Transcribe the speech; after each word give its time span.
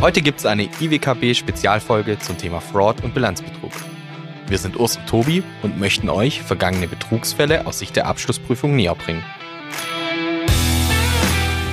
Heute 0.00 0.22
gibt 0.22 0.38
es 0.38 0.46
eine 0.46 0.62
IWKB-Spezialfolge 0.80 2.18
zum 2.18 2.38
Thema 2.38 2.62
Fraud 2.62 3.04
und 3.04 3.12
Bilanzbetrug. 3.12 3.70
Wir 4.48 4.56
sind 4.56 4.80
Urs 4.80 4.96
und 4.96 5.06
Tobi 5.06 5.42
und 5.60 5.78
möchten 5.78 6.08
euch 6.08 6.40
vergangene 6.40 6.88
Betrugsfälle 6.88 7.66
aus 7.66 7.80
Sicht 7.80 7.96
der 7.96 8.06
Abschlussprüfung 8.06 8.74
näher 8.74 8.94
bringen. 8.94 9.22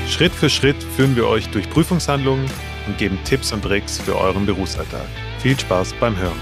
Schritt 0.10 0.34
für 0.34 0.50
Schritt 0.50 0.84
führen 0.84 1.16
wir 1.16 1.26
euch 1.30 1.48
durch 1.52 1.70
Prüfungshandlungen 1.70 2.52
und 2.86 2.98
geben 2.98 3.18
Tipps 3.24 3.54
und 3.54 3.62
Tricks 3.62 3.98
für 3.98 4.18
euren 4.18 4.46
Berufsalltag. 4.46 5.08
Viel 5.40 5.58
Spaß 5.58 5.94
beim 5.94 6.18
Hören. 6.18 6.40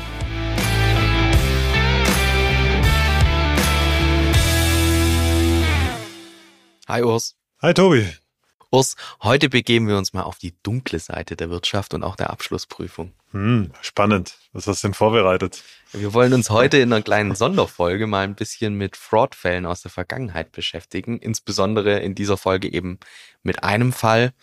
Hi 6.87 7.03
Urs. 7.03 7.35
Hi 7.61 7.75
Tobi. 7.75 8.24
Urs, 8.71 8.95
heute 9.21 9.49
begeben 9.49 9.87
wir 9.87 9.97
uns 9.97 10.13
mal 10.13 10.23
auf 10.23 10.37
die 10.37 10.53
dunkle 10.63 10.99
Seite 10.99 11.35
der 11.35 11.49
Wirtschaft 11.49 11.93
und 11.93 12.03
auch 12.03 12.15
der 12.15 12.29
Abschlussprüfung. 12.29 13.13
Hm, 13.31 13.71
spannend. 13.81 14.37
Was 14.53 14.67
hast 14.67 14.83
du 14.83 14.87
denn 14.87 14.93
vorbereitet? 14.93 15.63
Wir 15.91 16.13
wollen 16.13 16.33
uns 16.33 16.49
heute 16.49 16.77
in 16.77 16.91
einer 16.91 17.01
kleinen 17.01 17.35
Sonderfolge 17.35 18.07
mal 18.07 18.23
ein 18.23 18.35
bisschen 18.35 18.75
mit 18.75 18.97
Fraudfällen 18.97 19.65
aus 19.65 19.81
der 19.81 19.91
Vergangenheit 19.91 20.51
beschäftigen. 20.51 21.19
Insbesondere 21.19 21.99
in 21.99 22.15
dieser 22.15 22.37
Folge 22.37 22.71
eben 22.71 22.99
mit 23.43 23.63
einem 23.63 23.93
Fall, 23.93 24.33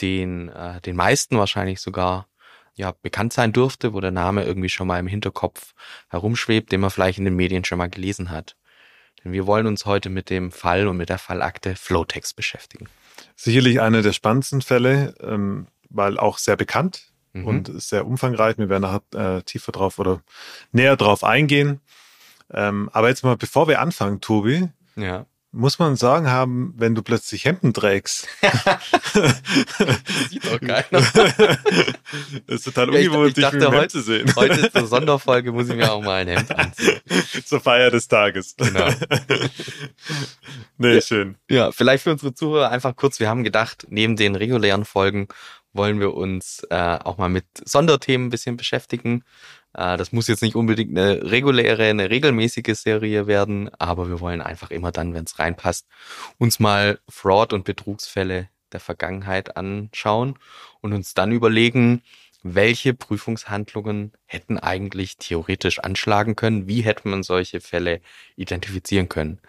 den 0.00 0.48
äh, 0.48 0.80
den 0.80 0.96
meisten 0.96 1.36
wahrscheinlich 1.38 1.80
sogar 1.80 2.28
ja 2.74 2.94
bekannt 3.02 3.32
sein 3.32 3.52
dürfte, 3.52 3.92
wo 3.92 4.00
der 4.00 4.12
Name 4.12 4.44
irgendwie 4.44 4.68
schon 4.68 4.86
mal 4.86 5.00
im 5.00 5.08
Hinterkopf 5.08 5.74
herumschwebt, 6.08 6.72
den 6.72 6.80
man 6.80 6.90
vielleicht 6.90 7.18
in 7.18 7.24
den 7.24 7.36
Medien 7.36 7.64
schon 7.64 7.78
mal 7.78 7.90
gelesen 7.90 8.30
hat. 8.30 8.56
Denn 9.24 9.32
wir 9.32 9.46
wollen 9.46 9.66
uns 9.66 9.84
heute 9.84 10.10
mit 10.10 10.30
dem 10.30 10.52
Fall 10.52 10.86
und 10.86 10.96
mit 10.96 11.08
der 11.08 11.18
Fallakte 11.18 11.74
Flowtext 11.74 12.36
beschäftigen. 12.36 12.88
Sicherlich 13.36 13.80
einer 13.80 14.02
der 14.02 14.12
spannendsten 14.12 14.62
Fälle, 14.62 15.14
ähm, 15.20 15.66
weil 15.90 16.18
auch 16.18 16.38
sehr 16.38 16.56
bekannt 16.56 17.12
mhm. 17.32 17.46
und 17.46 17.82
sehr 17.82 18.06
umfangreich. 18.06 18.58
Wir 18.58 18.68
werden 18.68 18.82
nachher 18.82 19.36
äh, 19.38 19.42
tiefer 19.42 19.72
drauf 19.72 19.98
oder 19.98 20.20
näher 20.72 20.96
drauf 20.96 21.24
eingehen. 21.24 21.80
Ähm, 22.50 22.88
aber 22.92 23.08
jetzt 23.08 23.24
mal, 23.24 23.36
bevor 23.36 23.68
wir 23.68 23.80
anfangen, 23.80 24.20
Tobi, 24.20 24.68
ja 24.96 25.26
muss 25.50 25.78
man 25.78 25.96
sagen 25.96 26.30
haben, 26.30 26.74
wenn 26.76 26.94
du 26.94 27.02
plötzlich 27.02 27.46
Hemden 27.46 27.72
trägst. 27.72 28.28
Sieht 30.28 30.44
doch 30.44 30.60
keiner. 30.60 30.84
das 30.90 31.24
ist 32.46 32.64
total 32.64 32.90
ungewohnt, 32.90 33.36
dich 33.36 33.52
mit 33.52 33.66
heute, 33.66 33.88
zu 33.88 34.02
sehen. 34.02 34.30
Heute 34.36 34.70
zur 34.70 34.86
Sonderfolge 34.88 35.52
muss 35.52 35.70
ich 35.70 35.76
mir 35.76 35.90
auch 35.90 36.02
mal 36.02 36.20
ein 36.20 36.28
Hemd 36.28 36.54
anziehen. 36.54 37.00
Zur 37.44 37.60
Feier 37.60 37.90
des 37.90 38.08
Tages. 38.08 38.56
Genau. 38.56 38.88
nee, 40.76 40.94
ja, 40.94 41.00
schön. 41.00 41.36
Ja, 41.48 41.72
vielleicht 41.72 42.04
für 42.04 42.12
unsere 42.12 42.34
Zuhörer 42.34 42.70
einfach 42.70 42.94
kurz, 42.94 43.18
wir 43.18 43.30
haben 43.30 43.42
gedacht, 43.42 43.86
neben 43.88 44.16
den 44.16 44.34
regulären 44.36 44.84
Folgen 44.84 45.28
wollen 45.72 46.00
wir 46.00 46.14
uns 46.14 46.66
äh, 46.70 46.98
auch 47.04 47.18
mal 47.18 47.28
mit 47.28 47.46
Sonderthemen 47.64 48.26
ein 48.26 48.30
bisschen 48.30 48.56
beschäftigen. 48.56 49.24
Äh, 49.78 49.96
das 49.96 50.12
muss 50.12 50.26
jetzt 50.26 50.42
nicht 50.42 50.56
unbedingt 50.56 50.96
eine 50.98 51.30
reguläre, 51.30 51.84
eine 51.84 52.10
regelmäßige 52.10 52.74
Serie 52.74 53.26
werden, 53.26 53.70
aber 53.78 54.08
wir 54.08 54.20
wollen 54.20 54.40
einfach 54.40 54.70
immer 54.70 54.90
dann, 54.90 55.14
wenn 55.14 55.24
es 55.24 55.38
reinpasst, 55.38 55.86
uns 56.38 56.58
mal 56.58 56.98
Fraud- 57.08 57.52
und 57.52 57.64
Betrugsfälle 57.64 58.48
der 58.72 58.80
Vergangenheit 58.80 59.56
anschauen 59.56 60.38
und 60.80 60.92
uns 60.92 61.14
dann 61.14 61.32
überlegen, 61.32 62.02
welche 62.42 62.94
Prüfungshandlungen 62.94 64.12
hätten 64.26 64.58
eigentlich 64.58 65.16
theoretisch 65.16 65.80
anschlagen 65.80 66.36
können? 66.36 66.68
Wie 66.68 66.82
hätte 66.82 67.08
man 67.08 67.22
solche 67.22 67.60
Fälle 67.60 68.00
identifizieren 68.36 69.08
können? 69.08 69.40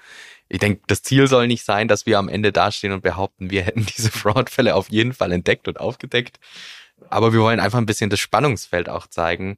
Ich 0.47 0.59
denke, 0.59 0.81
das 0.87 1.03
Ziel 1.03 1.27
soll 1.27 1.47
nicht 1.47 1.63
sein, 1.63 1.87
dass 1.87 2.05
wir 2.05 2.17
am 2.17 2.29
Ende 2.29 2.51
dastehen 2.51 2.93
und 2.93 3.01
behaupten, 3.01 3.51
wir 3.51 3.63
hätten 3.63 3.85
diese 3.97 4.11
Fraud-Fälle 4.11 4.75
auf 4.75 4.89
jeden 4.89 5.13
Fall 5.13 5.31
entdeckt 5.31 5.67
und 5.67 5.79
aufgedeckt. 5.79 6.39
Aber 7.09 7.33
wir 7.33 7.41
wollen 7.41 7.59
einfach 7.59 7.77
ein 7.79 7.85
bisschen 7.85 8.09
das 8.09 8.19
Spannungsfeld 8.19 8.89
auch 8.89 9.07
zeigen, 9.07 9.57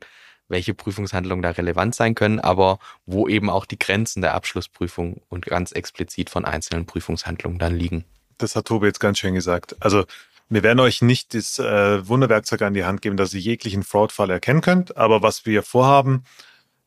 welche 0.52 0.74
Prüfungshandlungen 0.74 1.42
da 1.42 1.50
relevant 1.50 1.96
sein 1.96 2.14
können, 2.14 2.40
aber 2.40 2.80
wo 3.06 3.28
eben 3.28 3.50
auch 3.50 3.66
die 3.66 3.80
Grenzen 3.80 4.22
der 4.22 4.36
Abschlussprüfung 4.36 5.22
und 5.30 5.46
ganz 5.46 5.72
explizit 5.72 6.30
von 6.30 6.46
einzelnen 6.46 6.86
Prüfungshandlungen 6.86 7.58
dann 7.58 7.76
liegen. 7.76 8.06
Das 8.38 8.56
hat 8.56 8.66
Tobi 8.66 8.88
jetzt 8.88 9.00
ganz 9.00 9.20
schön 9.20 9.34
gesagt. 9.34 9.76
Also 9.80 10.06
wir 10.50 10.64
werden 10.64 10.80
euch 10.80 11.02
nicht 11.02 11.34
das 11.34 11.60
äh, 11.60 12.08
Wunderwerkzeug 12.08 12.62
an 12.62 12.74
die 12.74 12.84
Hand 12.84 13.02
geben, 13.02 13.18
dass 13.18 13.34
ihr 13.34 13.40
jeglichen 13.40 13.84
Fraudfall 13.84 14.30
erkennen 14.30 14.62
könnt, 14.62 14.98
aber 14.98 15.22
was 15.22 15.46
wir 15.46 15.64
vorhaben, 15.64 16.24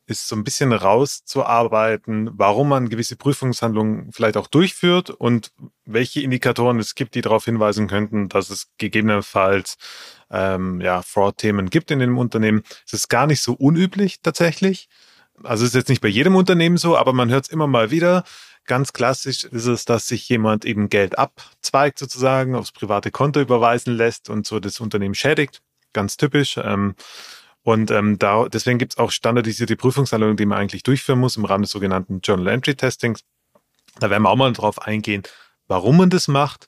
ist 0.07 0.27
so 0.27 0.35
ein 0.35 0.43
bisschen 0.43 0.71
rauszuarbeiten, 0.71 2.29
warum 2.33 2.69
man 2.69 2.89
gewisse 2.89 3.15
Prüfungshandlungen 3.15 4.11
vielleicht 4.11 4.37
auch 4.37 4.47
durchführt 4.47 5.09
und 5.09 5.51
welche 5.85 6.21
Indikatoren 6.21 6.79
es 6.79 6.93
gibt, 6.93 7.15
die 7.15 7.21
darauf 7.21 7.45
hinweisen 7.45 7.87
könnten, 7.87 8.29
dass 8.29 8.51
es 8.51 8.69
gegebenenfalls 8.77 9.77
ähm, 10.31 10.81
ja, 10.81 11.01
Fraud-Themen 11.01 11.69
gibt 11.69 11.91
in 11.91 11.99
dem 11.99 12.17
Unternehmen. 12.17 12.63
Es 12.85 12.93
ist 12.93 13.09
gar 13.09 13.27
nicht 13.27 13.41
so 13.41 13.53
unüblich 13.53 14.21
tatsächlich. 14.21 14.89
Also 15.43 15.63
es 15.63 15.69
ist 15.69 15.75
jetzt 15.75 15.89
nicht 15.89 16.01
bei 16.01 16.07
jedem 16.07 16.35
Unternehmen 16.35 16.77
so, 16.77 16.97
aber 16.97 17.13
man 17.13 17.29
hört 17.29 17.45
es 17.45 17.51
immer 17.51 17.67
mal 17.67 17.91
wieder. 17.91 18.23
Ganz 18.65 18.93
klassisch 18.93 19.43
ist 19.43 19.65
es, 19.65 19.85
dass 19.85 20.07
sich 20.07 20.27
jemand 20.27 20.65
eben 20.65 20.89
Geld 20.89 21.19
abzweigt 21.19 21.99
sozusagen, 21.99 22.55
aufs 22.55 22.71
private 22.71 23.11
Konto 23.11 23.39
überweisen 23.39 23.95
lässt 23.95 24.29
und 24.29 24.47
so 24.47 24.59
das 24.59 24.79
Unternehmen 24.79 25.13
schädigt. 25.13 25.61
Ganz 25.93 26.17
typisch. 26.17 26.57
Ähm, 26.57 26.95
und 27.61 27.91
ähm, 27.91 28.17
da, 28.17 28.47
deswegen 28.47 28.79
gibt 28.79 28.93
es 28.93 28.97
auch 28.97 29.11
standardisierte 29.11 29.75
Prüfungshandlungen, 29.75 30.37
die 30.37 30.45
man 30.45 30.59
eigentlich 30.59 30.83
durchführen 30.83 31.19
muss 31.19 31.37
im 31.37 31.45
Rahmen 31.45 31.63
des 31.63 31.71
sogenannten 31.71 32.21
Journal 32.21 32.47
Entry 32.47 32.75
Testings. 32.75 33.21
Da 33.99 34.09
werden 34.09 34.23
wir 34.23 34.29
auch 34.29 34.35
mal 34.35 34.53
drauf 34.53 34.81
eingehen, 34.81 35.23
warum 35.67 35.97
man 35.97 36.09
das 36.09 36.27
macht 36.27 36.67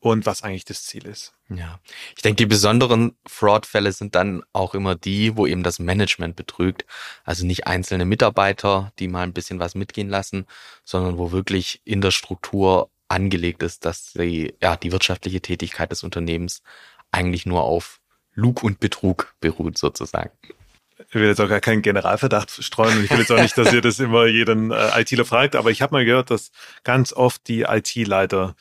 und 0.00 0.26
was 0.26 0.42
eigentlich 0.42 0.64
das 0.64 0.84
Ziel 0.84 1.06
ist. 1.06 1.34
Ja, 1.48 1.80
ich 2.14 2.22
denke, 2.22 2.36
die 2.36 2.46
besonderen 2.46 3.16
Fraud-Fälle 3.26 3.92
sind 3.92 4.14
dann 4.14 4.42
auch 4.52 4.74
immer 4.74 4.94
die, 4.94 5.36
wo 5.36 5.46
eben 5.46 5.62
das 5.62 5.78
Management 5.78 6.36
betrügt. 6.36 6.84
Also 7.24 7.46
nicht 7.46 7.66
einzelne 7.66 8.04
Mitarbeiter, 8.04 8.92
die 8.98 9.08
mal 9.08 9.22
ein 9.22 9.32
bisschen 9.32 9.58
was 9.58 9.74
mitgehen 9.74 10.08
lassen, 10.08 10.46
sondern 10.84 11.18
wo 11.18 11.32
wirklich 11.32 11.80
in 11.84 12.00
der 12.00 12.10
Struktur 12.10 12.90
angelegt 13.08 13.62
ist, 13.62 13.84
dass 13.84 14.12
die, 14.12 14.54
ja, 14.62 14.76
die 14.76 14.92
wirtschaftliche 14.92 15.40
Tätigkeit 15.40 15.90
des 15.90 16.02
Unternehmens 16.02 16.62
eigentlich 17.10 17.46
nur 17.46 17.62
auf 17.62 18.00
Lug 18.34 18.62
und 18.62 18.78
Betrug 18.80 19.34
beruht 19.40 19.78
sozusagen. 19.78 20.30
Ich 21.08 21.14
will 21.14 21.26
jetzt 21.26 21.40
auch 21.40 21.48
gar 21.48 21.60
keinen 21.60 21.82
Generalverdacht 21.82 22.50
streuen 22.62 22.98
und 22.98 23.04
ich 23.04 23.10
will 23.10 23.20
jetzt 23.20 23.32
auch 23.32 23.40
nicht, 23.40 23.56
dass 23.56 23.72
ihr 23.72 23.80
das 23.80 23.98
immer 23.98 24.26
jeden 24.26 24.70
äh, 24.70 25.00
ITler 25.00 25.24
fragt, 25.24 25.56
aber 25.56 25.70
ich 25.70 25.80
habe 25.80 25.94
mal 25.94 26.04
gehört, 26.04 26.30
dass 26.30 26.50
ganz 26.84 27.12
oft 27.12 27.48
die 27.48 27.62
IT-Leiter 27.62 28.54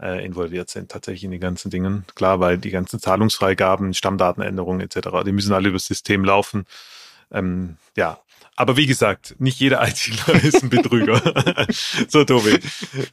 äh, 0.00 0.24
involviert 0.24 0.70
sind, 0.70 0.90
tatsächlich 0.90 1.24
in 1.24 1.30
die 1.30 1.38
ganzen 1.38 1.70
Dingen. 1.70 2.04
Klar, 2.14 2.40
weil 2.40 2.58
die 2.58 2.70
ganzen 2.70 3.00
Zahlungsfreigaben, 3.00 3.94
Stammdatenänderungen 3.94 4.80
etc., 4.80 5.08
die 5.24 5.32
müssen 5.32 5.52
alle 5.52 5.68
über 5.68 5.76
das 5.76 5.86
System 5.86 6.24
laufen. 6.24 6.66
Ähm, 7.30 7.76
ja, 7.96 8.18
aber 8.56 8.76
wie 8.76 8.86
gesagt, 8.86 9.36
nicht 9.38 9.58
jeder 9.58 9.82
ITler 9.86 10.42
ist 10.42 10.62
ein 10.62 10.70
Betrüger. 10.70 11.20
so, 12.08 12.24
Tobi. 12.24 12.58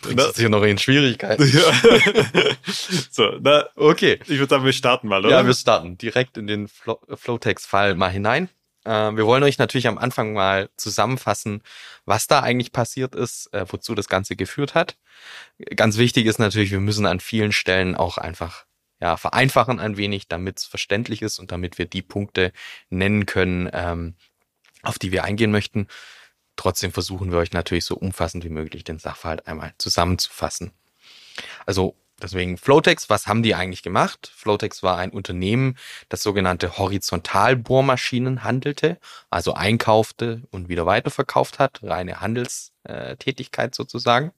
Bringst 0.01 0.37
du 0.37 0.41
hier 0.41 0.49
noch 0.49 0.63
in 0.63 0.77
Schwierigkeiten. 0.77 1.47
Ja. 1.47 2.53
so, 3.11 3.37
na, 3.41 3.67
okay. 3.75 4.19
Ich 4.23 4.37
würde 4.37 4.49
sagen, 4.49 4.65
wir 4.65 4.73
starten 4.73 5.07
mal, 5.07 5.25
oder? 5.25 5.37
Ja, 5.37 5.45
wir 5.45 5.53
starten 5.53 5.97
direkt 5.97 6.37
in 6.37 6.47
den 6.47 6.67
Flowtext-Fall 6.67 7.95
mal 7.95 8.09
hinein. 8.09 8.49
Äh, 8.85 9.15
wir 9.15 9.25
wollen 9.25 9.43
euch 9.43 9.57
natürlich 9.57 9.87
am 9.87 9.97
Anfang 9.97 10.33
mal 10.33 10.69
zusammenfassen, 10.77 11.61
was 12.05 12.27
da 12.27 12.41
eigentlich 12.41 12.71
passiert 12.71 13.15
ist, 13.15 13.53
äh, 13.53 13.65
wozu 13.69 13.95
das 13.95 14.09
Ganze 14.09 14.35
geführt 14.35 14.75
hat. 14.75 14.97
Ganz 15.75 15.97
wichtig 15.97 16.25
ist 16.25 16.39
natürlich, 16.39 16.71
wir 16.71 16.79
müssen 16.79 17.05
an 17.05 17.19
vielen 17.19 17.51
Stellen 17.51 17.95
auch 17.95 18.17
einfach 18.17 18.65
ja, 19.01 19.17
vereinfachen 19.17 19.79
ein 19.79 19.97
wenig, 19.97 20.27
damit 20.27 20.59
es 20.59 20.65
verständlich 20.65 21.21
ist 21.23 21.39
und 21.39 21.51
damit 21.51 21.79
wir 21.79 21.85
die 21.85 22.03
Punkte 22.03 22.53
nennen 22.89 23.25
können, 23.25 23.69
ähm, 23.73 24.15
auf 24.83 24.99
die 24.99 25.11
wir 25.11 25.23
eingehen 25.23 25.51
möchten. 25.51 25.87
Trotzdem 26.55 26.91
versuchen 26.91 27.31
wir 27.31 27.39
euch 27.39 27.51
natürlich 27.51 27.85
so 27.85 27.95
umfassend 27.95 28.43
wie 28.43 28.49
möglich 28.49 28.83
den 28.83 28.99
Sachverhalt 28.99 29.47
einmal 29.47 29.73
zusammenzufassen. 29.79 30.71
Also 31.65 31.95
deswegen 32.21 32.57
Flotex, 32.57 33.09
was 33.09 33.27
haben 33.27 33.43
die 33.43 33.55
eigentlich 33.55 33.83
gemacht? 33.83 34.31
Flotex 34.35 34.83
war 34.83 34.97
ein 34.97 35.11
Unternehmen, 35.11 35.77
das 36.09 36.23
sogenannte 36.23 36.77
Horizontalbohrmaschinen 36.77 38.43
handelte, 38.43 38.97
also 39.29 39.53
einkaufte 39.53 40.43
und 40.51 40.69
wieder 40.69 40.85
weiterverkauft 40.85 41.59
hat, 41.59 41.81
reine 41.83 42.21
Handelstätigkeit 42.21 43.75
sozusagen. 43.75 44.31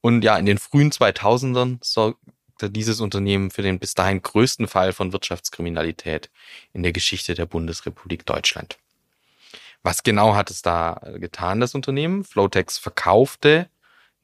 Und 0.00 0.22
ja, 0.22 0.36
in 0.36 0.46
den 0.46 0.58
frühen 0.58 0.90
2000ern 0.90 1.78
sorgte 1.82 2.70
dieses 2.70 3.00
Unternehmen 3.00 3.50
für 3.50 3.62
den 3.62 3.78
bis 3.78 3.94
dahin 3.94 4.22
größten 4.22 4.68
Fall 4.68 4.92
von 4.92 5.12
Wirtschaftskriminalität 5.12 6.30
in 6.72 6.82
der 6.82 6.92
Geschichte 6.92 7.34
der 7.34 7.46
Bundesrepublik 7.46 8.26
Deutschland. 8.26 8.78
Was 9.82 10.02
genau 10.02 10.34
hat 10.34 10.50
es 10.50 10.62
da 10.62 11.00
getan, 11.16 11.60
das 11.60 11.74
Unternehmen? 11.74 12.24
Flotex 12.24 12.78
verkaufte 12.78 13.68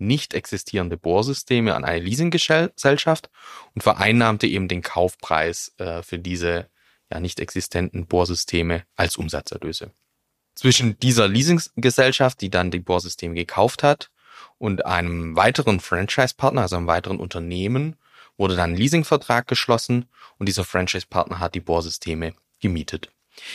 nicht 0.00 0.35
existierende 0.35 0.97
Bohrsysteme 0.97 1.75
an 1.75 1.85
eine 1.85 2.05
Leasinggesellschaft 2.05 3.31
und 3.75 3.82
vereinnahmte 3.82 4.47
eben 4.47 4.69
den 4.69 4.82
Kaufpreis 4.82 5.75
äh, 5.79 6.02
für 6.02 6.19
diese 6.19 6.69
ja 7.11 7.20
nicht 7.20 7.41
existenten 7.41 8.06
Bohrsysteme 8.06 8.85
als 8.97 9.17
Umsatzerlöse. 9.17 9.91
Zwischen 10.55 10.99
dieser 11.00 11.29
Leasinggesellschaft, 11.29 12.41
die 12.41 12.50
dann 12.50 12.70
die 12.70 12.81
Bohrsysteme 12.81 13.35
gekauft 13.35 13.82
hat, 13.82 14.11
und 14.58 14.85
einem 14.85 15.37
weiteren 15.37 15.81
Franchise-Partner, 15.81 16.62
also 16.62 16.76
einem 16.76 16.87
weiteren 16.87 17.19
Unternehmen, 17.19 17.96
wurde 18.37 18.56
dann 18.56 18.70
ein 18.70 18.76
Leasingvertrag 18.76 19.46
geschlossen 19.46 20.06
und 20.38 20.46
dieser 20.46 20.64
Franchise-Partner 20.64 21.38
hat 21.38 21.55
die 21.55 21.61
Bohrsysteme 21.61 22.35
gemietet. 22.61 23.11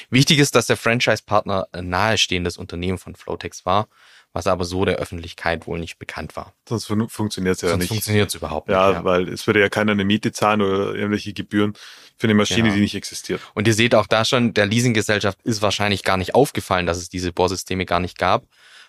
Wichtig 0.09 0.39
ist, 0.39 0.55
dass 0.55 0.67
der 0.67 0.77
Franchise-Partner 0.77 1.67
ein 1.71 1.89
nahestehendes 1.89 2.57
Unternehmen 2.57 2.97
von 2.97 3.15
Flotex 3.15 3.65
war, 3.65 3.87
was 4.35 4.47
aber 4.47 4.65
so 4.65 4.83
der 4.83 4.97
Öffentlichkeit 4.97 5.65
wohl 5.65 5.79
nicht 5.79 5.97
bekannt 5.97 6.35
war. 6.35 6.51
Sonst 6.67 6.87
fun 6.87 7.07
funktioniert 7.07 7.55
es 7.55 7.61
ja 7.61 7.69
Sonst 7.69 7.83
nicht. 7.83 7.87
funktioniert 7.87 8.27
es 8.27 8.35
überhaupt 8.35 8.67
ja, 8.69 8.89
nicht. 8.89 8.97
Ja, 8.97 9.03
weil 9.05 9.29
es 9.29 9.47
würde 9.47 9.61
ja 9.61 9.69
keiner 9.69 9.93
eine 9.93 10.03
Miete 10.03 10.33
zahlen 10.33 10.61
oder 10.61 10.93
irgendwelche 10.93 11.31
Gebühren 11.31 11.73
für 12.17 12.27
eine 12.27 12.33
Maschine, 12.33 12.67
Ja. 12.67 12.75
die 12.75 12.81
nicht 12.81 12.95
existiert. 12.95 13.39
Und 13.53 13.65
ihr 13.65 13.73
seht 13.73 13.95
auch 13.95 14.07
da 14.07 14.25
schon, 14.25 14.53
der 14.53 14.65
Leasinggesellschaft 14.65 15.41
ist 15.43 15.61
wahrscheinlich 15.61 16.03
gar 16.03 16.17
nicht 16.17 16.35
aufgefallen, 16.35 16.85
dass 16.85 16.97
es 16.97 17.07
diese 17.07 17.31
Bohrsysteme 17.31 17.85
gar 17.85 18.01
nicht 18.01 18.17
gab, 18.17 18.43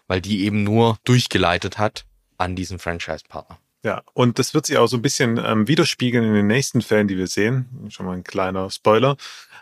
weil 0.08 0.20
die 0.20 0.44
eben 0.44 0.64
nur 0.64 0.98
durchgeleitet 1.04 1.78
hat 1.78 2.06
an 2.38 2.56
diesen 2.56 2.80
Franchise-Partner. 2.80 3.58
Ja, 3.84 4.02
und 4.14 4.40
das 4.40 4.52
wird 4.52 4.66
sich 4.66 4.78
auch 4.78 4.88
so 4.88 4.96
ein 4.96 5.02
bisschen 5.02 5.38
ähm, 5.38 5.68
widerspiegeln 5.68 6.24
in 6.24 6.34
den 6.34 6.48
nächsten 6.48 6.82
Fällen, 6.82 7.06
die 7.06 7.16
wir 7.16 7.28
sehen. 7.28 7.86
Schon 7.90 8.06
mal 8.06 8.16
ein 8.16 8.24
kleiner 8.24 8.68
Spoiler. 8.68 9.16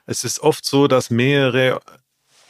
Es 0.06 0.25
ist 0.25 0.40
oft 0.40 0.64
so, 0.64 0.88
dass 0.88 1.10
mehrere 1.10 1.80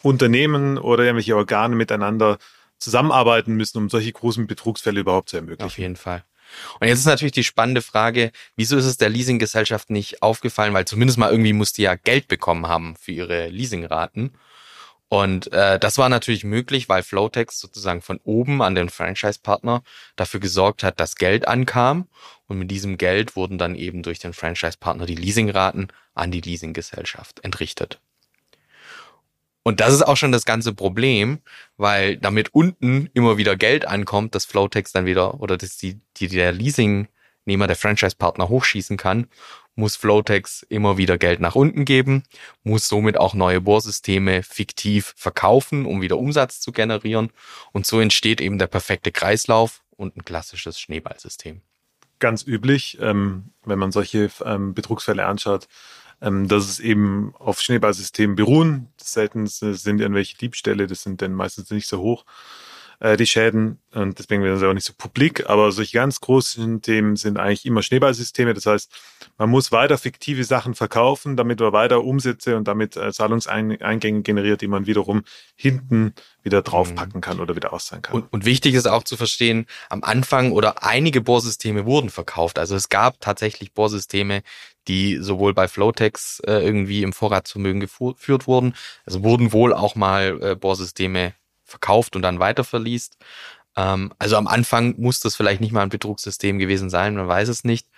Unternehmen 0.02 0.78
oder 0.78 1.02
irgendwelche 1.02 1.34
Organe 1.36 1.74
miteinander 1.74 2.38
zusammenarbeiten 2.84 3.54
müssen, 3.54 3.78
um 3.78 3.90
solche 3.90 4.12
großen 4.12 4.46
Betrugsfälle 4.46 5.00
überhaupt 5.00 5.30
zu 5.30 5.36
Auf 5.36 5.42
ermöglichen. 5.42 5.80
jeden 5.80 5.96
Fall. 5.96 6.24
Und 6.80 6.88
jetzt 6.88 7.00
ist 7.00 7.06
natürlich 7.06 7.32
die 7.32 7.44
spannende 7.44 7.82
Frage, 7.82 8.30
wieso 8.56 8.76
ist 8.76 8.84
es 8.84 8.96
der 8.96 9.08
Leasinggesellschaft 9.08 9.90
nicht 9.90 10.22
aufgefallen, 10.22 10.74
weil 10.74 10.84
zumindest 10.84 11.18
mal 11.18 11.30
irgendwie 11.30 11.52
musste 11.52 11.82
ja 11.82 11.94
Geld 11.96 12.28
bekommen 12.28 12.68
haben 12.68 12.96
für 12.96 13.12
ihre 13.12 13.48
Leasingraten. 13.48 14.36
Und 15.08 15.52
äh, 15.52 15.78
das 15.78 15.98
war 15.98 16.08
natürlich 16.08 16.44
möglich, 16.44 16.88
weil 16.88 17.02
Flowtex 17.02 17.60
sozusagen 17.60 18.02
von 18.02 18.18
oben 18.24 18.62
an 18.62 18.74
den 18.74 18.88
Franchise-Partner 18.88 19.82
dafür 20.16 20.40
gesorgt 20.40 20.82
hat, 20.82 20.98
dass 20.98 21.16
Geld 21.16 21.46
ankam. 21.46 22.08
Und 22.46 22.58
mit 22.58 22.70
diesem 22.70 22.98
Geld 22.98 23.36
wurden 23.36 23.58
dann 23.58 23.74
eben 23.74 24.02
durch 24.02 24.18
den 24.18 24.32
Franchise-Partner 24.32 25.06
die 25.06 25.14
Leasingraten 25.14 25.88
an 26.14 26.30
die 26.30 26.40
Leasinggesellschaft 26.40 27.44
entrichtet. 27.44 28.00
Und 29.64 29.80
das 29.80 29.94
ist 29.94 30.02
auch 30.02 30.16
schon 30.16 30.30
das 30.30 30.44
ganze 30.44 30.74
Problem, 30.74 31.40
weil 31.76 32.18
damit 32.18 32.54
unten 32.54 33.08
immer 33.14 33.38
wieder 33.38 33.56
Geld 33.56 33.88
ankommt, 33.88 34.34
dass 34.34 34.44
Flowtex 34.44 34.92
dann 34.92 35.06
wieder 35.06 35.40
oder 35.40 35.56
dass 35.56 35.78
die, 35.78 36.00
die 36.18 36.28
der 36.28 36.52
Leasingnehmer, 36.52 37.66
der 37.66 37.74
Franchise-Partner 37.74 38.50
hochschießen 38.50 38.98
kann, 38.98 39.26
muss 39.74 39.96
Flowtex 39.96 40.62
immer 40.68 40.98
wieder 40.98 41.18
Geld 41.18 41.40
nach 41.40 41.54
unten 41.54 41.84
geben, 41.84 42.22
muss 42.62 42.88
somit 42.88 43.18
auch 43.18 43.34
neue 43.34 43.60
Bohrsysteme 43.60 44.42
fiktiv 44.42 45.14
verkaufen, 45.16 45.86
um 45.86 46.02
wieder 46.02 46.18
Umsatz 46.18 46.60
zu 46.60 46.70
generieren. 46.70 47.30
Und 47.72 47.86
so 47.86 48.00
entsteht 48.00 48.40
eben 48.42 48.58
der 48.58 48.66
perfekte 48.66 49.12
Kreislauf 49.12 49.82
und 49.96 50.16
ein 50.16 50.24
klassisches 50.24 50.78
Schneeballsystem. 50.78 51.62
Ganz 52.20 52.46
üblich, 52.46 52.98
ähm, 53.00 53.50
wenn 53.64 53.78
man 53.78 53.92
solche 53.92 54.30
ähm, 54.44 54.74
Betrugsfälle 54.74 55.26
anschaut, 55.26 55.68
ähm, 56.24 56.48
dass 56.48 56.68
es 56.68 56.80
eben 56.80 57.34
auf 57.38 57.60
Schneeballsystemen 57.60 58.34
beruhen. 58.34 58.88
Selten 58.96 59.46
sind 59.46 60.00
irgendwelche 60.00 60.38
Diebstähle, 60.38 60.86
das 60.86 61.02
sind 61.02 61.20
dann 61.20 61.34
meistens 61.34 61.70
nicht 61.70 61.86
so 61.86 62.00
hoch, 62.00 62.24
äh, 63.00 63.16
die 63.16 63.26
Schäden. 63.26 63.80
Und 63.92 64.18
deswegen 64.18 64.42
werden 64.42 64.58
sie 64.58 64.68
auch 64.68 64.74
nicht 64.74 64.86
so 64.86 64.92
publik. 64.96 65.48
Aber 65.48 65.70
solche 65.72 65.96
ganz 65.96 66.20
großen 66.20 66.82
Themen 66.82 67.16
sind 67.16 67.38
eigentlich 67.38 67.64
immer 67.64 67.82
Schneeballsysteme. 67.82 68.54
Das 68.54 68.66
heißt, 68.66 68.92
man 69.38 69.50
muss 69.50 69.72
weiter 69.72 69.98
fiktive 69.98 70.44
Sachen 70.44 70.74
verkaufen, 70.74 71.36
damit 71.36 71.60
man 71.60 71.72
weiter 71.72 72.02
Umsätze 72.02 72.56
und 72.56 72.66
damit 72.66 72.96
äh, 72.96 73.12
Zahlungseingänge 73.12 74.22
generiert, 74.22 74.60
die 74.60 74.68
man 74.68 74.86
wiederum 74.86 75.22
hinten 75.56 76.14
wieder 76.42 76.62
draufpacken 76.62 77.20
kann 77.20 77.40
oder 77.40 77.56
wieder 77.56 77.72
auszahlen 77.72 78.02
kann. 78.02 78.16
Und, 78.16 78.32
und 78.32 78.44
wichtig 78.44 78.74
ist 78.74 78.86
auch 78.86 79.02
zu 79.02 79.16
verstehen, 79.16 79.66
am 79.88 80.04
Anfang 80.04 80.52
oder 80.52 80.82
einige 80.82 81.20
Bohrsysteme 81.20 81.86
wurden 81.86 82.10
verkauft. 82.10 82.58
Also 82.58 82.76
es 82.76 82.88
gab 82.88 83.20
tatsächlich 83.20 83.72
Bohrsysteme, 83.72 84.42
die 84.88 85.18
sowohl 85.18 85.54
bei 85.54 85.68
Flowtex 85.68 86.40
äh, 86.40 86.64
irgendwie 86.64 87.02
im 87.02 87.12
Vorratsvermögen 87.12 87.80
geführt 87.80 88.46
wurden. 88.46 88.74
Also 89.06 89.22
wurden 89.24 89.52
wohl 89.52 89.72
auch 89.72 89.94
mal 89.94 90.38
äh, 90.42 90.54
Bohrsysteme 90.54 91.34
verkauft 91.74 92.16
und 92.16 92.22
dann 92.22 92.38
weiterverliest. 92.38 93.16
Ähm, 93.76 94.12
also 94.18 94.36
am 94.36 94.46
Anfang 94.46 94.94
muss 94.98 95.20
das 95.20 95.36
vielleicht 95.36 95.60
nicht 95.60 95.72
mal 95.72 95.82
ein 95.82 95.88
Betrugssystem 95.88 96.58
gewesen 96.58 96.90
sein, 96.90 97.16
man 97.16 97.28
weiß 97.28 97.48
es 97.48 97.64
nicht. 97.64 97.88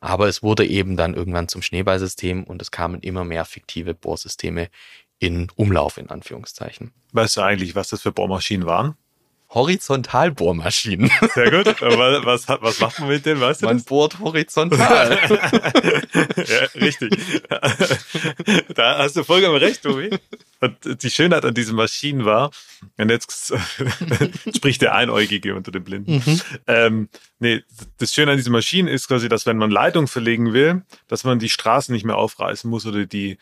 Aber 0.00 0.28
es 0.28 0.42
wurde 0.42 0.66
eben 0.66 0.96
dann 0.96 1.14
irgendwann 1.14 1.48
zum 1.48 1.62
Schneeballsystem 1.62 2.44
und 2.44 2.60
es 2.62 2.70
kamen 2.70 3.00
immer 3.00 3.24
mehr 3.24 3.44
fiktive 3.44 3.94
Bohrsysteme 3.94 4.68
in 5.18 5.48
Umlauf, 5.56 5.96
in 5.96 6.10
Anführungszeichen. 6.10 6.92
Weißt 7.12 7.38
du 7.38 7.40
eigentlich, 7.40 7.74
was 7.74 7.88
das 7.88 8.02
für 8.02 8.12
Bohrmaschinen 8.12 8.66
waren? 8.66 8.96
Horizontalbohrmaschinen. 9.50 11.10
Sehr 11.34 11.50
gut. 11.50 11.82
Aber 11.82 12.24
was, 12.26 12.48
was 12.48 12.80
macht 12.80 13.00
man 13.00 13.08
mit 13.08 13.24
denen, 13.24 13.40
weißt 13.40 13.62
du 13.62 13.66
Man 13.66 13.78
das? 13.78 13.86
bohrt 13.86 14.18
horizontal. 14.18 15.18
ja, 16.36 16.80
richtig. 16.80 17.42
da 18.74 18.98
hast 18.98 19.16
du 19.16 19.24
vollkommen 19.24 19.56
recht, 19.56 19.82
Tobi. 19.82 20.10
Und 20.60 21.02
die 21.02 21.10
Schönheit 21.10 21.44
an 21.44 21.54
diesen 21.54 21.76
Maschinen 21.76 22.24
war, 22.24 22.50
und 22.96 23.10
jetzt 23.10 23.52
spricht 24.56 24.82
der 24.82 24.94
Einäugige 24.94 25.54
unter 25.54 25.70
den 25.70 25.84
Blinden. 25.84 26.22
Mhm. 26.24 26.40
Ähm, 26.66 27.08
nee, 27.38 27.62
das 27.98 28.14
Schöne 28.14 28.30
an 28.32 28.36
diesen 28.36 28.52
Maschinen 28.52 28.88
ist 28.88 29.08
quasi, 29.08 29.28
dass 29.28 29.46
wenn 29.46 29.58
man 29.58 29.70
Leitung 29.70 30.06
verlegen 30.08 30.52
will, 30.52 30.82
dass 31.08 31.24
man 31.24 31.38
die 31.38 31.50
Straßen 31.50 31.92
nicht 31.94 32.04
mehr 32.04 32.16
aufreißen 32.16 32.68
muss 32.70 32.86
oder 32.86 33.06
die 33.06 33.38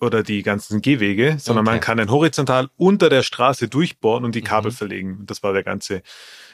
oder 0.00 0.22
die 0.22 0.42
ganzen 0.44 0.80
Gehwege, 0.80 1.36
sondern 1.40 1.66
Okay. 1.66 1.74
man 1.74 1.80
kann 1.80 1.98
dann 1.98 2.10
horizontal 2.10 2.68
unter 2.76 3.08
der 3.08 3.22
Straße 3.24 3.66
durchbohren 3.68 4.24
und 4.24 4.34
die 4.36 4.42
Kabel 4.42 4.70
Mhm. 4.70 4.76
verlegen. 4.76 5.22
Das 5.26 5.42
war 5.42 5.52
der 5.52 5.64
ganze, 5.64 6.02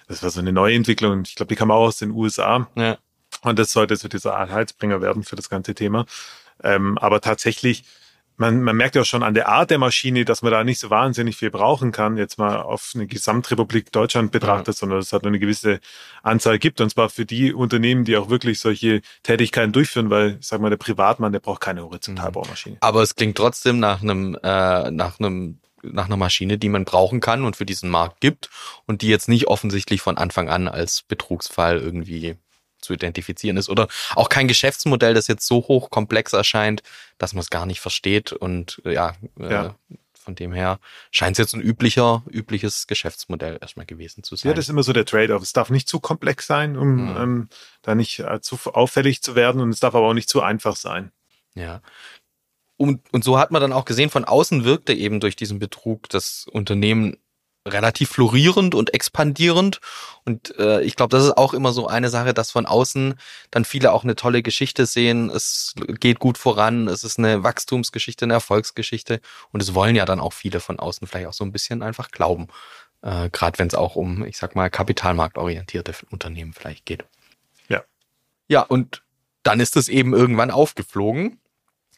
das 0.09 0.23
war 0.23 0.31
so 0.31 0.41
eine 0.41 0.53
neue 0.53 0.75
Entwicklung. 0.75 1.23
Ich 1.27 1.35
glaube, 1.35 1.49
die 1.51 1.57
kam 1.57 1.71
auch 1.71 1.83
aus 1.87 1.99
den 1.99 2.11
USA. 2.11 2.69
ja. 2.77 2.97
Und 3.43 3.59
das 3.59 3.73
sollte 3.73 3.97
so 3.97 4.09
dieser 4.09 4.39
Anhaltsbringer 4.39 5.03
werden 5.03 5.25
für 5.25 5.37
das 5.37 5.51
ganze 5.51 5.75
Thema. 5.75 6.07
Ähm, 6.63 6.97
aber 6.99 7.21
tatsächlich, 7.21 7.85
man, 8.37 8.63
man 8.63 8.77
merkt 8.77 8.97
ja 8.97 9.05
schon 9.05 9.23
an 9.23 9.35
der 9.35 9.49
Art 9.49 9.71
der 9.71 9.79
Maschine, 9.79 10.25
dass 10.25 10.43
man 10.43 10.53
da 10.53 10.65
nicht 10.65 10.81
so 10.81 10.91
wahnsinnig 10.91 11.37
viel 11.37 11.51
brauchen 11.51 11.93
kann, 11.93 12.17
jetzt 12.17 12.39
mal 12.39 12.61
auf 12.61 12.93
eine 12.95 13.07
Gesamtrepublik 13.07 13.93
Deutschland 13.93 14.33
betrachtet, 14.33 14.77
sondern 14.77 14.99
dass 14.99 15.07
es 15.07 15.13
halt 15.13 15.23
nur 15.23 15.31
eine 15.31 15.39
gewisse 15.39 15.81
Anzahl 16.23 16.59
gibt. 16.59 16.81
Und 16.81 16.91
zwar 16.91 17.09
für 17.11 17.25
die 17.25 17.53
Unternehmen, 17.53 18.05
die 18.05 18.17
auch 18.17 18.31
wirklich 18.31 18.61
solche 18.61 19.03
Tätigkeiten 19.23 19.73
durchführen, 19.73 20.11
weil, 20.11 20.39
ich 20.41 20.47
sag 20.47 20.61
mal, 20.61 20.71
der 20.71 20.77
Privatmann, 20.77 21.33
der 21.33 21.41
braucht 21.41 21.61
keine 21.61 21.83
Horizontalbaumaschine. 21.83 22.79
Aber 22.81 23.03
es 23.03 23.15
klingt 23.15 23.37
trotzdem 23.37 23.79
nach 23.79 24.03
einem, 24.03 24.37
äh, 24.43 24.91
nach 24.91 25.21
einem, 25.21 25.61
nach 25.83 26.07
einer 26.07 26.17
Maschine, 26.17 26.59
die 26.59 26.69
man 26.69 26.85
brauchen 26.85 27.21
kann 27.21 27.45
und 27.45 27.57
für 27.57 27.67
diesen 27.67 27.91
Markt 27.91 28.21
gibt 28.21 28.51
und 28.87 29.03
die 29.03 29.09
jetzt 29.09 29.29
nicht 29.29 29.47
offensichtlich 29.47 30.01
von 30.01 30.17
Anfang 30.17 30.49
an 30.49 30.67
als 30.67 31.03
Betrugsfall 31.03 31.79
irgendwie 31.79 32.37
zu 32.85 32.93
identifizieren 32.93 33.57
ist 33.57 33.69
oder 33.69 33.89
auch 34.15 34.29
kein 34.29 34.47
Geschäftsmodell, 34.47 35.15
das 35.15 35.27
jetzt 35.27 35.47
so 35.47 35.57
hochkomplex 35.57 36.33
erscheint, 36.33 36.83
dass 37.19 37.33
man 37.33 37.41
es 37.41 37.51
gar 37.51 37.67
nicht 37.67 37.81
versteht 37.81 38.33
und 38.33 38.81
äh, 38.85 38.95
ja, 38.95 39.15
äh, 39.41 39.53
Ja. 39.53 39.75
von 40.15 40.35
dem 40.37 40.53
her 40.53 40.79
scheint 41.11 41.35
es 41.35 41.39
jetzt 41.39 41.55
ein 41.55 41.61
üblicher, 41.61 42.23
übliches 42.31 42.87
Geschäftsmodell 42.87 43.59
erstmal 43.61 43.85
gewesen 43.87 44.23
zu 44.23 44.37
sein. 44.37 44.51
Ja, 44.51 44.55
das 44.55 44.67
ist 44.67 44.71
immer 44.71 44.83
so 44.83 44.93
der 44.93 45.05
Trade-off. 45.05 45.43
Es 45.43 45.53
darf 45.53 45.69
nicht 45.71 45.89
zu 45.89 46.01
komplex 46.01 46.47
sein, 46.47 46.77
um 46.79 47.11
Mhm. 47.11 47.17
ähm, 47.17 47.49
da 47.83 47.95
nicht 47.95 48.21
äh, 48.21 48.41
zu 48.41 48.57
auffällig 48.73 49.21
zu 49.23 49.35
werden 49.35 49.61
und 49.61 49.71
es 49.71 49.81
darf 49.81 49.95
aber 49.95 50.07
auch 50.09 50.15
nicht 50.15 50.29
zu 50.29 50.41
einfach 50.41 50.77
sein. 50.77 51.11
Ja. 51.55 51.83
Und, 52.77 53.01
und 53.13 53.23
so 53.23 53.39
hat 53.39 53.51
man 53.53 53.61
dann 53.63 53.73
auch 53.73 53.85
gesehen, 53.85 54.11
von 54.11 54.25
außen 54.25 54.65
wirkte 54.65 54.93
eben 54.95 55.21
durch 55.21 55.37
diesen 55.37 55.59
Betrug 55.61 56.09
das 56.09 56.47
Unternehmen 56.51 57.17
relativ 57.67 58.11
florierend 58.11 58.75
und 58.75 58.93
expandierend. 58.93 59.81
Und 60.25 60.57
äh, 60.59 60.83
ich 60.83 60.97
glaube, 60.97 61.17
das 61.17 61.25
ist 61.25 61.37
auch 61.37 61.55
immer 61.55 61.73
so 61.73 61.87
eine 61.87 62.11
Sache, 62.11 62.35
dass 62.35 62.51
von 62.51 62.67
außen 62.67 63.15
dann 63.51 63.65
viele 63.65 63.93
auch 63.93 64.05
eine 64.05 64.17
tolle 64.17 64.43
Geschichte 64.43 64.87
sehen. 64.87 65.31
Es 65.31 65.75
geht 66.01 66.19
gut 66.19 66.39
voran, 66.39 66.89
es 66.89 67.05
ist 67.05 67.19
eine 67.19 67.43
Wachstumsgeschichte, 67.43 68.25
eine 68.27 68.35
Erfolgsgeschichte. 68.35 69.21
Und 69.53 69.63
es 69.63 69.75
wollen 69.75 69.97
ja 69.97 70.05
dann 70.05 70.21
auch 70.21 70.33
viele 70.33 70.61
von 70.61 70.79
außen 70.79 71.07
vielleicht 71.07 71.29
auch 71.29 71.35
so 71.35 71.45
ein 71.45 71.53
bisschen 71.53 71.83
einfach 71.83 72.11
glauben. 72.11 72.49
Äh, 73.03 73.31
Gerade 73.31 73.59
wenn 73.59 73.69
es 73.69 73.75
auch 73.75 73.97
um, 73.97 74.25
ich 74.25 74.37
sag 74.37 74.55
mal, 74.55 74.71
kapitalmarktorientierte 74.71 75.95
Unternehmen 76.11 76.53
vielleicht 76.53 76.85
geht. 76.85 77.05
Ja. 77.69 77.83
Ja, 78.49 78.61
und 78.61 79.03
dann 79.43 79.61
ist 79.61 79.77
es 79.77 79.89
eben 79.89 80.15
irgendwann 80.15 80.51
aufgeflogen. 80.51 81.41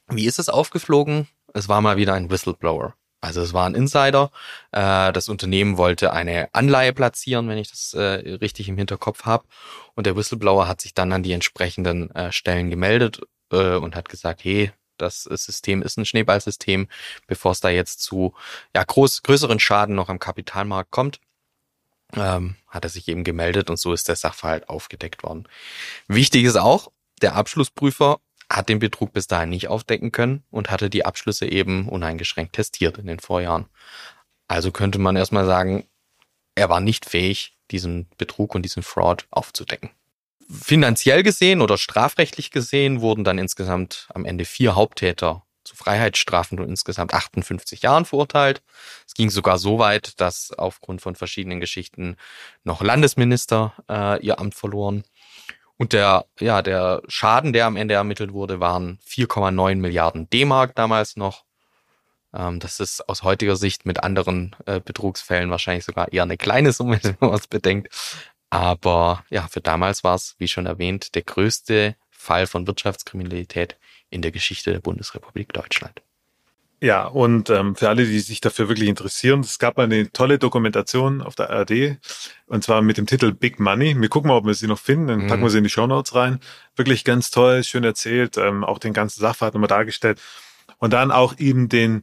Wie 0.09 0.27
ist 0.27 0.39
es 0.39 0.49
aufgeflogen? 0.49 1.27
Es 1.55 1.69
war 1.69 1.81
mal 1.81 1.97
wieder 1.97 2.15
ein 2.15 2.31
Whistleblower. 2.31 2.95
Also 3.21 3.41
es 3.41 3.53
war 3.53 3.67
ein 3.67 3.75
Insider. 3.75 4.31
Äh, 4.73 5.13
das 5.13 5.29
Unternehmen 5.29 5.79
wollte 5.79 6.13
eine 6.13 6.49
Anleihe 6.53 6.93
platzieren, 6.93 7.49
wenn 7.49 7.59
ich 7.59 7.71
das 7.71 7.95
äh, 7.95 8.37
richtig 8.41 8.69
im 8.69 8.77
Hinterkopf 8.77 9.25
habe. 9.25 9.47
Und 9.95 10.07
der 10.07 10.17
Whistleblower 10.17 10.69
hat 10.69 10.81
sich 10.81 10.95
dann 10.95 11.13
an 11.13 11.23
die 11.23 11.33
entsprechenden 11.33 12.11
äh, 12.15 12.33
Stellen 12.33 12.71
gemeldet 12.71 13.21
und 13.49 13.95
hat 13.95 14.09
gesagt, 14.09 14.43
hey, 14.43 14.73
das 14.99 15.23
System 15.23 15.81
ist 15.81 15.97
ein 15.97 16.05
Schneeballsystem, 16.05 16.89
bevor 17.29 17.53
es 17.53 17.61
da 17.61 17.69
jetzt 17.69 18.01
zu 18.01 18.35
ja, 18.75 18.83
groß, 18.83 19.23
größeren 19.23 19.61
Schaden 19.61 19.95
noch 19.95 20.09
am 20.09 20.19
Kapitalmarkt 20.19 20.91
kommt. 20.91 21.21
Ähm, 22.15 22.57
hat 22.67 22.85
er 22.85 22.91
sich 22.91 23.07
eben 23.07 23.23
gemeldet 23.23 23.71
und 23.71 23.79
so 23.79 23.93
ist 23.93 24.09
der 24.09 24.17
Sachverhalt 24.17 24.69
aufgedeckt 24.69 25.23
worden. 25.23 25.49
Wichtig 26.09 26.45
ist 26.45 26.57
auch, 26.57 26.91
der 27.23 27.35
Abschlussprüfer 27.37 28.19
hat 28.51 28.69
den 28.69 28.79
Betrug 28.79 29.13
bis 29.13 29.27
dahin 29.27 29.49
nicht 29.51 29.69
aufdecken 29.69 30.13
können 30.13 30.45
und 30.51 30.71
hatte 30.71 30.91
die 30.91 31.05
Abschlüsse 31.05 31.47
eben 31.47 31.89
uneingeschränkt 31.89 32.55
testiert 32.55 32.99
in 32.99 33.07
den 33.07 33.19
Vorjahren. 33.19 33.67
Also 34.49 34.71
könnte 34.71 34.99
man 34.99 35.17
erstmal 35.17 35.47
sagen, 35.47 35.87
er 36.55 36.69
war 36.69 36.81
nicht 36.81 37.05
fähig, 37.07 37.57
diesen 37.71 38.09
Betrug 38.17 38.55
und 38.55 38.63
diesen 38.63 38.83
Fraud 38.83 39.27
aufzudecken. 39.31 39.91
finanziell 40.49 41.25
gesehen 41.25 41.61
oder 41.61 41.77
strafrechtlich 41.77 42.53
gesehen 42.53 43.01
wurden 43.01 43.25
dann 43.25 43.39
insgesamt 43.39 44.07
am 44.15 44.25
Ende 44.25 44.45
vier 44.45 44.77
Haupttäter 44.77 45.43
zu 45.65 45.75
Freiheitsstrafen 45.75 46.61
und 46.61 46.69
insgesamt 46.69 47.13
58 47.13 47.83
Jahren 47.83 48.05
verurteilt. 48.05 48.63
Es 49.07 49.15
ging 49.15 49.31
sogar 49.31 49.59
so 49.59 49.79
weit, 49.81 50.21
dass 50.21 50.53
aufgrund 50.53 51.03
von 51.03 51.17
verschiedenen 51.17 51.61
Geschichten 51.61 52.17
noch 52.63 52.81
Landesminister 52.83 53.75
äh, 53.91 54.25
ihr 54.25 54.39
Amt 54.39 54.55
verloren. 54.55 55.03
Und 55.79 55.93
der, 55.93 56.27
ja, 56.41 56.63
der 56.63 57.03
Schaden, 57.07 57.53
der 57.53 57.67
am 57.67 57.77
Ende 57.77 57.95
ermittelt 57.95 58.33
wurde, 58.33 58.61
waren 58.61 58.99
4,9 59.07 59.77
Milliarden 59.77 60.31
D-Mark 60.31 60.75
damals 60.75 61.17
noch. 61.17 61.45
Ähm, 62.33 62.61
das 62.61 62.81
ist 62.81 63.09
aus 63.09 63.23
heutiger 63.23 63.57
Sicht 63.57 63.85
mit 63.85 64.03
anderen 64.03 64.57
äh, 64.67 64.81
Betrugsfällen 64.81 65.51
wahrscheinlich 65.51 65.85
sogar 65.85 66.13
eher 66.13 66.23
eine 66.23 66.39
kleine 66.39 66.73
Summe, 66.73 66.99
wenn 67.03 67.17
man 67.21 67.35
es 67.35 67.47
bedenkt. 67.47 67.89
Aber 68.49 69.25
ja, 69.29 69.49
für 69.49 69.61
damals 69.61 70.05
war 70.05 70.15
es, 70.15 70.37
wie 70.39 70.49
schon 70.49 70.67
erwähnt, 70.67 71.15
der 71.15 71.23
größte 71.23 71.97
Fall 72.11 72.47
von 72.47 72.67
Wirtschaftskriminalität 72.67 73.77
in 74.09 74.23
der 74.23 74.31
Geschichte 74.31 74.73
der 74.73 74.81
Bundesrepublik 74.81 75.53
Deutschland. 75.53 76.03
Ja, 76.81 77.07
und 77.07 77.49
ähm, 77.49 77.75
für 77.75 77.89
alle, 77.89 78.05
die 78.05 78.21
sich 78.21 78.43
dafür 78.43 78.69
wirklich 78.69 78.89
interessieren, 78.89 79.41
es 79.41 79.59
gab 79.59 79.79
eine 79.79 80.13
tolle 80.13 80.39
Dokumentation 80.39 81.23
auf 81.23 81.35
der 81.35 81.49
ARD, 81.49 81.99
und 82.47 82.65
zwar 82.65 82.83
mit 82.83 82.99
dem 82.99 83.07
Titel 83.07 83.33
Big 83.33 83.59
Money. 83.59 83.99
Wir 83.99 84.11
gucken 84.11 84.29
mal, 84.29 84.37
ob 84.37 84.45
wir 84.45 84.53
sie 84.53 84.67
noch 84.67 84.79
finden, 84.79 85.07
dann 85.07 85.27
packen 85.27 85.41
mhm. 85.41 85.47
wir 85.47 85.51
sie 85.51 85.59
in 85.59 85.65
die 85.65 85.71
Show 85.71 85.87
Notes 85.87 86.15
rein. 86.15 86.39
Wirklich 86.77 87.05
ganz 87.05 87.31
toll, 87.31 87.65
schön 87.65 87.83
erzählt, 87.83 88.37
ähm, 88.37 88.63
auch 88.63 88.79
den 88.79 88.93
ganzen 88.93 89.21
Sachverhalt 89.21 89.55
nochmal 89.55 89.69
dargestellt. 89.69 90.21
Und 90.77 90.93
dann 90.93 91.11
auch 91.11 91.39
eben 91.39 91.71
den, 91.71 92.03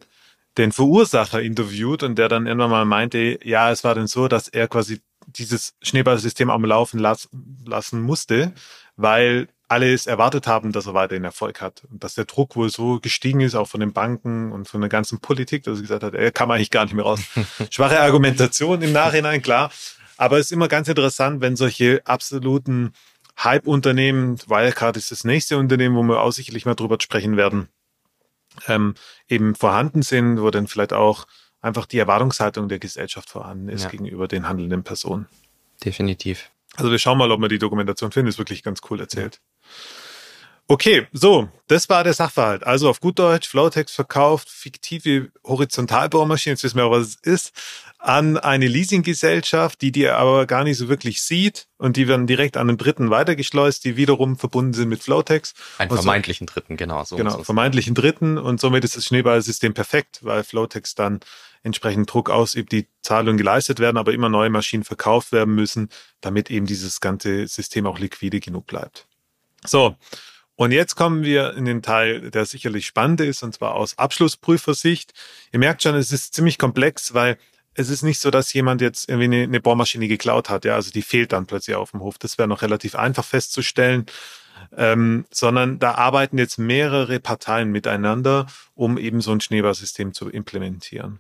den 0.58 0.72
Verursacher 0.72 1.40
interviewt 1.40 2.02
und 2.02 2.18
der 2.18 2.28
dann 2.28 2.48
irgendwann 2.48 2.72
mal 2.72 2.86
meinte, 2.86 3.40
ja, 3.44 3.70
es 3.72 3.84
war 3.84 3.94
dann 3.94 4.08
so, 4.08 4.28
dass 4.28 4.48
er 4.48 4.68
quasi 4.68 5.02
dieses 5.28 5.76
Schneeballsystem 5.84 6.50
am 6.50 6.66
Laufen 6.66 7.00
las 7.00 7.30
lassen 7.64 8.02
musste, 8.02 8.54
weil 8.96 9.48
alle 9.68 9.94
es 9.94 10.08
erwartet 10.08 10.48
haben, 10.48 10.72
dass 10.72 10.86
er 10.86 10.94
weiterhin 10.94 11.24
Erfolg 11.24 11.62
hat. 11.62 11.84
Und 11.90 12.04
dass 12.04 12.16
der 12.16 12.26
Druck 12.26 12.56
wohl 12.56 12.70
so 12.70 13.00
gestiegen 13.00 13.42
ist, 13.42 13.56
auch 13.56 13.68
von 13.68 13.80
den 13.80 13.94
Banken 13.94 14.52
und 14.52 14.68
von 14.68 14.82
der 14.82 14.90
ganzen 14.90 15.20
Politik, 15.20 15.64
dass 15.64 15.80
er 15.80 15.82
gesagt 15.82 16.04
hat, 16.04 16.14
er 16.14 16.32
kam 16.32 16.52
eigentlich 16.52 16.72
gar 16.72 16.86
nicht 16.86 16.94
mehr 16.94 17.06
raus. 17.06 17.22
Schwache 17.70 18.00
Argumentation 18.00 18.82
im 18.82 18.92
Nachhinein, 18.92 19.42
klar. 19.42 19.72
Aber 20.18 20.38
es 20.38 20.48
ist 20.48 20.52
immer 20.52 20.68
ganz 20.68 20.88
interessant, 20.88 21.42
wenn 21.42 21.56
solche 21.56 22.02
absoluten 22.06 22.94
Hype-Unternehmen, 23.42 24.40
Wirecard 24.48 24.96
ist 24.98 25.12
das 25.12 25.24
nächste 25.24 25.58
Unternehmen, 25.58 25.96
wo 25.96 26.04
wir 26.04 26.22
auch 26.22 26.32
sicherlich 26.32 26.66
mal 26.66 26.76
drüber 26.76 26.98
sprechen 27.02 27.36
werden, 27.36 27.68
ähm, 28.68 28.94
eben 29.28 29.56
vorhanden 29.56 30.04
sind, 30.04 30.40
wo 30.40 30.52
dann 30.52 30.68
vielleicht 30.68 30.94
auch 30.94 31.26
einfach 31.62 31.86
die 31.86 31.98
Erwartungshaltung 31.98 32.70
der 32.70 32.78
Gesellschaft 32.78 33.30
vorhanden 33.30 33.70
ist 33.70 33.84
ja. 33.84 33.90
gegenüber 33.90 34.28
den 34.28 34.48
handelnden 34.48 34.84
Personen. 34.84 35.28
Definitiv. 35.84 36.52
Also 36.76 36.92
wir 36.92 37.00
schauen 37.00 37.18
mal, 37.18 37.32
ob 37.32 37.40
wir 37.40 37.50
die 37.50 37.60
Dokumentation 37.60 38.12
finden. 38.12 38.30
Ist 38.30 38.38
wirklich 38.38 38.64
ganz 38.64 38.82
cool 38.90 39.00
erzählt. 39.00 39.42
Okay, 40.68 41.08
so, 41.12 41.50
das 41.68 41.90
war 41.90 42.06
der 42.06 42.14
Sachverhalt. 42.14 42.64
Also 42.64 42.90
auf 42.90 43.02
gut 43.02 43.20
Deutsch, 43.20 43.50
Flowtex 43.50 43.94
verkauft 43.94 44.50
fiktive 44.50 45.30
Horizontalbohrmaschinen, 45.44 46.56
jetzt 46.56 46.64
wissen 46.64 46.78
wir 46.78 46.86
auch, 46.86 46.92
was 46.92 47.08
es 47.08 47.16
ist, 47.16 47.54
an 48.00 48.38
eine 48.38 48.68
Leasinggesellschaft, 48.68 49.82
die 49.82 49.92
die 49.92 50.08
aber 50.08 50.46
gar 50.46 50.64
nicht 50.64 50.78
so 50.78 50.88
wirklich 50.88 51.22
sieht 51.22 51.68
und 51.78 51.98
die 51.98 52.08
werden 52.08 52.28
direkt 52.28 52.56
an 52.56 52.68
den 52.68 52.78
Dritten 52.78 53.10
weitergeschleust, 53.10 53.84
die 53.84 53.98
wiederum 53.98 54.38
verbunden 54.38 54.74
sind 54.74 54.90
mit 54.90 55.04
Flowtex. 55.04 55.54
Einen 55.78 55.92
vermeintlichen 55.92 56.48
so, 56.48 56.54
Dritten, 56.54 56.78
genau. 56.78 57.04
So 57.04 57.18
genau, 57.18 57.44
vermeintlichen 57.44 57.94
Dritten 57.94 58.38
und 58.38 58.60
somit 58.60 58.86
ist 58.86 58.96
das 58.96 59.06
Schneeballsystem 59.06 59.74
perfekt, 59.74 60.20
weil 60.22 60.44
Flowtex 60.44 60.96
dann 60.96 61.20
entsprechend 61.62 62.12
Druck 62.12 62.30
ausübt, 62.30 62.72
die 62.72 62.88
Zahlungen 63.02 63.38
geleistet 63.38 63.80
werden, 63.80 63.98
aber 63.98 64.14
immer 64.14 64.30
neue 64.30 64.50
Maschinen 64.50 64.84
verkauft 64.84 65.32
werden 65.32 65.56
müssen, 65.56 65.90
damit 66.22 66.52
eben 66.52 66.66
dieses 66.66 67.00
ganze 67.00 67.48
System 67.48 67.86
auch 67.86 68.00
liquide 68.00 68.40
genug 68.40 68.68
bleibt. 68.68 69.08
So, 69.66 69.96
und 70.56 70.72
jetzt 70.72 70.96
kommen 70.96 71.24
wir 71.24 71.56
in 71.56 71.66
den 71.66 71.82
Teil, 71.82 72.30
der 72.30 72.46
sicherlich 72.46 72.86
spannend 72.86 73.22
ist, 73.22 73.44
und 73.44 73.54
zwar 73.56 73.76
aus 73.76 73.98
Abschlussprüfersicht. 73.98 75.14
Ihr 75.52 75.60
merkt 75.60 75.84
schon, 75.84 75.96
es 75.96 76.12
ist 76.12 76.36
ziemlich 76.36 76.60
komplex, 76.60 77.14
weil 77.14 77.38
es 77.74 77.90
ist 77.90 78.04
nicht 78.04 78.20
so, 78.20 78.30
dass 78.30 78.54
jemand 78.54 78.82
jetzt 78.82 79.10
irgendwie 79.10 79.26
eine, 79.26 79.44
eine 79.44 79.60
Bohrmaschine 79.60 80.08
geklaut 80.08 80.50
hat, 80.50 80.64
ja, 80.64 80.76
also 80.76 80.92
die 80.92 81.02
fehlt 81.02 81.34
dann 81.34 81.48
plötzlich 81.48 81.76
auf 81.76 81.92
dem 81.92 82.02
Hof. 82.02 82.20
Das 82.20 82.38
wäre 82.38 82.48
noch 82.48 82.62
relativ 82.62 82.96
einfach 82.96 83.26
festzustellen. 83.26 84.06
Ähm, 84.78 85.26
sondern 85.32 85.78
da 85.78 85.96
arbeiten 85.96 86.38
jetzt 86.38 86.58
mehrere 86.58 87.20
Parteien 87.20 87.72
miteinander, 87.72 88.48
um 88.76 88.98
eben 88.98 89.20
so 89.20 89.32
ein 89.32 89.42
Schneeballsystem 89.42 90.14
zu 90.14 90.30
implementieren. 90.30 91.20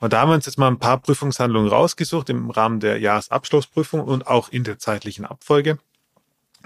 Und 0.00 0.12
da 0.12 0.20
haben 0.20 0.30
wir 0.30 0.34
uns 0.34 0.46
jetzt 0.46 0.58
mal 0.58 0.68
ein 0.68 0.78
paar 0.78 0.98
Prüfungshandlungen 0.98 1.68
rausgesucht 1.68 2.30
im 2.30 2.50
Rahmen 2.50 2.80
der 2.80 2.98
Jahresabschlussprüfung 2.98 4.00
und 4.00 4.26
auch 4.26 4.48
in 4.48 4.64
der 4.64 4.78
zeitlichen 4.78 5.24
Abfolge, 5.24 5.78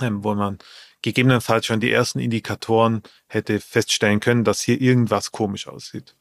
ähm, 0.01 0.23
wo 0.23 0.35
man 0.35 0.59
gegebenenfalls 1.03 1.67
schon 1.67 1.81
die 1.81 1.91
ersten 1.91 2.21
Indikatoren 2.21 3.03
hätte 3.27 3.61
feststellen 3.61 4.21
können, 4.21 4.45
dass 4.45 4.61
hier 4.61 4.81
irgendwas 4.81 5.33
komisch 5.33 5.69
aussieht. 5.69 6.17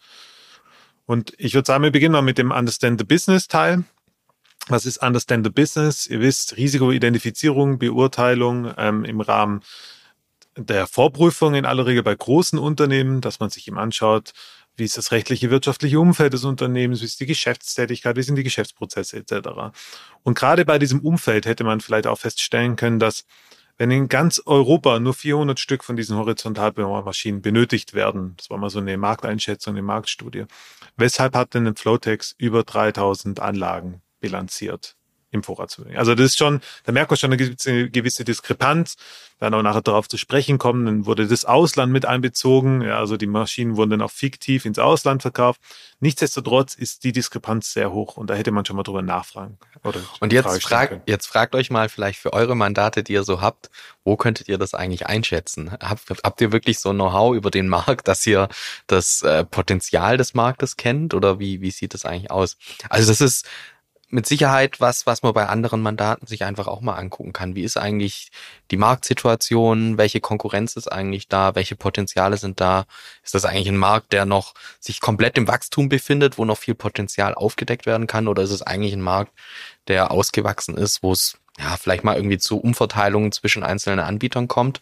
Und 1.05 1.33
ich 1.38 1.53
würde 1.53 1.67
sagen, 1.67 1.83
wir 1.83 1.91
beginnen 1.91 2.13
mal 2.13 2.21
mit 2.21 2.38
dem 2.38 2.51
Understand 2.51 3.00
the 3.00 3.05
Business 3.05 3.47
Teil. 3.47 3.83
Was 4.67 4.85
ist 4.85 4.97
Understand 4.97 5.45
the 5.45 5.51
Business? 5.51 6.07
Ihr 6.07 6.19
wisst, 6.19 6.57
Risikoidentifizierung, 6.57 7.79
Beurteilung 7.79 8.73
ähm, 8.77 9.05
im 9.05 9.21
Rahmen 9.21 9.61
der 10.57 10.88
Vorprüfung 10.88 11.55
in 11.55 11.65
aller 11.65 11.85
Regel 11.85 12.03
bei 12.03 12.15
großen 12.15 12.59
Unternehmen, 12.59 13.21
dass 13.21 13.39
man 13.39 13.50
sich 13.50 13.67
eben 13.67 13.77
anschaut, 13.77 14.33
wie 14.77 14.85
ist 14.85 14.97
das 14.97 15.11
rechtliche, 15.11 15.50
wirtschaftliche 15.50 16.00
Umfeld 16.00 16.33
des 16.33 16.43
Unternehmens, 16.43 17.01
wie 17.01 17.05
ist 17.05 17.19
die 17.19 17.25
Geschäftstätigkeit, 17.25 18.15
wie 18.15 18.23
sind 18.23 18.35
die 18.35 18.43
Geschäftsprozesse 18.43 19.17
etc. 19.17 19.50
Und 20.23 20.38
gerade 20.38 20.65
bei 20.65 20.79
diesem 20.79 21.01
Umfeld 21.01 21.45
hätte 21.45 21.63
man 21.63 21.81
vielleicht 21.81 22.07
auch 22.07 22.19
feststellen 22.19 22.75
können, 22.75 23.00
dass 23.00 23.25
wenn 23.81 23.89
in 23.89 24.09
ganz 24.09 24.39
Europa 24.45 25.00
nur 25.00 25.15
400 25.15 25.59
Stück 25.59 25.83
von 25.83 25.95
diesen 25.95 26.15
Horizontalbohrmaschinen 26.15 27.41
benötigt 27.41 27.95
werden, 27.95 28.35
das 28.38 28.51
war 28.51 28.59
mal 28.59 28.69
so 28.69 28.77
eine 28.77 28.95
Markteinschätzung, 28.95 29.73
eine 29.73 29.81
Marktstudie, 29.81 30.45
weshalb 30.97 31.35
hat 31.35 31.55
denn 31.55 31.75
Flowtex 31.75 32.35
über 32.38 32.63
3000 32.63 33.39
Anlagen 33.39 34.03
bilanziert? 34.19 34.97
Im 35.31 35.43
Vorratsvermögen. 35.43 35.97
Also 35.97 36.13
das 36.13 36.27
ist 36.27 36.38
schon, 36.38 36.61
da 36.83 36.91
merkt 36.91 37.09
man 37.09 37.17
schon 37.17 37.31
eine 37.31 37.38
gewisse, 37.89 38.23
Diskrepanz. 38.25 38.97
Wir 39.39 39.45
werden 39.45 39.55
auch 39.55 39.63
nachher 39.63 39.81
darauf 39.81 40.07
zu 40.07 40.17
sprechen 40.17 40.57
kommen. 40.57 40.85
Dann 40.85 41.05
wurde 41.05 41.25
das 41.25 41.45
Ausland 41.45 41.91
mit 41.91 42.05
einbezogen. 42.05 42.81
Ja, 42.81 43.00
also 43.00 43.17
die 43.17 43.27
Maschinen 43.27 43.77
wurden 43.77 43.91
dann 43.91 44.01
auch 44.01 44.11
fiktiv 44.11 44.65
ins 44.65 44.77
Ausland 44.77 45.21
verkauft. 45.21 45.61
Nichtsdestotrotz 46.00 46.75
ist 46.75 47.03
die 47.03 47.13
Diskrepanz 47.13 47.71
sehr 47.71 47.91
hoch 47.91 48.17
und 48.17 48.29
da 48.29 48.33
hätte 48.33 48.51
man 48.51 48.65
schon 48.65 48.75
mal 48.75 48.83
drüber 48.83 49.01
nachfragen. 49.01 49.57
Und 50.19 50.33
jetzt 50.33 50.61
fragt, 50.61 51.07
jetzt 51.07 51.27
fragt 51.27 51.55
euch 51.55 51.71
mal 51.71 51.89
vielleicht 51.89 52.19
für 52.19 52.33
eure 52.33 52.55
Mandate, 52.55 53.01
die 53.03 53.13
ihr 53.13 53.23
so 53.23 53.41
habt, 53.41 53.71
wo 54.03 54.17
könntet 54.17 54.47
ihr 54.50 54.57
das 54.57 54.73
eigentlich 54.73 55.07
einschätzen? 55.07 55.71
Habt, 55.79 56.09
habt 56.23 56.41
ihr 56.41 56.51
wirklich 56.51 56.79
so 56.79 56.91
Know-how 56.91 57.35
über 57.35 57.51
den 57.51 57.67
Markt, 57.67 58.07
dass 58.07 58.25
ihr 58.27 58.50
das 58.88 59.23
äh, 59.23 59.45
Potenzial 59.45 60.17
des 60.17 60.33
Marktes 60.33 60.75
kennt 60.77 61.13
oder 61.13 61.39
wie, 61.39 61.61
wie 61.61 61.71
sieht 61.71 61.93
das 61.93 62.05
eigentlich 62.05 62.31
aus? 62.31 62.57
Also 62.89 63.07
das 63.07 63.21
ist 63.21 63.47
mit 64.12 64.25
Sicherheit 64.25 64.80
was, 64.80 65.06
was 65.06 65.24
man 65.24 65.34
bei 65.34 65.48
anderen 65.48 65.82
Mandaten 65.82 66.27
sich 66.27 66.44
einfach 66.44 66.68
auch 66.68 66.82
mal 66.82 66.96
angucken 66.96 67.34
kann. 67.34 67.56
Wie 67.56 67.63
ist 67.63 67.77
eigentlich 67.77 68.30
die 68.70 68.77
Marktsituation? 68.77 69.98
Welche 69.98 70.20
Konkurrenz 70.20 70.75
ist 70.75 70.91
eigentlich 70.91 71.30
da? 71.30 71.56
Welche 71.56 71.75
Potenziale 71.75 72.38
sind 72.38 72.60
da? 72.60 72.86
Ist 73.24 73.34
das 73.34 73.46
eigentlich 73.46 73.70
ein 73.70 73.77
Markt, 73.77 74.12
der 74.12 74.25
noch 74.25 74.53
sich 74.80 75.00
komplett 75.00 75.38
im 75.38 75.48
Wachstum 75.48 75.89
befindet, 75.89 76.38
wo 76.38 76.46
noch 76.46 76.58
viel 76.58 76.75
Potenzial 76.75 77.34
aufgedeckt 77.34 77.86
werden 77.86 78.08
kann? 78.08 78.27
Oder 78.27 78.44
ist 78.44 78.51
es 78.51 78.62
eigentlich 78.62 78.94
ein 78.94 79.01
Markt, 79.01 79.32
der 79.88 80.12
ausgewachsen 80.12 80.77
ist, 80.77 81.01
wo 81.03 81.13
es 81.13 81.38
ja 81.58 81.77
vielleicht 81.77 82.03
mal 82.03 82.15
irgendwie 82.15 82.38
zu 82.38 82.60
Umverteilungen 82.60 83.32
zwischen 83.32 83.63
einzelnen 83.63 84.00
Anbietern 84.00 84.50
kommt? 84.50 84.82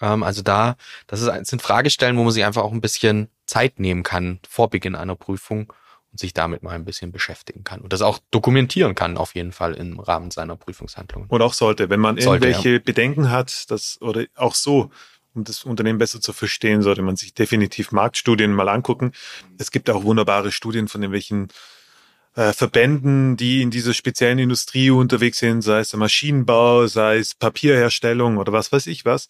Ähm, 0.00 0.22
also 0.22 0.42
da, 0.42 0.76
das 1.06 1.20
ist, 1.22 1.46
sind 1.46 1.62
Fragestellen, 1.62 2.16
wo 2.16 2.24
man 2.24 2.32
sich 2.32 2.44
einfach 2.44 2.62
auch 2.62 2.72
ein 2.72 2.80
bisschen 2.80 3.28
Zeit 3.46 3.78
nehmen 3.78 4.02
kann 4.02 4.40
vor 4.48 4.70
Beginn 4.70 4.96
einer 4.96 5.16
Prüfung 5.16 5.72
und 6.10 6.18
sich 6.18 6.34
damit 6.34 6.62
mal 6.62 6.72
ein 6.72 6.84
bisschen 6.84 7.12
beschäftigen 7.12 7.64
kann 7.64 7.80
und 7.80 7.92
das 7.92 8.02
auch 8.02 8.18
dokumentieren 8.30 8.94
kann 8.94 9.16
auf 9.16 9.34
jeden 9.34 9.52
Fall 9.52 9.74
im 9.74 10.00
Rahmen 10.00 10.30
seiner 10.30 10.56
Prüfungshandlungen. 10.56 11.28
Und 11.28 11.42
auch 11.42 11.54
sollte, 11.54 11.90
wenn 11.90 12.00
man 12.00 12.20
sollte, 12.20 12.46
irgendwelche 12.46 12.74
ja. 12.74 12.78
Bedenken 12.78 13.30
hat, 13.30 13.70
dass 13.70 14.00
oder 14.00 14.24
auch 14.34 14.54
so, 14.54 14.90
um 15.34 15.44
das 15.44 15.64
Unternehmen 15.64 15.98
besser 15.98 16.20
zu 16.20 16.32
verstehen, 16.32 16.82
sollte 16.82 17.02
man 17.02 17.16
sich 17.16 17.34
definitiv 17.34 17.92
Marktstudien 17.92 18.52
mal 18.52 18.68
angucken. 18.68 19.12
Es 19.58 19.70
gibt 19.70 19.88
auch 19.88 20.02
wunderbare 20.02 20.50
Studien 20.50 20.88
von 20.88 21.02
irgendwelchen 21.02 21.48
äh, 22.34 22.52
Verbänden, 22.52 23.36
die 23.36 23.62
in 23.62 23.70
dieser 23.70 23.94
speziellen 23.94 24.38
Industrie 24.38 24.90
unterwegs 24.90 25.38
sind, 25.38 25.62
sei 25.62 25.80
es 25.80 25.90
der 25.90 25.98
Maschinenbau, 25.98 26.86
sei 26.86 27.18
es 27.18 27.34
Papierherstellung 27.34 28.38
oder 28.38 28.52
was 28.52 28.72
weiß 28.72 28.86
ich 28.88 29.04
was. 29.04 29.28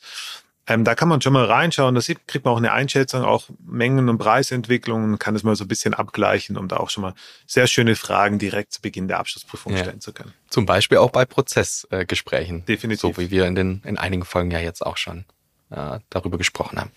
Ähm, 0.66 0.84
da 0.84 0.94
kann 0.94 1.08
man 1.08 1.20
schon 1.20 1.32
mal 1.32 1.46
reinschauen, 1.46 1.94
da 1.94 2.00
kriegt 2.00 2.44
man 2.44 2.54
auch 2.54 2.58
eine 2.58 2.72
Einschätzung, 2.72 3.24
auch 3.24 3.48
Mengen- 3.66 4.08
und 4.08 4.18
Preisentwicklungen, 4.18 5.18
kann 5.18 5.34
es 5.34 5.42
mal 5.42 5.56
so 5.56 5.64
ein 5.64 5.68
bisschen 5.68 5.94
abgleichen, 5.94 6.56
um 6.56 6.68
da 6.68 6.76
auch 6.76 6.90
schon 6.90 7.02
mal 7.02 7.14
sehr 7.46 7.66
schöne 7.66 7.96
Fragen 7.96 8.38
direkt 8.38 8.72
zu 8.72 8.82
Beginn 8.82 9.08
der 9.08 9.18
Abschlussprüfung 9.18 9.72
ja. 9.72 9.78
stellen 9.78 10.00
zu 10.00 10.12
können. 10.12 10.32
Zum 10.48 10.66
Beispiel 10.66 10.98
auch 10.98 11.10
bei 11.10 11.24
Prozessgesprächen. 11.24 12.64
Definitiv. 12.66 13.16
So 13.16 13.16
wie 13.16 13.30
wir 13.30 13.46
in 13.46 13.54
den 13.54 13.82
in 13.84 13.98
einigen 13.98 14.24
Folgen 14.24 14.50
ja 14.50 14.60
jetzt 14.60 14.84
auch 14.84 14.96
schon 14.96 15.24
äh, 15.70 15.98
darüber 16.10 16.38
gesprochen 16.38 16.78
haben. 16.78 16.90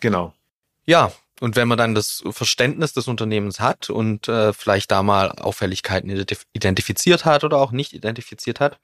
Genau. 0.00 0.32
Ja, 0.84 1.12
und 1.40 1.56
wenn 1.56 1.66
man 1.66 1.78
dann 1.78 1.94
das 1.94 2.22
Verständnis 2.30 2.92
des 2.92 3.08
Unternehmens 3.08 3.58
hat 3.58 3.90
und 3.90 4.28
äh, 4.28 4.52
vielleicht 4.52 4.90
da 4.92 5.02
mal 5.02 5.32
Auffälligkeiten 5.32 6.08
identifiziert 6.52 7.24
hat 7.24 7.42
oder 7.42 7.58
auch 7.58 7.72
nicht 7.72 7.92
identifiziert 7.92 8.60
hat, 8.60 8.78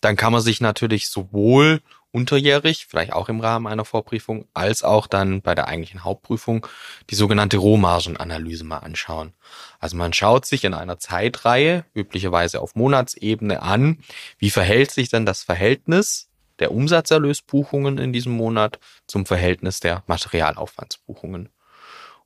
dann 0.00 0.14
kann 0.14 0.32
man 0.32 0.40
sich 0.40 0.60
natürlich 0.60 1.08
sowohl 1.08 1.80
unterjährig, 2.18 2.86
vielleicht 2.88 3.12
auch 3.12 3.28
im 3.28 3.40
Rahmen 3.40 3.66
einer 3.66 3.84
Vorprüfung, 3.84 4.46
als 4.52 4.82
auch 4.82 5.06
dann 5.06 5.40
bei 5.40 5.54
der 5.54 5.68
eigentlichen 5.68 6.04
Hauptprüfung 6.04 6.66
die 7.10 7.14
sogenannte 7.14 7.56
Rohmargenanalyse 7.56 8.64
mal 8.64 8.78
anschauen. 8.78 9.32
Also 9.78 9.96
man 9.96 10.12
schaut 10.12 10.44
sich 10.44 10.64
in 10.64 10.74
einer 10.74 10.98
Zeitreihe, 10.98 11.84
üblicherweise 11.94 12.60
auf 12.60 12.74
Monatsebene 12.74 13.62
an, 13.62 13.98
wie 14.38 14.50
verhält 14.50 14.90
sich 14.90 15.08
denn 15.08 15.24
das 15.24 15.42
Verhältnis 15.44 16.28
der 16.58 16.72
Umsatzerlösbuchungen 16.72 17.98
in 17.98 18.12
diesem 18.12 18.32
Monat 18.32 18.78
zum 19.06 19.24
Verhältnis 19.24 19.80
der 19.80 20.02
Materialaufwandsbuchungen. 20.06 21.50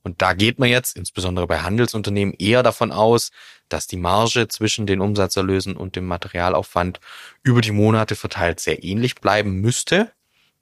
Und 0.03 0.21
da 0.21 0.33
geht 0.33 0.59
man 0.59 0.69
jetzt, 0.69 0.97
insbesondere 0.97 1.47
bei 1.47 1.61
Handelsunternehmen, 1.61 2.35
eher 2.37 2.61
davon 2.61 2.91
aus, 2.91 3.31
dass 3.69 3.87
die 3.87 3.97
Marge 3.97 4.47
zwischen 4.49 4.85
den 4.85 5.01
Umsatzerlösen 5.01 5.77
und 5.77 5.95
dem 5.95 6.05
Materialaufwand 6.05 6.99
über 7.41 7.61
die 7.61 7.71
Monate 7.71 8.15
verteilt 8.15 8.59
sehr 8.59 8.83
ähnlich 8.83 9.15
bleiben 9.15 9.61
müsste. 9.61 10.11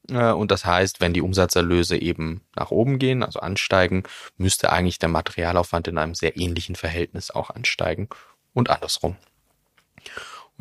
Äh, 0.09 0.31
und 0.31 0.51
das 0.51 0.65
heißt, 0.65 1.01
wenn 1.01 1.13
die 1.13 1.21
Umsatzerlöse 1.21 1.97
eben 1.97 2.41
nach 2.55 2.71
oben 2.71 2.99
gehen, 2.99 3.23
also 3.23 3.39
ansteigen, 3.39 4.03
müsste 4.37 4.71
eigentlich 4.71 4.99
der 4.99 5.09
Materialaufwand 5.09 5.87
in 5.87 5.97
einem 5.97 6.15
sehr 6.15 6.37
ähnlichen 6.37 6.75
Verhältnis 6.75 7.31
auch 7.31 7.49
ansteigen 7.49 8.09
und 8.53 8.69
andersrum. 8.69 9.17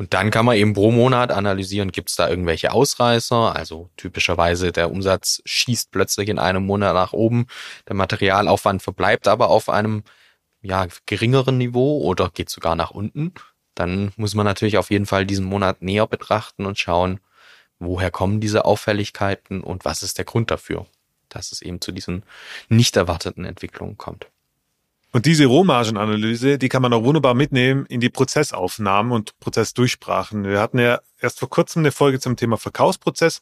Und 0.01 0.15
dann 0.15 0.31
kann 0.31 0.47
man 0.47 0.57
eben 0.57 0.73
pro 0.73 0.89
Monat 0.89 1.31
analysieren, 1.31 1.91
gibt 1.91 2.09
es 2.09 2.15
da 2.15 2.27
irgendwelche 2.27 2.71
Ausreißer. 2.71 3.55
Also 3.55 3.91
typischerweise 3.97 4.71
der 4.71 4.89
Umsatz 4.89 5.43
schießt 5.45 5.91
plötzlich 5.91 6.27
in 6.29 6.39
einem 6.39 6.65
Monat 6.65 6.95
nach 6.95 7.13
oben, 7.13 7.45
der 7.87 7.95
Materialaufwand 7.95 8.81
verbleibt 8.81 9.27
aber 9.27 9.49
auf 9.51 9.69
einem 9.69 10.01
ja, 10.63 10.87
geringeren 11.05 11.59
Niveau 11.59 12.01
oder 12.01 12.31
geht 12.33 12.49
sogar 12.49 12.75
nach 12.75 12.89
unten. 12.89 13.35
Dann 13.75 14.11
muss 14.15 14.33
man 14.33 14.47
natürlich 14.47 14.79
auf 14.79 14.89
jeden 14.89 15.05
Fall 15.05 15.27
diesen 15.27 15.45
Monat 15.45 15.83
näher 15.83 16.07
betrachten 16.07 16.65
und 16.65 16.79
schauen, 16.79 17.19
woher 17.77 18.09
kommen 18.09 18.41
diese 18.41 18.65
Auffälligkeiten 18.65 19.61
und 19.61 19.85
was 19.85 20.01
ist 20.01 20.17
der 20.17 20.25
Grund 20.25 20.49
dafür, 20.49 20.87
dass 21.29 21.51
es 21.51 21.61
eben 21.61 21.79
zu 21.79 21.91
diesen 21.91 22.23
nicht 22.69 22.97
erwarteten 22.97 23.45
Entwicklungen 23.45 23.99
kommt. 23.99 24.31
Und 25.13 25.25
diese 25.25 25.45
Rohmargenanalyse, 25.45 26.57
die 26.57 26.69
kann 26.69 26.81
man 26.81 26.93
auch 26.93 27.03
wunderbar 27.03 27.33
mitnehmen 27.33 27.85
in 27.87 27.99
die 27.99 28.09
Prozessaufnahmen 28.09 29.11
und 29.11 29.37
Prozessdurchsprachen. 29.41 30.45
Wir 30.45 30.61
hatten 30.61 30.79
ja 30.79 31.01
erst 31.19 31.39
vor 31.39 31.49
kurzem 31.49 31.81
eine 31.81 31.91
Folge 31.91 32.19
zum 32.21 32.37
Thema 32.37 32.57
Verkaufsprozess. 32.57 33.41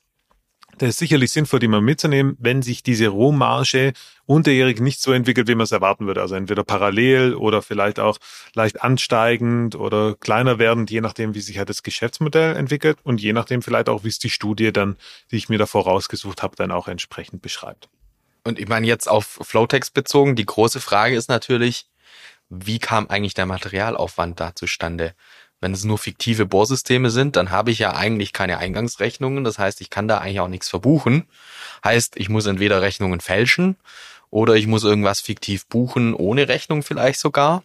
Der 0.80 0.90
ist 0.90 0.98
sicherlich 0.98 1.32
sinnvoll, 1.32 1.60
die 1.60 1.68
mal 1.68 1.82
mitzunehmen, 1.82 2.38
wenn 2.40 2.62
sich 2.62 2.84
diese 2.84 3.08
Rohmarge 3.10 3.94
unterjährig 4.26 4.80
nicht 4.80 5.02
so 5.02 5.12
entwickelt, 5.12 5.48
wie 5.48 5.56
man 5.56 5.64
es 5.64 5.72
erwarten 5.72 6.08
würde. 6.08 6.22
Also 6.22 6.36
entweder 6.36 6.64
parallel 6.64 7.36
oder 7.36 7.62
vielleicht 7.62 8.00
auch 8.00 8.18
leicht 8.56 8.82
ansteigend 8.82 9.76
oder 9.76 10.16
kleiner 10.16 10.58
werdend, 10.58 10.90
je 10.90 11.02
nachdem, 11.02 11.36
wie 11.36 11.42
sich 11.42 11.58
halt 11.58 11.70
das 11.70 11.84
Geschäftsmodell 11.84 12.56
entwickelt 12.56 12.98
und 13.04 13.22
je 13.22 13.34
nachdem 13.34 13.62
vielleicht 13.62 13.90
auch, 13.90 14.04
wie 14.04 14.10
es 14.10 14.20
die 14.20 14.30
Studie 14.30 14.72
dann, 14.72 14.96
die 15.32 15.36
ich 15.36 15.50
mir 15.50 15.58
davor 15.58 15.84
rausgesucht 15.84 16.42
habe, 16.42 16.56
dann 16.56 16.72
auch 16.72 16.88
entsprechend 16.88 17.42
beschreibt. 17.42 17.90
Und 18.44 18.60
ich 18.60 18.68
meine 18.68 18.88
jetzt 18.88 19.08
auf 19.08 19.40
Flowtext 19.42 19.94
bezogen, 19.94 20.36
die 20.36 20.46
große 20.46 20.80
Frage 20.80 21.16
ist 21.16 21.30
natürlich, 21.30 21.88
wie 22.50 22.80
kam 22.80 23.08
eigentlich 23.08 23.34
der 23.34 23.46
Materialaufwand 23.46 24.40
da 24.40 24.56
zustande? 24.56 25.14
Wenn 25.62 25.74
es 25.74 25.84
nur 25.84 25.98
fiktive 25.98 26.46
Bohrsysteme 26.46 27.10
sind, 27.10 27.36
dann 27.36 27.52
habe 27.52 27.72
ich 27.72 27.80
ja 27.80 27.94
eigentlich 27.94 28.32
keine 28.32 28.58
Eingangsrechnungen. 28.58 29.44
Das 29.44 29.60
heißt, 29.60 29.82
ich 29.82 29.90
kann 29.90 30.08
da 30.08 30.20
eigentlich 30.20 30.40
auch 30.40 30.48
nichts 30.48 30.70
verbuchen. 30.70 31.28
Heißt, 31.84 32.16
ich 32.16 32.30
muss 32.30 32.46
entweder 32.46 32.82
Rechnungen 32.82 33.20
fälschen 33.20 33.76
oder 34.30 34.56
ich 34.56 34.68
muss 34.68 34.84
irgendwas 34.84 35.20
fiktiv 35.20 35.68
buchen, 35.68 36.14
ohne 36.14 36.48
Rechnung 36.48 36.82
vielleicht 36.82 37.20
sogar. 37.20 37.64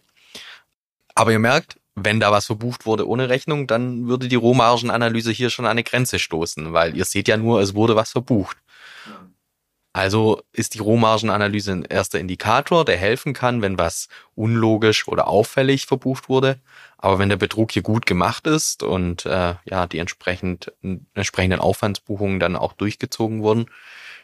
Aber 1.15 1.31
ihr 1.31 1.39
merkt, 1.39 1.77
wenn 1.95 2.19
da 2.19 2.31
was 2.31 2.47
verbucht 2.47 2.85
wurde 2.85 3.07
ohne 3.07 3.29
Rechnung, 3.29 3.67
dann 3.67 4.07
würde 4.07 4.27
die 4.27 4.35
Rohmargenanalyse 4.35 5.31
hier 5.31 5.49
schon 5.49 5.65
an 5.65 5.71
eine 5.71 5.83
Grenze 5.83 6.19
stoßen, 6.19 6.73
weil 6.73 6.97
ihr 6.97 7.05
seht 7.05 7.29
ja 7.29 7.37
nur, 7.37 7.61
es 7.61 7.73
wurde 7.73 7.95
was 7.95 8.11
verbucht. 8.11 8.57
Also 9.95 10.41
ist 10.51 10.73
die 10.73 10.79
Rohmargenanalyse 10.79 11.71
ein 11.71 11.85
erster 11.85 12.19
Indikator, 12.19 12.83
der 12.83 12.97
helfen 12.97 13.31
kann, 13.31 13.61
wenn 13.61 13.77
was 13.77 14.09
unlogisch 14.35 15.07
oder 15.07 15.29
auffällig 15.29 15.85
verbucht 15.85 16.27
wurde. 16.27 16.59
Aber 16.97 17.17
wenn 17.17 17.29
der 17.29 17.37
Betrug 17.37 17.71
hier 17.71 17.81
gut 17.81 18.05
gemacht 18.05 18.45
ist 18.45 18.83
und 18.83 19.25
äh, 19.25 19.53
ja 19.63 19.87
die 19.87 19.99
entsprechend, 19.99 20.73
entsprechenden 21.13 21.61
Aufwandsbuchungen 21.61 22.41
dann 22.41 22.57
auch 22.57 22.73
durchgezogen 22.73 23.41
wurden, 23.41 23.67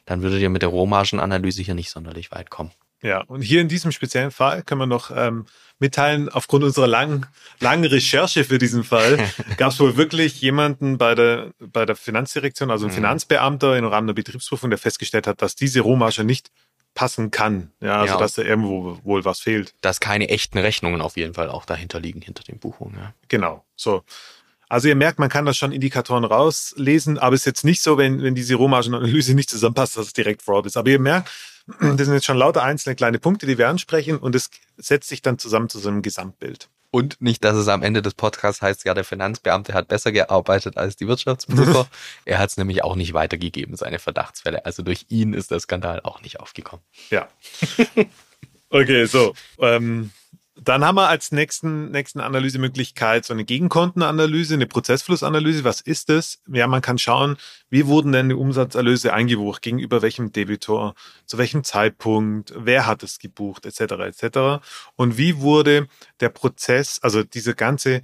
dann 0.04 0.22
würdet 0.22 0.41
ihr 0.41 0.50
mit 0.50 0.62
der 0.62 0.67
Rohmargenanalyse 0.67 1.62
hier 1.62 1.74
nicht 1.74 1.89
sonderlich 1.89 2.34
weit 2.34 2.50
kommen. 2.50 2.72
Ja, 3.04 3.22
und 3.22 3.42
hier 3.42 3.62
in 3.62 3.68
diesem 3.68 3.92
speziellen 3.92 4.32
Fall 4.32 4.62
können 4.62 4.82
wir 4.82 4.86
noch 4.86 5.12
ähm, 5.16 5.46
mitteilen, 5.80 6.30
aufgrund 6.30 6.64
unserer 6.64 6.88
langen, 6.88 7.26
langen 7.60 7.86
Recherche 7.86 8.44
für 8.44 8.60
diesen 8.60 8.84
Fall, 8.84 9.18
gab 9.58 9.72
es 9.72 9.80
wohl 9.80 9.98
wirklich 9.98 10.40
jemanden 10.40 10.98
bei 11.00 11.16
der, 11.16 11.52
bei 11.60 11.86
der 11.86 11.96
Finanzdirektion, 11.96 12.70
also 12.70 12.86
ein 12.86 12.92
mhm. 12.92 12.96
Finanzbeamter 12.96 13.76
im 13.78 13.86
Rahmen 13.86 14.08
der 14.08 14.14
Betriebsprüfung, 14.14 14.70
der 14.70 14.78
festgestellt 14.78 15.26
hat, 15.26 15.42
dass 15.42 15.56
diese 15.56 15.82
Rohmarge 15.82 16.24
nicht 16.24 16.52
passen 16.94 17.32
kann. 17.32 17.72
Ja, 17.80 18.02
also 18.02 18.14
ja. 18.16 18.20
dass 18.20 18.34
da 18.34 18.44
irgendwo 18.44 19.00
wohl 19.04 19.26
was 19.26 19.40
fehlt. 19.40 19.74
Dass 19.82 20.00
keine 20.00 20.30
echten 20.30 20.58
Rechnungen 20.58 21.02
auf 21.02 21.18
jeden 21.18 21.34
Fall 21.34 21.50
auch 21.50 21.66
dahinter 21.66 22.00
liegen, 22.00 22.22
hinter 22.22 22.44
den 22.44 22.60
Buchungen. 22.60 22.98
Ja. 22.98 23.14
Genau, 23.30 23.66
so. 23.76 24.04
Also 24.70 24.88
ihr 24.88 24.96
merkt, 24.96 25.20
man 25.20 25.28
kann 25.28 25.46
da 25.46 25.54
schon 25.54 25.74
Indikatoren 25.74 26.24
rauslesen, 26.24 27.18
aber 27.18 27.36
es 27.36 27.42
ist 27.42 27.46
jetzt 27.46 27.66
nicht 27.66 27.82
so, 27.82 27.98
wenn, 27.98 28.22
wenn 28.22 28.36
diese 28.36 28.56
Rohmargenanalyse 28.56 29.34
nicht 29.34 29.50
zusammenpasst, 29.50 29.98
dass 29.98 30.08
es 30.08 30.14
direkt 30.14 30.42
Fraud 30.42 30.66
ist. 30.66 30.78
Aber 30.78 30.90
ihr 30.90 31.00
merkt, 31.00 31.30
das 31.80 32.06
sind 32.06 32.13
jetzt 32.13 32.26
schon 32.26 32.38
lauter 32.38 32.63
einzelne 32.63 32.95
kleine 32.95 33.19
Punkte, 33.19 33.45
die 33.45 33.58
wir 33.58 33.69
ansprechen 33.69 34.17
und 34.17 34.36
es 34.36 34.50
setzt 34.78 35.10
sich 35.10 35.21
dann 35.21 35.38
zusammen 35.38 35.69
zu 35.69 35.80
so 35.80 35.89
einem 35.89 36.02
Gesamtbild. 36.02 36.69
Und 36.93 37.21
nicht, 37.21 37.43
dass 37.45 37.56
es 37.56 37.69
am 37.69 37.84
Ende 37.84 38.02
des 38.02 38.13
Podcasts 38.13 38.62
heißt, 38.62 38.84
ja, 38.84 38.93
der 38.93 39.06
Finanzbeamte 39.06 39.74
hat 39.74 39.88
besser 39.88 40.12
gearbeitet 40.12 40.76
als 40.76 40.97
die 40.97 41.08
Wirtschaftsprüfer. 41.08 41.88
er 42.26 42.39
hat 42.39 42.50
es 42.50 42.58
nämlich 42.58 42.84
auch 42.84 42.97
nicht 42.97 43.13
weitergegeben, 43.13 43.78
seine 43.78 43.97
Verdachtsfälle. 43.97 44.65
Also 44.65 44.84
durch 44.84 45.06
ihn 45.08 45.34
ist 45.34 45.52
der 45.52 45.62
Skandal 45.62 46.02
auch 46.02 46.21
nicht 46.21 46.41
aufgekommen. 46.41 46.84
Ja. 47.10 47.30
Okay, 48.74 49.06
so. 49.06 49.36
Ähm, 49.60 50.12
dann 50.63 50.86
haben 50.86 50.95
wir 50.95 51.10
als 51.10 51.32
nächsten, 51.32 51.89
nächsten 51.89 52.19
Analysemöglichkeit 52.19 53.26
so 53.26 53.34
eine 53.34 53.45
Gegenkontenanalyse, 53.45 54.54
eine 54.54 54.67
Prozessflussanalyse. 54.67 55.63
Was 55.63 55.82
ist 55.82 56.10
das? 56.10 56.39
Ja, 56.47 56.67
man 56.67 56.84
kann 56.84 57.00
schauen, 57.00 57.38
wie 57.71 57.88
wurden 57.88 58.12
denn 58.12 58.30
die 58.30 58.36
Umsatzerlöse 58.36 59.12
eingebucht, 59.12 59.63
gegenüber 59.63 60.04
welchem 60.04 60.32
Debitor, 60.32 60.93
zu 61.26 61.39
welchem 61.39 61.63
Zeitpunkt, 61.63 62.54
wer 62.56 62.86
hat 62.86 63.02
es 63.02 63.17
gebucht, 63.17 63.65
etc. 63.65 63.82
etc. 63.82 64.63
Und 64.95 65.17
wie 65.17 65.39
wurde 65.39 65.88
der 66.19 66.30
Prozess, 66.30 67.00
also 67.02 67.24
diese 67.24 67.56
ganze 67.56 68.04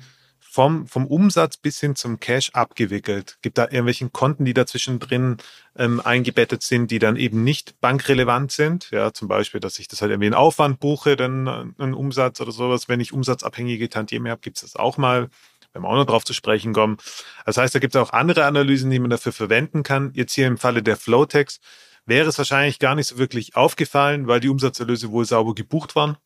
vom, 0.58 0.88
vom 0.88 1.06
Umsatz 1.06 1.56
bis 1.56 1.80
hin 1.80 1.96
zum 1.96 2.20
Cash 2.20 2.50
abgewickelt? 2.54 3.38
Gibt 3.43 3.60
da 3.60 3.65
irgendwelchen 3.65 4.12
Konten, 4.12 4.43
die 4.43 4.56
dazwischen 4.56 4.98
drin 4.98 5.38
ähm, 5.76 6.02
eingebettet 6.04 6.63
sind, 6.63 6.89
die 6.89 6.98
dann 6.98 7.15
eben 7.15 7.43
nicht 7.43 7.80
bankrelevant 7.80 8.52
sind? 8.52 8.89
Ja, 8.89 9.13
zum 9.13 9.28
Beispiel, 9.28 9.60
dass 9.60 9.78
ich 9.78 9.88
das 9.88 10.02
halt 10.02 10.10
irgendwie 10.10 10.26
in 10.26 10.34
Aufwand 10.34 10.80
buche, 10.80 11.15
dann 11.15 11.46
äh, 11.46 11.65
einen 11.78 11.93
Umsatz 11.93 12.41
oder 12.41 12.52
sowas. 12.52 12.89
Wenn 12.89 13.00
ich 13.00 13.13
umsatzabhängige 13.13 13.88
Tantieme 13.88 14.32
habe, 14.32 14.41
gibt 14.41 14.58
es 14.58 14.63
das 14.63 14.76
auch 14.76 14.98
mal. 14.98 15.30
Wenn 15.74 15.84
wir 15.84 15.89
auch 15.89 15.96
noch 15.96 16.08
drauf 16.08 16.26
zu 16.26 16.34
sprechen 16.34 16.74
kommen. 16.74 16.98
Das 17.46 17.58
heißt, 17.58 17.76
da 17.76 17.78
gibt 17.78 17.93
es 17.93 18.02
auch 18.02 18.12
andere 18.12 18.46
Analysen, 18.46 18.89
die 18.89 18.98
man 18.98 19.12
dafür 19.12 19.34
verwenden 19.34 19.84
kann. 19.84 20.10
Jetzt 20.15 20.34
hier 20.34 20.48
im 20.48 20.58
Falle 20.58 20.82
der 20.82 20.98
Flowtex 20.98 21.60
wäre 22.08 22.28
es 22.28 22.39
wahrscheinlich 22.39 22.80
gar 22.80 22.96
nicht 22.96 23.06
so 23.06 23.20
wirklich 23.20 23.56
aufgefallen, 23.56 24.26
weil 24.26 24.39
die 24.39 24.50
Umsatzerlöse 24.50 25.12
wohl 25.12 25.26
sauber 25.26 25.54
gebucht 25.54 25.96
waren. 25.96 26.17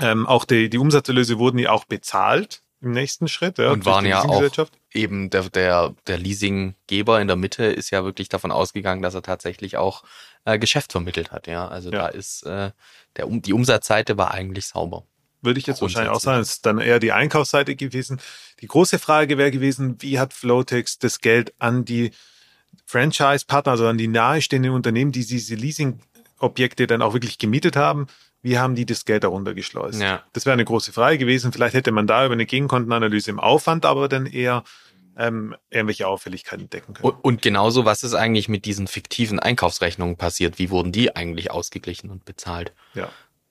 Ähm, 0.00 0.26
auch 0.26 0.46
die, 0.46 0.68
die 0.68 0.78
Umsatzerlöse 0.78 1.38
wurden 1.38 1.60
ja 1.60 1.70
auch 1.70 1.84
bezahlt 1.84 2.64
im 2.82 2.92
nächsten 2.92 3.28
Schritt. 3.28 3.58
Ja, 3.58 3.70
und 3.70 3.86
waren 3.86 4.04
ja 4.04 4.22
auch 4.22 4.42
eben 4.92 5.30
der, 5.30 5.44
der, 5.44 5.94
der 6.06 6.18
Leasinggeber 6.18 7.20
in 7.20 7.28
der 7.28 7.36
Mitte 7.36 7.64
ist 7.64 7.90
ja 7.90 8.04
wirklich 8.04 8.28
davon 8.28 8.50
ausgegangen, 8.50 9.02
dass 9.02 9.14
er 9.14 9.22
tatsächlich 9.22 9.76
auch 9.76 10.02
äh, 10.44 10.58
Geschäft 10.58 10.92
vermittelt 10.92 11.30
hat. 11.30 11.46
Ja, 11.46 11.68
also 11.68 11.90
ja. 11.90 11.98
da 11.98 12.08
ist 12.08 12.44
äh, 12.44 12.72
der, 13.16 13.26
die 13.26 13.52
Umsatzseite 13.52 14.18
war 14.18 14.32
eigentlich 14.32 14.66
sauber. 14.66 15.04
Würde 15.40 15.58
ich 15.58 15.66
jetzt 15.66 15.82
wahrscheinlich 15.82 16.12
auch 16.12 16.20
sagen, 16.20 16.40
ist 16.40 16.66
dann 16.66 16.78
eher 16.78 17.00
die 17.00 17.12
Einkaufsseite 17.12 17.74
gewesen. 17.74 18.20
Die 18.60 18.68
große 18.68 19.00
Frage 19.00 19.38
wäre 19.38 19.50
gewesen, 19.50 19.96
wie 20.00 20.20
hat 20.20 20.32
Flowtex 20.32 20.98
das 20.98 21.20
Geld 21.20 21.52
an 21.58 21.84
die 21.84 22.12
Franchise-Partner, 22.86 23.72
also 23.72 23.86
an 23.88 23.98
die 23.98 24.06
nahestehenden 24.06 24.72
Unternehmen, 24.72 25.10
die 25.10 25.26
diese 25.26 25.56
Leasing-Objekte 25.56 26.86
dann 26.86 27.02
auch 27.02 27.12
wirklich 27.12 27.38
gemietet 27.38 27.74
haben, 27.74 28.06
wie 28.42 28.58
haben 28.58 28.74
die 28.74 28.86
das 28.86 29.04
Geld 29.04 29.24
darunter 29.24 29.54
geschleust? 29.54 30.00
Ja. 30.00 30.22
Das 30.32 30.46
wäre 30.46 30.54
eine 30.54 30.64
große 30.64 30.92
Frage 30.92 31.18
gewesen. 31.18 31.52
Vielleicht 31.52 31.74
hätte 31.74 31.92
man 31.92 32.06
da 32.06 32.24
über 32.24 32.34
eine 32.34 32.46
Gegenkontenanalyse 32.46 33.30
im 33.30 33.40
Aufwand 33.40 33.86
aber 33.86 34.08
dann 34.08 34.26
eher 34.26 34.64
ähm, 35.16 35.54
irgendwelche 35.70 36.06
Auffälligkeiten 36.06 36.68
decken 36.70 36.94
können. 36.94 37.12
Und, 37.12 37.24
und 37.24 37.42
genauso, 37.42 37.84
was 37.84 38.02
ist 38.02 38.14
eigentlich 38.14 38.48
mit 38.48 38.64
diesen 38.64 38.88
fiktiven 38.88 39.38
Einkaufsrechnungen 39.38 40.16
passiert? 40.16 40.58
Wie 40.58 40.70
wurden 40.70 40.92
die 40.92 41.14
eigentlich 41.14 41.50
ausgeglichen 41.50 42.10
und 42.10 42.24
bezahlt? 42.24 42.72
Ja. 42.94 43.08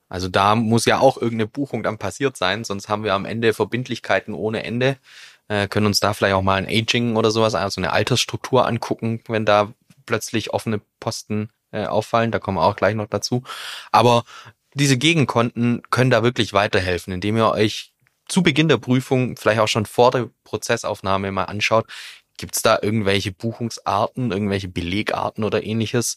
Also 0.10 0.28
da 0.28 0.56
muss 0.56 0.86
ja 0.86 1.00
auch 1.00 1.16
irgendeine 1.16 1.48
Buchung 1.48 1.84
dann 1.84 1.98
passiert 1.98 2.36
sein, 2.36 2.66
sonst 2.66 2.90
haben 2.90 3.06
wir 3.06 3.14
am 3.14 3.24
Ende 3.24 3.54
Verbindlichkeiten 3.54 4.34
ohne 4.34 4.64
Ende. 4.64 4.98
Äh, 5.48 5.68
können 5.68 5.86
uns 5.86 6.02
da 6.02 6.14
vielleicht 6.14 6.36
auch 6.36 6.42
mal 6.42 6.56
ein 6.56 6.68
Aging 6.68 7.16
oder 7.16 7.32
sowas, 7.32 7.56
also 7.56 7.80
eine 7.80 7.94
Altersstruktur 7.94 8.68
angucken, 8.68 9.22
wenn 9.28 9.46
da 9.46 9.74
plötzlich 10.06 10.54
offene 10.54 10.82
Posten 11.00 11.50
äh, 11.72 11.86
auffallen. 11.86 12.32
Da 12.32 12.40
kommen 12.40 12.58
wir 12.58 12.64
auch 12.64 12.76
gleich 12.76 12.96
noch 12.96 13.08
dazu. 13.08 13.44
Aber 13.92 14.24
diese 14.74 14.98
Gegenkonten 14.98 15.82
können 15.90 16.12
da 16.12 16.24
wirklich 16.24 16.54
weiterhelfen, 16.54 17.14
indem 17.14 17.38
ihr 17.38 17.50
euch 17.50 17.94
zu 18.28 18.44
Beginn 18.44 18.70
der 18.70 18.78
Prüfung, 18.78 19.36
vielleicht 19.36 19.60
auch 19.60 19.68
schon 19.68 19.86
vor 19.86 20.12
der 20.12 20.30
Prozessaufnahme 20.44 21.32
mal 21.32 21.46
anschaut, 21.46 21.86
Gibt 22.42 22.56
es 22.56 22.64
da 22.64 22.80
irgendwelche 22.82 23.32
Buchungsarten, 23.32 24.32
irgendwelche 24.32 24.68
Belegarten 24.68 25.44
oder 25.44 25.64
ähnliches, 25.64 26.16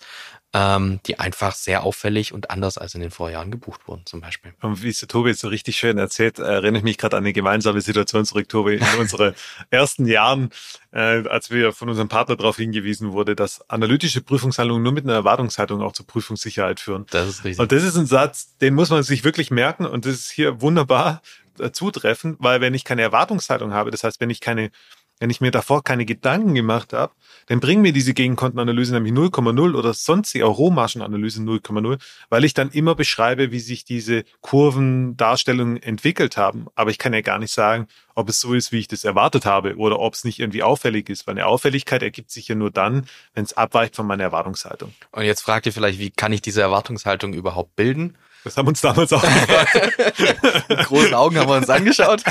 ähm, 0.55 1.01
die 1.07 1.19
einfach 1.19 1.53
sehr 1.53 1.83
auffällig 1.83 2.33
und 2.33 2.51
anders 2.51 2.79
als 2.79 2.95
in 2.95 3.01
den 3.01 3.11
Vorjahren 3.11 3.51
gebucht 3.51 3.89
wurden, 3.89 4.07
zum 4.07 4.21
Beispiel? 4.21 4.55
Und 4.63 4.85
wie 4.85 4.89
es 4.89 5.01
der 5.01 5.09
Tobi 5.09 5.31
jetzt 5.31 5.41
so 5.41 5.49
richtig 5.49 5.77
schön 5.77 5.99
erzählt, 5.99 6.39
erinnere 6.39 6.79
ich 6.79 6.85
mich 6.85 6.97
gerade 6.97 7.17
an 7.17 7.25
eine 7.25 7.33
gemeinsame 7.33 7.81
Situation 7.81 8.25
zurück, 8.25 8.49
Tobi, 8.49 8.77
in 8.77 8.87
unsere 9.01 9.35
ersten 9.71 10.07
Jahren, 10.07 10.51
äh, 10.93 11.27
als 11.29 11.51
wir 11.51 11.73
von 11.73 11.89
unserem 11.89 12.09
Partner 12.09 12.37
darauf 12.37 12.57
hingewiesen 12.57 13.13
wurde, 13.13 13.35
dass 13.35 13.69
analytische 13.69 14.21
Prüfungshandlungen 14.21 14.83
nur 14.83 14.93
mit 14.93 15.05
einer 15.05 15.15
Erwartungshaltung 15.15 15.83
auch 15.83 15.93
zur 15.93 16.07
Prüfungssicherheit 16.07 16.79
führen. 16.79 17.07
Das 17.11 17.29
ist 17.29 17.45
richtig. 17.45 17.61
Und 17.61 17.73
das 17.73 17.83
ist 17.83 17.97
ein 17.97 18.07
Satz, 18.07 18.57
den 18.59 18.75
muss 18.75 18.91
man 18.91 19.03
sich 19.03 19.25
wirklich 19.25 19.51
merken 19.51 19.87
und 19.87 20.07
das 20.07 20.15
ist 20.15 20.31
hier 20.31 20.61
wunderbar 20.61 21.21
äh, 21.59 21.73
zutreffen, 21.73 22.37
weil 22.39 22.61
wenn 22.61 22.75
ich 22.75 22.85
keine 22.85 23.03
Erwartungshaltung 23.03 23.73
habe, 23.73 23.91
das 23.91 24.05
heißt, 24.05 24.21
wenn 24.21 24.31
ich 24.31 24.41
keine 24.41 24.71
wenn 25.21 25.31
ich 25.31 25.41
mir 25.41 25.51
davor 25.51 25.85
keine 25.85 26.05
Gedanken 26.05 26.55
gemacht 26.55 26.93
habe, 26.93 27.13
dann 27.47 27.61
bringen 27.61 27.83
mir 27.83 27.93
diese 27.93 28.15
Gegenkontenanalyse 28.15 28.93
nämlich 28.93 29.13
0,0 29.13 29.77
oder 29.77 29.95
sonstige 29.95 30.47
auch 30.47 30.59
Rohmargenanalyse 30.59 31.41
0,0, 31.41 31.99
weil 32.31 32.45
ich 32.45 32.55
dann 32.55 32.71
immer 32.71 32.95
beschreibe, 32.95 33.53
wie 33.53 33.61
sich 33.61 33.85
diese 33.85 34.25
Kurvendarstellungen 34.41 35.83
entwickelt 35.83 36.37
haben. 36.37 36.67
Aber 36.75 36.91
ich 36.91 36.99
kann 36.99 37.15
ja 37.15 37.21
gar 37.21 37.39
nicht 37.39 37.53
sagen, 37.53 37.87
ob 38.15 38.29
es 38.29 38.41
so 38.41 38.55
ist, 38.55 38.73
wie 38.73 38.79
ich 38.79 38.89
das 38.89 39.05
erwartet 39.05 39.47
habe 39.47 39.77
oder 39.77 39.99
ob 40.01 40.15
es 40.15 40.25
nicht 40.25 40.41
irgendwie 40.41 40.63
auffällig 40.63 41.09
ist, 41.09 41.27
weil 41.27 41.35
eine 41.35 41.47
Auffälligkeit 41.47 42.03
ergibt 42.03 42.31
sich 42.31 42.49
ja 42.49 42.55
nur 42.55 42.71
dann, 42.71 43.07
wenn 43.35 43.45
es 43.45 43.53
abweicht 43.53 43.97
von 43.97 44.07
meiner 44.07 44.25
Erwartungshaltung. 44.25 44.93
Und 45.13 45.25
jetzt 45.25 45.43
fragt 45.43 45.67
ihr 45.67 45.73
vielleicht, 45.73 45.99
wie 45.99 46.11
kann 46.11 46.33
ich 46.33 46.43
diese 46.43 46.61
Erwartungshaltung 46.61 47.35
überhaupt 47.35 47.77
bilden? 47.77 48.17
Das 48.45 48.57
haben 48.57 48.69
uns 48.69 48.83
damals 48.83 49.13
auch 49.13 49.23
gefragt. 49.23 50.69
Mit 50.69 50.79
großen 50.81 51.15
Augen 51.15 51.39
haben 51.39 51.49
wir 51.49 51.57
uns 51.57 51.71
angeschaut, 51.71 52.23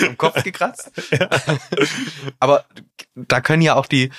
im 0.00 0.16
Kopf 0.16 0.42
gekratzt. 0.42 0.90
Ja. 1.10 1.28
Aber 2.40 2.64
da 3.14 3.40
können 3.40 3.62
ja 3.62 3.74
auch 3.76 3.86
die, 3.86 4.10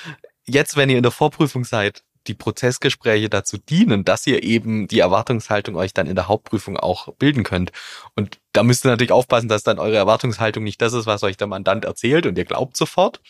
jetzt, 0.45 0.77
wenn 0.77 0.89
ihr 0.89 0.97
in 0.97 1.03
der 1.03 1.11
Vorprüfung 1.11 1.65
seid, 1.65 2.03
die 2.27 2.35
Prozessgespräche 2.35 3.29
dazu 3.29 3.57
dienen, 3.57 4.05
dass 4.05 4.27
ihr 4.27 4.43
eben 4.43 4.87
die 4.87 4.99
Erwartungshaltung 4.99 5.75
euch 5.75 5.93
dann 5.93 6.05
in 6.05 6.15
der 6.15 6.27
Hauptprüfung 6.27 6.77
auch 6.77 7.13
bilden 7.15 7.43
könnt. 7.43 7.71
Und 8.15 8.39
da 8.53 8.61
müsst 8.63 8.85
ihr 8.85 8.89
natürlich 8.89 9.11
aufpassen, 9.11 9.47
dass 9.47 9.63
dann 9.63 9.79
eure 9.79 9.97
Erwartungshaltung 9.97 10.63
nicht 10.63 10.81
das 10.81 10.93
ist, 10.93 11.07
was 11.07 11.23
euch 11.23 11.37
der 11.37 11.47
Mandant 11.47 11.85
erzählt 11.85 12.25
und 12.25 12.37
ihr 12.37 12.45
glaubt 12.45 12.77
sofort. 12.77 13.21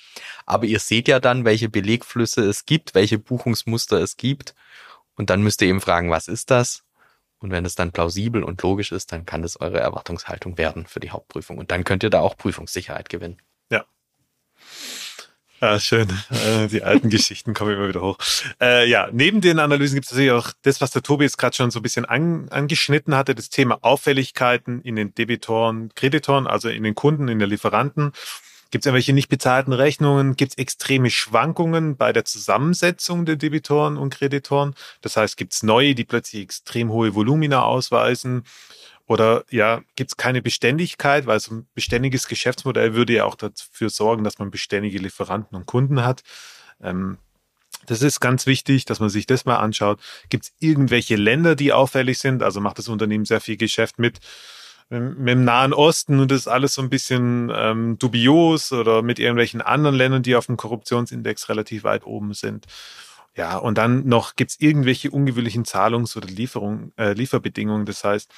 Aber 0.46 0.66
ihr 0.66 0.80
seht 0.80 1.08
ja 1.08 1.20
dann, 1.20 1.46
welche 1.46 1.70
Belegflüsse 1.70 2.42
es 2.42 2.66
gibt, 2.66 2.96
welche 2.96 3.20
Buchungsmuster 3.20 4.02
es 4.02 4.18
gibt. 4.18 4.56
Und 5.16 5.30
dann 5.30 5.42
müsst 5.42 5.62
ihr 5.62 5.70
eben 5.70 5.82
fragen, 5.82 6.10
was 6.10 6.28
ist 6.28 6.52
das? 6.52 6.84
Und 7.40 7.52
wenn 7.52 7.66
es 7.66 7.76
dann 7.76 7.92
plausibel 7.92 8.44
und 8.44 8.62
logisch 8.62 8.92
ist, 8.92 9.12
dann 9.12 9.26
kann 9.26 9.42
das 9.42 9.60
eure 9.60 9.80
Erwartungshaltung 9.80 10.58
werden 10.58 10.86
für 10.86 11.00
die 11.00 11.12
Hauptprüfung. 11.12 11.58
Und 11.58 11.72
dann 11.72 11.84
könnt 11.84 12.04
ihr 12.04 12.10
da 12.10 12.20
auch 12.20 12.38
Prüfungssicherheit 12.38 13.10
gewinnen. 13.10 13.38
Ja. 13.70 13.86
Ah, 15.62 15.80
schön. 15.80 16.08
Äh, 16.30 16.68
die 16.68 16.84
alten 16.84 17.10
Geschichten 17.10 17.54
kommen 17.54 17.74
immer 17.74 17.88
wieder 17.88 18.02
hoch. 18.02 18.18
Äh, 18.62 18.90
ja, 18.90 19.10
neben 19.12 19.42
den 19.42 19.60
Analysen 19.60 19.96
gibt 19.96 20.06
es 20.06 20.12
natürlich 20.12 20.32
auch 20.32 20.52
das, 20.62 20.82
was 20.82 20.92
der 20.92 21.02
Tobi 21.02 21.26
jetzt 21.26 21.38
gerade 21.38 21.56
schon 21.56 21.72
so 21.72 21.80
ein 21.80 21.84
bisschen 21.84 22.06
an, 22.06 22.50
angeschnitten 22.50 23.16
hatte, 23.16 23.36
das 23.36 23.50
Thema 23.50 23.80
Auffälligkeiten 23.82 24.82
in 24.82 24.96
den 24.96 25.14
Debitoren, 25.16 25.94
Kreditoren, 25.96 26.48
also 26.48 26.70
in 26.70 26.84
den 26.84 26.96
Kunden, 26.96 27.28
in 27.28 27.40
den 27.40 27.50
Lieferanten. 27.50 28.14
Gibt 28.72 28.84
es 28.84 28.88
irgendwelche 28.88 29.14
nicht 29.14 29.30
bezahlten 29.30 29.74
Rechnungen? 29.74 30.36
Gibt 30.36 30.52
es 30.52 30.58
extreme 30.58 31.10
Schwankungen 31.10 31.98
bei 31.98 32.14
der 32.14 32.26
Zusammensetzung 32.26 33.26
der 33.26 33.36
Debitoren 33.36 33.98
und 33.98 34.14
Kreditoren? 34.14 34.76
Das 35.02 35.18
heißt, 35.18 35.38
gibt 35.38 35.54
es 35.54 35.64
neue, 35.64 35.96
die 35.96 36.04
plötzlich 36.04 36.44
extrem 36.44 36.92
hohe 36.92 37.16
Volumina 37.16 37.64
ausweisen? 37.64 38.44
Oder 39.08 39.44
ja, 39.50 39.82
gibt 39.96 40.12
es 40.12 40.18
keine 40.18 40.44
Beständigkeit, 40.44 41.26
weil 41.26 41.40
so 41.40 41.56
ein 41.56 41.68
beständiges 41.74 42.28
Geschäftsmodell 42.28 42.94
würde 42.94 43.14
ja 43.14 43.26
auch 43.26 43.34
dafür 43.34 43.90
sorgen, 43.90 44.24
dass 44.24 44.38
man 44.38 44.52
beständige 44.52 45.00
Lieferanten 45.00 45.58
und 45.58 45.66
Kunden 45.66 46.06
hat. 46.06 46.22
Ähm, 46.80 47.18
das 47.88 48.04
ist 48.04 48.20
ganz 48.20 48.46
wichtig, 48.46 48.86
dass 48.86 49.00
man 49.00 49.10
sich 49.10 49.26
das 49.26 49.46
mal 49.46 49.58
anschaut. 49.58 50.00
Gibt 50.30 50.46
es 50.46 50.54
irgendwelche 50.60 51.16
Länder, 51.16 51.56
die 51.56 51.74
auffällig 51.74 52.20
sind? 52.20 52.44
Also 52.44 52.62
macht 52.62 52.78
das 52.78 52.88
Unternehmen 52.88 53.26
sehr 53.26 53.42
viel 53.42 53.58
Geschäft 53.58 53.98
mit 53.98 54.20
mit 54.90 55.28
dem 55.28 55.44
Nahen 55.44 55.74
Osten 55.74 56.20
und 56.20 56.32
das 56.32 56.42
ist 56.42 56.48
alles 56.48 56.74
so 56.74 56.82
ein 56.82 56.90
bisschen 56.90 57.52
ähm, 57.54 58.00
dubios 58.00 58.72
oder 58.72 59.04
mit 59.04 59.20
irgendwelchen 59.20 59.62
anderen 59.62 59.96
Ländern, 59.96 60.24
die 60.24 60.36
auf 60.36 60.48
dem 60.48 60.58
Korruptionsindex 60.58 61.48
relativ 61.50 61.84
weit 61.84 62.06
oben 62.06 62.34
sind. 62.34 62.66
Ja, 63.36 63.58
und 63.58 63.78
dann 63.78 64.08
noch 64.08 64.36
gibt's 64.36 64.58
irgendwelche 64.60 65.12
ungewöhnlichen 65.12 65.64
Zahlungs- 65.64 66.18
oder 66.18 66.28
Lieferung, 66.28 66.92
äh, 66.98 67.14
Lieferbedingungen. 67.14 67.86
Das 67.86 68.04
heißt, 68.04 68.32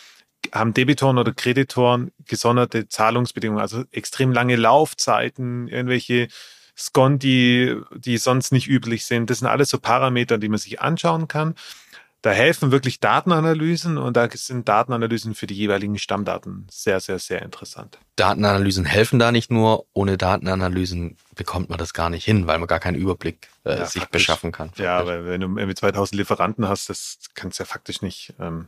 haben 0.54 0.74
Debitoren 0.74 1.18
oder 1.18 1.34
Kreditoren 1.34 2.12
gesonderte 2.26 2.88
Zahlungsbedingungen, 2.88 3.62
also 3.62 3.84
extrem 3.92 4.32
lange 4.32 4.58
Laufzeiten, 4.58 5.68
irgendwelche 5.68 6.28
Skonti, 6.78 7.76
die 7.96 8.18
sonst 8.18 8.52
nicht 8.52 8.68
üblich 8.68 9.06
sind. 9.06 9.30
Das 9.30 9.40
sind 9.40 9.48
alles 9.48 9.70
so 9.70 9.80
Parameter, 9.80 10.38
die 10.38 10.50
man 10.50 10.60
sich 10.60 10.82
anschauen 10.82 11.28
kann. 11.28 11.56
Da 12.22 12.32
helfen 12.32 12.72
wirklich 12.72 13.00
Datenanalysen 13.00 13.98
und 13.98 14.16
da 14.16 14.30
sind 14.32 14.70
Datenanalysen 14.70 15.34
für 15.34 15.48
die 15.48 15.56
jeweiligen 15.56 15.98
Stammdaten 15.98 16.68
sehr, 16.70 17.00
sehr, 17.00 17.18
sehr 17.18 17.42
interessant. 17.42 17.98
Datenanalysen 18.16 18.86
helfen 18.86 19.18
da 19.18 19.32
nicht 19.32 19.52
nur, 19.52 19.86
ohne 19.94 20.18
Datenanalysen 20.18 21.18
bekommt 21.36 21.70
man 21.70 21.80
das 21.80 21.94
gar 21.94 22.12
nicht 22.12 22.24
hin, 22.24 22.46
weil 22.46 22.60
man 22.60 22.68
gar 22.68 22.80
keinen 22.80 22.96
Überblick 22.96 23.50
äh, 23.64 23.72
ja, 23.72 23.86
sich 23.86 24.04
faktisch. 24.04 24.22
beschaffen 24.22 24.52
kann. 24.52 24.72
Ja, 24.76 25.00
aber 25.00 25.26
wenn 25.26 25.42
du 25.42 25.48
irgendwie 25.48 25.74
2000 25.74 26.18
Lieferanten 26.18 26.68
hast, 26.68 26.90
das 26.90 27.18
kannst 27.34 27.58
du 27.58 27.64
ja 27.64 27.66
faktisch 27.66 28.04
nicht 28.04 28.36
ähm, 28.40 28.68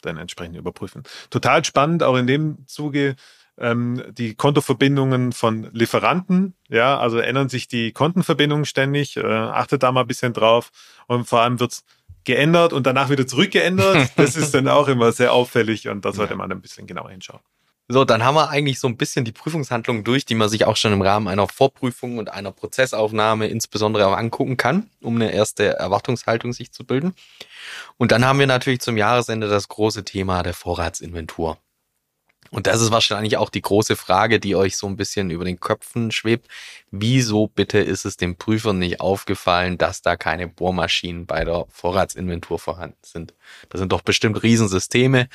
dann 0.00 0.16
entsprechend 0.16 0.56
überprüfen. 0.56 1.02
Total 1.28 1.62
spannend, 1.64 2.02
auch 2.02 2.16
in 2.16 2.26
dem 2.26 2.66
Zuge 2.66 3.16
ähm, 3.58 4.02
die 4.12 4.34
Kontoverbindungen 4.34 5.32
von 5.32 5.68
Lieferanten. 5.72 6.54
Ja, 6.68 6.98
also 6.98 7.18
ändern 7.18 7.48
sich 7.48 7.68
die 7.68 7.92
Kontenverbindungen 7.92 8.64
ständig. 8.64 9.16
Äh, 9.16 9.24
achtet 9.24 9.82
da 9.82 9.92
mal 9.92 10.02
ein 10.02 10.06
bisschen 10.06 10.32
drauf. 10.32 10.70
Und 11.06 11.26
vor 11.28 11.40
allem 11.40 11.60
wird's 11.60 11.84
geändert 12.24 12.72
und 12.72 12.86
danach 12.86 13.10
wieder 13.10 13.26
zurückgeändert. 13.26 14.10
Das 14.16 14.36
ist 14.36 14.54
dann 14.54 14.68
auch 14.68 14.88
immer 14.88 15.12
sehr 15.12 15.32
auffällig 15.32 15.88
und 15.88 16.04
da 16.04 16.12
sollte 16.12 16.36
man 16.36 16.50
ein 16.50 16.60
bisschen 16.60 16.86
genauer 16.86 17.10
hinschauen. 17.10 17.40
So, 17.86 18.06
dann 18.06 18.24
haben 18.24 18.34
wir 18.34 18.48
eigentlich 18.48 18.80
so 18.80 18.88
ein 18.88 18.96
bisschen 18.96 19.26
die 19.26 19.32
Prüfungshandlungen 19.32 20.04
durch, 20.04 20.24
die 20.24 20.34
man 20.34 20.48
sich 20.48 20.64
auch 20.64 20.76
schon 20.76 20.94
im 20.94 21.02
Rahmen 21.02 21.28
einer 21.28 21.46
Vorprüfung 21.48 22.16
und 22.16 22.32
einer 22.32 22.50
Prozessaufnahme 22.50 23.46
insbesondere 23.48 24.06
auch 24.06 24.16
angucken 24.16 24.56
kann, 24.56 24.88
um 25.02 25.16
eine 25.16 25.32
erste 25.32 25.64
Erwartungshaltung 25.76 26.54
sich 26.54 26.72
zu 26.72 26.84
bilden. 26.84 27.14
Und 27.98 28.10
dann 28.10 28.24
haben 28.24 28.38
wir 28.38 28.46
natürlich 28.46 28.80
zum 28.80 28.96
Jahresende 28.96 29.48
das 29.48 29.68
große 29.68 30.04
Thema 30.04 30.42
der 30.42 30.54
Vorratsinventur. 30.54 31.58
Und 32.50 32.66
das 32.66 32.80
ist 32.80 32.90
wahrscheinlich 32.90 33.36
auch 33.36 33.50
die 33.50 33.62
große 33.62 33.96
Frage, 33.96 34.38
die 34.38 34.54
euch 34.54 34.76
so 34.76 34.86
ein 34.86 34.96
bisschen 34.96 35.30
über 35.30 35.44
den 35.44 35.58
Köpfen 35.58 36.12
schwebt. 36.12 36.48
Wieso 36.90 37.48
bitte 37.48 37.78
ist 37.78 38.04
es 38.04 38.16
dem 38.16 38.36
Prüfer 38.36 38.72
nicht 38.72 39.00
aufgefallen, 39.00 39.78
dass 39.78 40.02
da 40.02 40.16
keine 40.16 40.48
Bohrmaschinen 40.48 41.26
bei 41.26 41.44
der 41.44 41.66
Vorratsinventur 41.70 42.58
vorhanden 42.58 42.98
sind? 43.02 43.34
Das 43.70 43.80
sind 43.80 43.90
doch 43.90 44.02
bestimmt 44.02 44.42
Riesensysteme. 44.42 45.28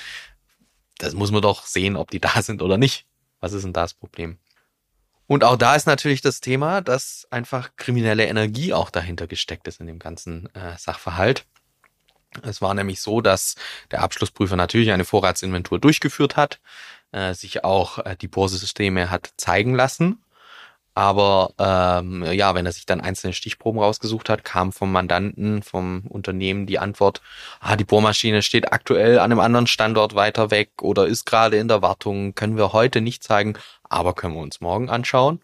Das 0.97 1.13
muss 1.13 1.31
man 1.31 1.41
doch 1.41 1.65
sehen, 1.65 1.95
ob 1.95 2.11
die 2.11 2.19
da 2.19 2.41
sind 2.41 2.61
oder 2.61 2.77
nicht. 2.77 3.05
Was 3.39 3.53
ist 3.53 3.63
denn 3.63 3.73
da 3.73 3.81
das 3.81 3.93
Problem? 3.93 4.37
Und 5.27 5.43
auch 5.43 5.57
da 5.57 5.75
ist 5.75 5.85
natürlich 5.85 6.21
das 6.21 6.41
Thema, 6.41 6.81
dass 6.81 7.27
einfach 7.29 7.75
kriminelle 7.75 8.25
Energie 8.25 8.73
auch 8.73 8.89
dahinter 8.89 9.27
gesteckt 9.27 9.67
ist 9.67 9.79
in 9.79 9.85
dem 9.85 9.99
ganzen 9.99 10.53
äh, 10.55 10.75
Sachverhalt. 10.77 11.45
Es 12.41 12.61
war 12.61 12.73
nämlich 12.73 12.99
so, 13.01 13.21
dass 13.21 13.55
der 13.91 14.01
Abschlussprüfer 14.01 14.55
natürlich 14.55 14.91
eine 14.91 15.05
Vorratsinventur 15.05 15.79
durchgeführt 15.79 16.35
hat, 16.35 16.59
äh, 17.11 17.33
sich 17.33 17.63
auch 17.63 17.99
äh, 17.99 18.15
die 18.19 18.27
Bohrsysteme 18.27 19.09
hat 19.09 19.31
zeigen 19.37 19.75
lassen. 19.75 20.23
Aber 20.95 21.53
ähm, 21.59 22.25
ja, 22.25 22.55
wenn 22.55 22.65
er 22.65 22.73
sich 22.73 22.85
dann 22.85 22.99
einzelne 22.99 23.31
Stichproben 23.31 23.79
rausgesucht 23.79 24.27
hat, 24.27 24.43
kam 24.43 24.73
vom 24.73 24.91
Mandanten, 24.91 25.63
vom 25.63 26.01
Unternehmen 26.09 26.65
die 26.65 26.77
Antwort, 26.77 27.21
ah, 27.61 27.77
die 27.77 27.85
Bohrmaschine 27.85 28.41
steht 28.41 28.73
aktuell 28.73 29.19
an 29.19 29.31
einem 29.31 29.39
anderen 29.39 29.67
Standort 29.67 30.15
weiter 30.15 30.51
weg 30.51 30.71
oder 30.81 31.07
ist 31.07 31.25
gerade 31.25 31.57
in 31.57 31.69
der 31.69 31.81
Wartung, 31.81 32.35
können 32.35 32.57
wir 32.57 32.73
heute 32.73 32.99
nicht 32.99 33.23
zeigen, 33.23 33.53
aber 33.83 34.13
können 34.13 34.33
wir 34.33 34.41
uns 34.41 34.59
morgen 34.59 34.89
anschauen. 34.89 35.39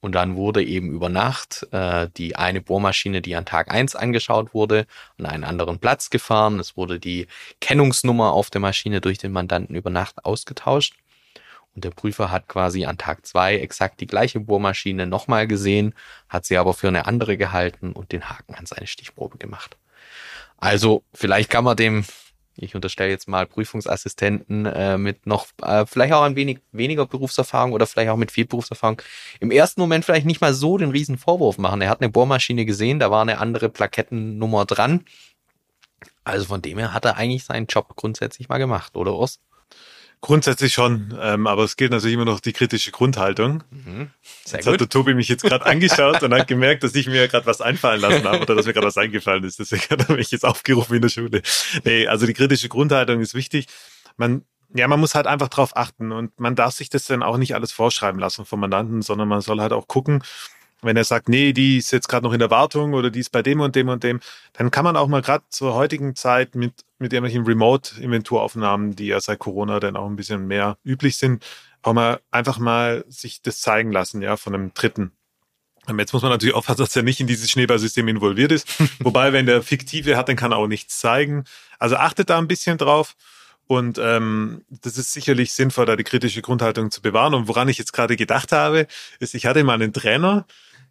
Und 0.00 0.12
dann 0.12 0.36
wurde 0.36 0.62
eben 0.62 0.90
über 0.90 1.08
Nacht 1.08 1.66
äh, 1.72 2.08
die 2.16 2.36
eine 2.36 2.60
Bohrmaschine, 2.60 3.22
die 3.22 3.34
an 3.34 3.46
Tag 3.46 3.72
eins 3.72 3.96
angeschaut 3.96 4.54
wurde, 4.54 4.86
an 5.18 5.26
einen 5.26 5.44
anderen 5.44 5.78
Platz 5.78 6.10
gefahren. 6.10 6.60
Es 6.60 6.76
wurde 6.76 7.00
die 7.00 7.26
Kennungsnummer 7.60 8.32
auf 8.32 8.50
der 8.50 8.60
Maschine 8.60 9.00
durch 9.00 9.18
den 9.18 9.32
Mandanten 9.32 9.74
über 9.74 9.90
Nacht 9.90 10.24
ausgetauscht. 10.24 10.94
Und 11.74 11.84
der 11.84 11.90
Prüfer 11.90 12.30
hat 12.30 12.48
quasi 12.48 12.86
an 12.86 12.96
Tag 12.98 13.26
zwei 13.26 13.56
exakt 13.58 14.00
die 14.00 14.06
gleiche 14.06 14.40
Bohrmaschine 14.40 15.06
nochmal 15.06 15.46
gesehen, 15.46 15.94
hat 16.28 16.46
sie 16.46 16.56
aber 16.56 16.72
für 16.72 16.88
eine 16.88 17.06
andere 17.06 17.36
gehalten 17.36 17.92
und 17.92 18.12
den 18.12 18.30
Haken 18.30 18.54
an 18.54 18.64
seine 18.64 18.86
Stichprobe 18.86 19.36
gemacht. 19.36 19.76
Also 20.56 21.02
vielleicht 21.12 21.50
kann 21.50 21.64
man 21.64 21.76
dem 21.76 22.04
ich 22.56 22.74
unterstelle 22.74 23.10
jetzt 23.10 23.28
mal 23.28 23.46
Prüfungsassistenten 23.46 24.66
äh, 24.66 24.98
mit 24.98 25.26
noch 25.26 25.46
äh, 25.62 25.86
vielleicht 25.86 26.12
auch 26.12 26.22
ein 26.22 26.36
wenig 26.36 26.60
weniger 26.72 27.06
Berufserfahrung 27.06 27.72
oder 27.72 27.86
vielleicht 27.86 28.10
auch 28.10 28.16
mit 28.16 28.30
viel 28.30 28.46
Berufserfahrung 28.46 29.00
im 29.40 29.50
ersten 29.50 29.80
Moment 29.80 30.04
vielleicht 30.04 30.26
nicht 30.26 30.40
mal 30.40 30.54
so 30.54 30.78
den 30.78 30.90
riesen 30.90 31.18
Vorwurf 31.18 31.58
machen. 31.58 31.80
Er 31.80 31.90
hat 31.90 32.00
eine 32.00 32.10
Bohrmaschine 32.10 32.64
gesehen, 32.64 32.98
da 32.98 33.10
war 33.10 33.22
eine 33.22 33.38
andere 33.38 33.68
Plakettennummer 33.68 34.64
dran. 34.64 35.04
Also 36.24 36.46
von 36.46 36.62
dem 36.62 36.78
her 36.78 36.92
hat 36.92 37.04
er 37.04 37.16
eigentlich 37.16 37.44
seinen 37.44 37.66
Job 37.66 37.94
grundsätzlich 37.96 38.48
mal 38.48 38.58
gemacht, 38.58 38.96
oder 38.96 39.14
Urs? 39.14 39.40
Grundsätzlich 40.22 40.72
schon, 40.72 41.16
ähm, 41.20 41.46
aber 41.46 41.62
es 41.62 41.76
gilt 41.76 41.92
natürlich 41.92 42.14
immer 42.14 42.24
noch 42.24 42.40
die 42.40 42.52
kritische 42.52 42.90
Grundhaltung. 42.90 43.62
Mhm. 43.70 44.10
Sehr 44.44 44.58
jetzt 44.58 44.64
gut. 44.64 44.74
hat 44.74 44.80
der 44.80 44.88
Tobi 44.88 45.14
mich 45.14 45.28
jetzt 45.28 45.42
gerade 45.42 45.64
angeschaut 45.66 46.22
und 46.22 46.34
hat 46.34 46.48
gemerkt, 46.48 46.82
dass 46.82 46.94
ich 46.94 47.06
mir 47.06 47.28
gerade 47.28 47.46
was 47.46 47.60
einfallen 47.60 48.00
lassen 48.00 48.24
habe 48.24 48.40
oder 48.40 48.54
dass 48.54 48.66
mir 48.66 48.72
gerade 48.72 48.86
was 48.86 48.96
eingefallen 48.96 49.44
ist. 49.44 49.58
Deswegen 49.58 49.82
hat 49.90 50.08
er 50.08 50.16
mich 50.16 50.30
jetzt 50.30 50.44
aufgerufen 50.44 50.96
in 50.96 51.02
der 51.02 51.10
Schule. 51.10 51.42
Nee, 51.84 52.06
also 52.06 52.26
die 52.26 52.32
kritische 52.32 52.68
Grundhaltung 52.68 53.20
ist 53.20 53.34
wichtig. 53.34 53.66
Man, 54.16 54.42
ja, 54.74 54.88
man 54.88 54.98
muss 54.98 55.14
halt 55.14 55.26
einfach 55.26 55.48
drauf 55.48 55.76
achten 55.76 56.10
und 56.12 56.40
man 56.40 56.56
darf 56.56 56.74
sich 56.74 56.88
das 56.88 57.04
dann 57.04 57.22
auch 57.22 57.36
nicht 57.36 57.54
alles 57.54 57.70
vorschreiben 57.72 58.18
lassen 58.18 58.46
vom 58.46 58.60
Mandanten, 58.60 59.02
sondern 59.02 59.28
man 59.28 59.42
soll 59.42 59.60
halt 59.60 59.72
auch 59.72 59.86
gucken, 59.86 60.22
wenn 60.82 60.96
er 60.96 61.04
sagt, 61.04 61.28
nee, 61.28 61.52
die 61.52 61.78
ist 61.78 61.90
jetzt 61.90 62.08
gerade 62.08 62.24
noch 62.24 62.32
in 62.32 62.38
der 62.38 62.50
Wartung 62.50 62.94
oder 62.94 63.10
die 63.10 63.20
ist 63.20 63.30
bei 63.30 63.42
dem 63.42 63.60
und 63.60 63.74
dem 63.76 63.88
und 63.88 64.04
dem, 64.04 64.20
dann 64.52 64.70
kann 64.70 64.84
man 64.84 64.96
auch 64.96 65.08
mal 65.08 65.22
gerade 65.22 65.44
zur 65.48 65.74
heutigen 65.74 66.14
Zeit 66.14 66.54
mit, 66.54 66.84
mit 66.98 67.12
irgendwelchen 67.12 67.44
Remote-Inventuraufnahmen, 67.44 68.94
die 68.94 69.06
ja 69.06 69.20
seit 69.20 69.38
Corona 69.38 69.80
dann 69.80 69.96
auch 69.96 70.06
ein 70.06 70.16
bisschen 70.16 70.46
mehr 70.46 70.78
üblich 70.84 71.16
sind, 71.16 71.44
auch 71.82 71.92
mal 71.92 72.20
einfach 72.30 72.58
mal 72.58 73.04
sich 73.08 73.42
das 73.42 73.60
zeigen 73.60 73.92
lassen, 73.92 74.22
ja, 74.22 74.36
von 74.36 74.54
einem 74.54 74.74
Dritten. 74.74 75.12
Jetzt 75.98 76.12
muss 76.12 76.22
man 76.22 76.32
natürlich 76.32 76.54
aufpassen, 76.54 76.80
dass 76.80 76.96
er 76.96 77.04
nicht 77.04 77.20
in 77.20 77.28
dieses 77.28 77.48
Schneeballsystem 77.50 78.08
involviert 78.08 78.50
ist. 78.50 78.66
Wobei, 78.98 79.32
wenn 79.32 79.46
der 79.46 79.62
fiktive 79.62 80.16
hat, 80.16 80.28
dann 80.28 80.36
kann 80.36 80.50
er 80.50 80.58
auch 80.58 80.66
nichts 80.66 80.98
zeigen. 80.98 81.44
Also 81.78 81.96
achtet 81.96 82.28
da 82.28 82.38
ein 82.38 82.48
bisschen 82.48 82.76
drauf. 82.76 83.14
Und 83.66 83.98
ähm, 83.98 84.62
das 84.68 84.96
ist 84.96 85.12
sicherlich 85.12 85.52
sinnvoll, 85.52 85.86
da 85.86 85.96
die 85.96 86.04
kritische 86.04 86.42
Grundhaltung 86.42 86.90
zu 86.90 87.02
bewahren. 87.02 87.34
Und 87.34 87.48
woran 87.48 87.68
ich 87.68 87.78
jetzt 87.78 87.92
gerade 87.92 88.16
gedacht 88.16 88.52
habe, 88.52 88.86
ist, 89.18 89.34
ich 89.34 89.46
hatte 89.46 89.64
mal 89.64 89.74
einen 89.74 89.92
Trainer, 89.92 90.46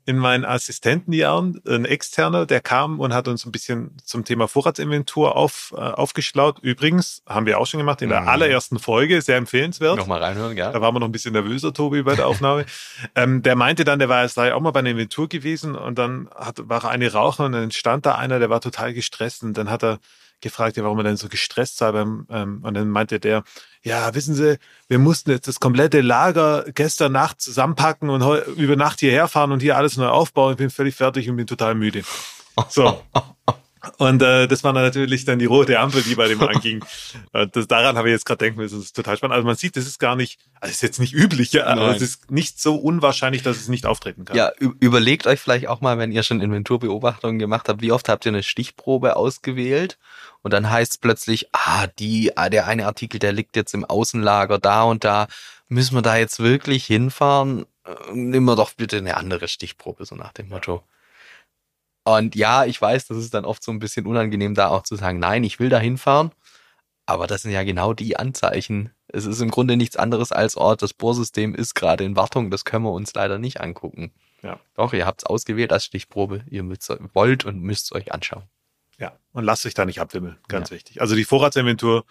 in 0.07 0.17
meinen 0.17 0.45
Assistentenjahren, 0.45 1.61
ein 1.67 1.83
externer, 1.83 2.45
der 2.45 2.61
kam 2.61 2.99
und 2.99 3.13
hat 3.13 3.27
uns 3.27 3.45
ein 3.45 3.51
bisschen 3.51 3.97
zum 4.03 4.23
Thema 4.23 4.47
Vorratsinventur 4.47 5.35
auf, 5.35 5.73
äh, 5.75 5.79
aufgeschlaut. 5.79 6.59
Übrigens, 6.61 7.23
haben 7.27 7.47
wir 7.47 7.59
auch 7.59 7.65
schon 7.65 7.79
gemacht 7.79 8.03
in 8.03 8.09
der 8.09 8.21
mhm. 8.21 8.27
allerersten 8.27 8.77
Folge, 8.77 9.21
sehr 9.21 9.37
empfehlenswert. 9.37 9.97
Nochmal 9.97 10.21
reinhören, 10.21 10.55
ja. 10.55 10.71
Da 10.71 10.79
waren 10.79 10.93
wir 10.93 10.99
noch 10.99 11.07
ein 11.07 11.11
bisschen 11.11 11.33
nervöser, 11.33 11.73
Tobi, 11.73 12.03
bei 12.03 12.15
der 12.15 12.27
Aufnahme. 12.27 12.65
ähm, 13.15 13.41
der 13.41 13.55
meinte 13.55 13.83
dann, 13.83 13.97
der 13.97 14.07
war 14.07 14.21
jetzt 14.21 14.37
auch 14.37 14.61
mal 14.61 14.71
bei 14.71 14.79
einer 14.79 14.91
Inventur 14.91 15.27
gewesen 15.27 15.75
und 15.75 15.97
dann 15.97 16.29
hat, 16.35 16.69
war 16.69 16.83
er 16.83 16.89
eine 16.91 17.11
Raucher 17.11 17.45
und 17.45 17.53
dann 17.53 17.71
stand 17.71 18.05
da 18.05 18.13
einer, 18.13 18.37
der 18.37 18.51
war 18.51 18.61
total 18.61 18.93
gestresst 18.93 19.41
und 19.41 19.57
dann 19.57 19.71
hat 19.71 19.83
er 19.83 19.99
gefragt, 20.41 20.77
warum 20.77 20.97
er 20.99 21.03
denn 21.03 21.17
so 21.17 21.29
gestresst 21.29 21.77
sei. 21.77 21.91
Beim, 21.91 22.27
ähm, 22.29 22.59
und 22.63 22.73
dann 22.73 22.89
meinte 22.89 23.19
der, 23.19 23.43
ja, 23.83 24.13
wissen 24.15 24.35
Sie, 24.35 24.57
wir 24.87 24.99
mussten 24.99 25.31
jetzt 25.31 25.47
das 25.47 25.59
komplette 25.59 26.01
Lager 26.01 26.65
gestern 26.73 27.11
Nacht 27.11 27.41
zusammenpacken 27.41 28.09
und 28.09 28.23
über 28.57 28.75
Nacht 28.75 28.99
hierher 28.99 29.27
fahren 29.27 29.51
und 29.51 29.61
hier 29.61 29.77
alles 29.77 29.97
neu 29.97 30.07
aufbauen. 30.07 30.53
Ich 30.53 30.57
bin 30.57 30.69
völlig 30.69 30.95
fertig 30.95 31.29
und 31.29 31.37
bin 31.37 31.47
total 31.47 31.75
müde. 31.75 32.03
So. 32.69 33.01
Und 33.97 34.21
äh, 34.21 34.47
das 34.47 34.63
war 34.63 34.73
natürlich 34.73 35.25
dann 35.25 35.39
die 35.39 35.45
rote 35.45 35.79
Ampel, 35.79 36.01
die 36.01 36.15
bei 36.15 36.27
dem 36.27 36.41
anging. 36.43 36.83
Und 37.33 37.55
das, 37.55 37.67
daran 37.67 37.97
habe 37.97 38.09
ich 38.09 38.13
jetzt 38.13 38.25
gerade 38.25 38.39
denken 38.39 38.59
müssen, 38.59 38.77
das 38.77 38.85
ist 38.85 38.95
total 38.95 39.17
spannend. 39.17 39.35
Also 39.35 39.45
man 39.45 39.55
sieht, 39.55 39.77
das 39.77 39.85
ist 39.85 39.99
gar 39.99 40.15
nicht, 40.15 40.39
also 40.59 40.71
es 40.71 40.77
ist 40.77 40.81
jetzt 40.81 40.99
nicht 40.99 41.13
üblich, 41.13 41.51
ja, 41.53 41.65
aber 41.67 41.95
es 41.95 42.01
ist 42.01 42.31
nicht 42.31 42.59
so 42.59 42.75
unwahrscheinlich, 42.75 43.43
dass 43.43 43.57
es 43.57 43.67
nicht 43.67 43.85
auftreten 43.85 44.25
kann. 44.25 44.35
Ja, 44.37 44.51
überlegt 44.79 45.27
euch 45.27 45.39
vielleicht 45.39 45.67
auch 45.67 45.81
mal, 45.81 45.97
wenn 45.97 46.11
ihr 46.11 46.23
schon 46.23 46.41
Inventurbeobachtungen 46.41 47.39
gemacht 47.39 47.69
habt, 47.69 47.81
wie 47.81 47.91
oft 47.91 48.09
habt 48.09 48.25
ihr 48.25 48.31
eine 48.31 48.43
Stichprobe 48.43 49.15
ausgewählt 49.15 49.97
und 50.45 50.51
dann 50.51 50.69
heißt 50.69 50.91
es 50.91 50.97
plötzlich, 50.99 51.47
ah, 51.53 51.87
die, 51.87 52.37
ah, 52.37 52.49
der 52.49 52.67
eine 52.67 52.85
Artikel, 52.85 53.19
der 53.19 53.33
liegt 53.33 53.55
jetzt 53.55 53.73
im 53.73 53.83
Außenlager 53.83 54.59
da 54.59 54.83
und 54.83 55.03
da. 55.03 55.27
Müssen 55.67 55.95
wir 55.95 56.03
da 56.03 56.17
jetzt 56.17 56.39
wirklich 56.39 56.85
hinfahren? 56.85 57.65
Äh, 57.83 58.13
Nehmen 58.13 58.45
wir 58.45 58.55
doch 58.55 58.73
bitte 58.73 58.97
eine 58.97 59.17
andere 59.17 59.47
Stichprobe, 59.47 60.05
so 60.05 60.13
nach 60.15 60.33
dem 60.33 60.49
Motto. 60.49 60.83
Und 62.05 62.35
ja, 62.35 62.65
ich 62.65 62.79
weiß, 62.79 63.07
das 63.07 63.17
ist 63.17 63.33
dann 63.33 63.45
oft 63.45 63.63
so 63.63 63.71
ein 63.71 63.79
bisschen 63.79 64.05
unangenehm, 64.05 64.53
da 64.53 64.69
auch 64.69 64.83
zu 64.83 64.95
sagen, 64.95 65.19
nein, 65.19 65.43
ich 65.43 65.59
will 65.59 65.69
da 65.69 65.79
hinfahren. 65.79 66.31
Aber 67.07 67.27
das 67.27 67.41
sind 67.41 67.51
ja 67.51 67.63
genau 67.63 67.93
die 67.93 68.17
Anzeichen. 68.17 68.91
Es 69.07 69.25
ist 69.25 69.41
im 69.41 69.51
Grunde 69.51 69.75
nichts 69.75 69.97
anderes 69.97 70.31
als 70.31 70.55
Ort. 70.55 70.81
Das 70.81 70.93
Bohrsystem 70.93 71.53
ist 71.55 71.73
gerade 71.73 72.03
in 72.03 72.15
Wartung. 72.15 72.51
Das 72.51 72.65
können 72.65 72.85
wir 72.85 72.91
uns 72.91 73.13
leider 73.13 73.37
nicht 73.37 73.59
angucken. 73.59 74.11
Ja. 74.41 74.59
Doch, 74.75 74.93
ihr 74.93 75.05
habt 75.05 75.21
es 75.21 75.25
ausgewählt 75.25 75.73
als 75.73 75.85
Stichprobe. 75.85 76.43
Ihr 76.49 76.63
wollt 77.13 77.45
und 77.45 77.61
müsst 77.61 77.85
es 77.85 77.91
euch 77.91 78.13
anschauen. 78.13 78.43
Ja, 78.97 79.17
und 79.33 79.43
lasst 79.43 79.65
euch 79.65 79.73
da 79.73 79.85
nicht 79.85 79.99
abwimmeln. 79.99 80.37
Ganz 80.47 80.69
ja. 80.69 80.75
wichtig. 80.75 81.01
Also 81.01 81.15
die 81.15 81.25
Vorratsinventur 81.25 82.05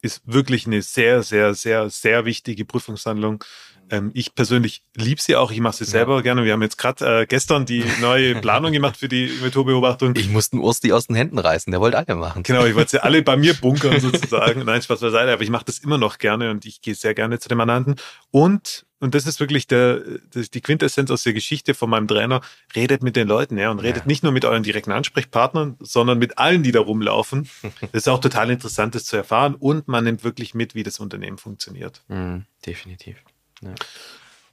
ist 0.00 0.22
wirklich 0.24 0.66
eine 0.66 0.82
sehr, 0.82 1.22
sehr, 1.22 1.54
sehr, 1.54 1.90
sehr 1.90 2.24
wichtige 2.24 2.64
Prüfungshandlung. 2.64 3.44
Ähm, 3.90 4.10
ich 4.14 4.34
persönlich 4.34 4.82
liebe 4.96 5.20
sie 5.20 5.36
auch. 5.36 5.50
Ich 5.50 5.60
mache 5.60 5.76
sie 5.76 5.84
selber 5.84 6.16
ja. 6.16 6.20
gerne. 6.22 6.44
Wir 6.44 6.52
haben 6.52 6.62
jetzt 6.62 6.78
gerade 6.78 7.22
äh, 7.22 7.26
gestern 7.26 7.66
die 7.66 7.84
neue 8.00 8.34
Planung 8.40 8.72
gemacht 8.72 8.96
für 8.96 9.08
die 9.08 9.26
Inventurbeobachtung. 9.26 10.14
Ich 10.16 10.28
musste 10.28 10.56
den 10.56 10.60
Ursti 10.60 10.92
aus 10.92 11.06
den 11.06 11.16
Händen 11.16 11.38
reißen. 11.38 11.70
Der 11.70 11.80
wollte 11.80 11.98
alle 11.98 12.16
machen. 12.16 12.42
Genau, 12.42 12.64
ich 12.66 12.74
wollte 12.74 12.90
sie 12.92 13.02
alle 13.02 13.22
bei 13.22 13.36
mir 13.36 13.54
bunkern 13.54 13.98
sozusagen. 14.00 14.64
Nein, 14.64 14.82
Spaß 14.82 15.00
beiseite. 15.00 15.32
Aber 15.32 15.42
ich 15.42 15.50
mache 15.50 15.64
das 15.64 15.78
immer 15.78 15.98
noch 15.98 16.18
gerne 16.18 16.50
und 16.50 16.66
ich 16.66 16.80
gehe 16.80 16.94
sehr 16.94 17.14
gerne 17.14 17.38
zu 17.38 17.48
den 17.48 17.58
Mandanten. 17.58 17.96
Und 18.30 18.84
und 19.00 19.14
das 19.14 19.26
ist 19.26 19.38
wirklich 19.38 19.66
der, 19.66 20.02
das 20.32 20.50
die 20.50 20.60
Quintessenz 20.60 21.10
aus 21.10 21.22
der 21.22 21.32
Geschichte 21.32 21.74
von 21.74 21.88
meinem 21.88 22.08
Trainer. 22.08 22.40
Redet 22.74 23.02
mit 23.02 23.14
den 23.14 23.28
Leuten, 23.28 23.56
ja, 23.56 23.70
und 23.70 23.78
redet 23.78 24.02
ja. 24.02 24.06
nicht 24.06 24.22
nur 24.22 24.32
mit 24.32 24.44
euren 24.44 24.64
direkten 24.64 24.90
Ansprechpartnern, 24.90 25.76
sondern 25.80 26.18
mit 26.18 26.38
allen, 26.38 26.62
die 26.62 26.72
da 26.72 26.80
rumlaufen. 26.80 27.48
Das 27.92 28.02
ist 28.02 28.08
auch 28.08 28.20
total 28.20 28.50
interessant, 28.50 28.94
das 28.94 29.04
zu 29.04 29.16
erfahren. 29.16 29.54
Und 29.54 29.88
man 29.88 30.04
nimmt 30.04 30.24
wirklich 30.24 30.54
mit, 30.54 30.74
wie 30.74 30.82
das 30.82 31.00
Unternehmen 31.00 31.38
funktioniert. 31.38 32.02
Mm, 32.08 32.38
definitiv. 32.66 33.16
Ja. 33.62 33.74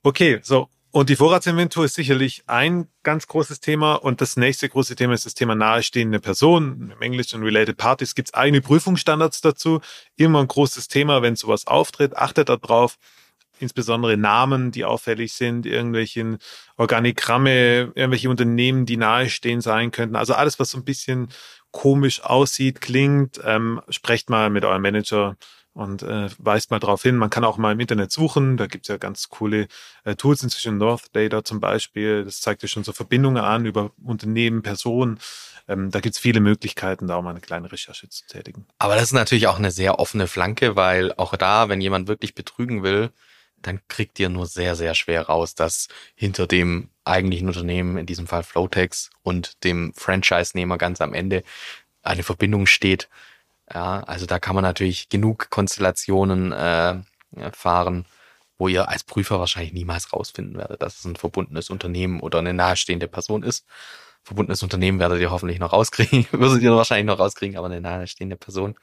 Okay, 0.03 0.39
so. 0.43 0.69
Und 0.91 1.09
die 1.09 1.17
Vorratsinventur 1.17 1.85
ist 1.85 1.95
sicherlich 1.95 2.43
ein 2.47 2.87
ganz 3.03 3.27
großes 3.27 3.59
Thema. 3.59 3.95
Und 3.95 4.21
das 4.21 4.37
nächste 4.37 4.69
große 4.69 4.95
Thema 4.95 5.13
ist 5.13 5.25
das 5.25 5.33
Thema 5.33 5.53
nahestehende 5.53 6.19
Personen. 6.19 6.91
Im 6.91 7.01
Englischen 7.01 7.43
Related 7.43 7.75
Parties 7.75 8.15
gibt 8.15 8.29
es 8.29 8.33
eigene 8.33 8.61
Prüfungsstandards 8.61 9.41
dazu. 9.41 9.81
Immer 10.15 10.39
ein 10.39 10.47
großes 10.47 10.87
Thema, 10.87 11.21
wenn 11.21 11.35
sowas 11.35 11.67
auftritt. 11.67 12.15
Achtet 12.15 12.47
darauf 12.47 12.97
insbesondere 13.59 14.17
Namen, 14.17 14.71
die 14.71 14.85
auffällig 14.85 15.33
sind, 15.33 15.65
irgendwelche 15.65 16.37
Organigramme, 16.77 17.91
irgendwelche 17.95 18.29
Unternehmen, 18.29 18.85
die 18.85 18.97
nahestehen 18.97 19.61
sein 19.61 19.91
könnten. 19.91 20.15
Also 20.15 20.33
alles, 20.33 20.59
was 20.59 20.71
so 20.71 20.77
ein 20.77 20.85
bisschen 20.85 21.29
komisch 21.71 22.23
aussieht, 22.23 22.81
klingt, 22.81 23.39
ähm, 23.43 23.81
sprecht 23.89 24.29
mal 24.29 24.49
mit 24.49 24.63
eurem 24.63 24.81
Manager 24.81 25.35
und 25.75 26.03
äh, 26.03 26.29
weist 26.37 26.71
mal 26.71 26.79
darauf 26.79 27.03
hin. 27.03 27.17
Man 27.17 27.29
kann 27.29 27.43
auch 27.43 27.57
mal 27.57 27.73
im 27.73 27.79
Internet 27.81 28.11
suchen. 28.11 28.55
Da 28.55 28.65
gibt's 28.65 28.87
ja 28.87 28.95
ganz 28.95 29.27
coole 29.27 29.67
äh, 30.05 30.15
Tools 30.15 30.41
inzwischen, 30.41 30.77
North 30.77 31.13
Data 31.13 31.43
zum 31.43 31.59
Beispiel. 31.59 32.23
Das 32.23 32.39
zeigt 32.39 32.61
ja 32.61 32.69
schon 32.69 32.85
so 32.85 32.93
Verbindungen 32.93 33.43
an 33.43 33.65
über 33.65 33.91
Unternehmen, 34.01 34.61
Personen. 34.61 35.19
Ähm, 35.67 35.91
da 35.91 35.99
gibt's 35.99 36.17
viele 36.17 36.39
Möglichkeiten, 36.39 37.07
da 37.07 37.15
auch 37.15 37.21
mal 37.21 37.31
eine 37.31 37.41
kleine 37.41 37.69
Recherche 37.69 38.07
zu 38.07 38.25
tätigen. 38.25 38.65
Aber 38.79 38.95
das 38.95 39.05
ist 39.05 39.13
natürlich 39.13 39.47
auch 39.47 39.57
eine 39.57 39.71
sehr 39.71 39.99
offene 39.99 40.27
Flanke, 40.27 40.77
weil 40.77 41.11
auch 41.13 41.35
da, 41.35 41.67
wenn 41.67 41.81
jemand 41.81 42.07
wirklich 42.07 42.35
betrügen 42.35 42.83
will, 42.83 43.11
dann 43.67 43.81
kriegt 43.87 44.19
ihr 44.19 44.29
nur 44.29 44.45
sehr, 44.45 44.75
sehr 44.75 44.95
schwer 44.95 45.23
raus, 45.23 45.55
dass 45.55 45.87
hinter 46.15 46.47
dem 46.47 46.89
eigentlichen 47.03 47.47
Unternehmen, 47.47 47.97
in 47.97 48.05
diesem 48.05 48.27
Fall 48.27 48.43
Flowtex 48.43 49.09
und 49.23 49.63
dem 49.63 49.93
Franchise-Nehmer 49.93 50.77
ganz 50.77 51.01
am 51.01 51.13
Ende 51.13 51.43
eine 52.03 52.23
Verbindung 52.23 52.67
steht. 52.67 53.09
Ja, 53.73 54.01
also 54.01 54.25
da 54.25 54.39
kann 54.39 54.55
man 54.55 54.63
natürlich 54.63 55.09
genug 55.09 55.49
Konstellationen 55.49 56.51
äh, 56.51 57.01
fahren, 57.51 58.05
wo 58.57 58.67
ihr 58.67 58.89
als 58.89 59.03
Prüfer 59.03 59.39
wahrscheinlich 59.39 59.73
niemals 59.73 60.13
rausfinden 60.13 60.57
werdet, 60.57 60.81
dass 60.81 60.99
es 60.99 61.05
ein 61.05 61.15
verbundenes 61.15 61.69
Unternehmen 61.69 62.19
oder 62.19 62.39
eine 62.39 62.53
nahestehende 62.53 63.07
Person 63.07 63.43
ist. 63.43 63.65
Verbundenes 64.23 64.63
Unternehmen 64.63 64.99
werdet 64.99 65.19
ihr 65.21 65.31
hoffentlich 65.31 65.59
noch 65.59 65.73
rauskriegen, 65.73 66.27
würdet 66.31 66.61
ihr 66.63 66.75
wahrscheinlich 66.75 67.05
noch 67.05 67.19
rauskriegen, 67.19 67.57
aber 67.57 67.67
eine 67.67 67.81
nahestehende 67.81 68.37
Person. 68.37 68.75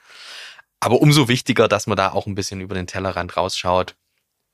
Aber 0.81 1.01
umso 1.01 1.29
wichtiger, 1.29 1.69
dass 1.69 1.87
man 1.87 1.97
da 1.97 2.13
auch 2.13 2.27
ein 2.27 2.35
bisschen 2.35 2.61
über 2.61 2.75
den 2.75 2.89
Tellerrand 2.89 3.37
rausschaut 3.37 3.95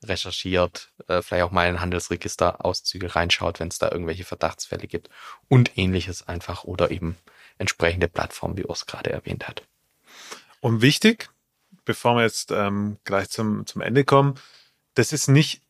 recherchiert, 0.03 0.91
äh, 1.07 1.21
vielleicht 1.21 1.43
auch 1.43 1.51
mal 1.51 1.67
in 1.69 1.81
Handelsregister-Auszüge 1.81 3.15
reinschaut, 3.15 3.59
wenn 3.59 3.67
es 3.67 3.79
da 3.79 3.91
irgendwelche 3.91 4.23
Verdachtsfälle 4.23 4.87
gibt 4.87 5.09
und 5.47 5.77
ähnliches 5.77 6.27
einfach 6.27 6.63
oder 6.63 6.91
eben 6.91 7.17
entsprechende 7.57 8.07
Plattformen, 8.07 8.57
wie 8.57 8.65
Urs 8.65 8.85
gerade 8.85 9.11
erwähnt 9.11 9.47
hat. 9.47 9.63
Und 10.61 10.81
wichtig, 10.81 11.29
bevor 11.85 12.15
wir 12.15 12.23
jetzt 12.23 12.51
ähm, 12.51 12.97
gleich 13.03 13.29
zum, 13.29 13.65
zum 13.65 13.81
Ende 13.81 14.03
kommen, 14.03 14.35
das 14.95 15.13
ist 15.13 15.27
nicht, 15.27 15.61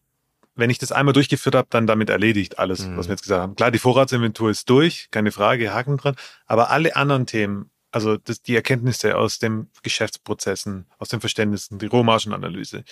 wenn 0.55 0.69
ich 0.69 0.77
das 0.77 0.91
einmal 0.91 1.13
durchgeführt 1.13 1.55
habe, 1.55 1.67
dann 1.69 1.87
damit 1.87 2.09
erledigt 2.09 2.59
alles, 2.59 2.85
mhm. 2.85 2.97
was 2.97 3.07
wir 3.07 3.13
jetzt 3.13 3.23
gesagt 3.23 3.41
haben. 3.41 3.55
Klar, 3.55 3.71
die 3.71 3.79
Vorratsinventur 3.79 4.49
ist 4.49 4.69
durch, 4.69 5.09
keine 5.11 5.31
Frage, 5.31 5.73
Haken 5.73 5.97
dran, 5.97 6.15
aber 6.45 6.69
alle 6.69 6.95
anderen 6.95 7.25
Themen, 7.25 7.71
also 7.91 8.17
das, 8.17 8.41
die 8.41 8.55
Erkenntnisse 8.55 9.17
aus 9.17 9.39
den 9.39 9.69
Geschäftsprozessen, 9.81 10.85
aus 10.99 11.09
den 11.09 11.19
Verständnissen, 11.19 11.79
die 11.79 11.87
Rohmargenanalyse, 11.87 12.83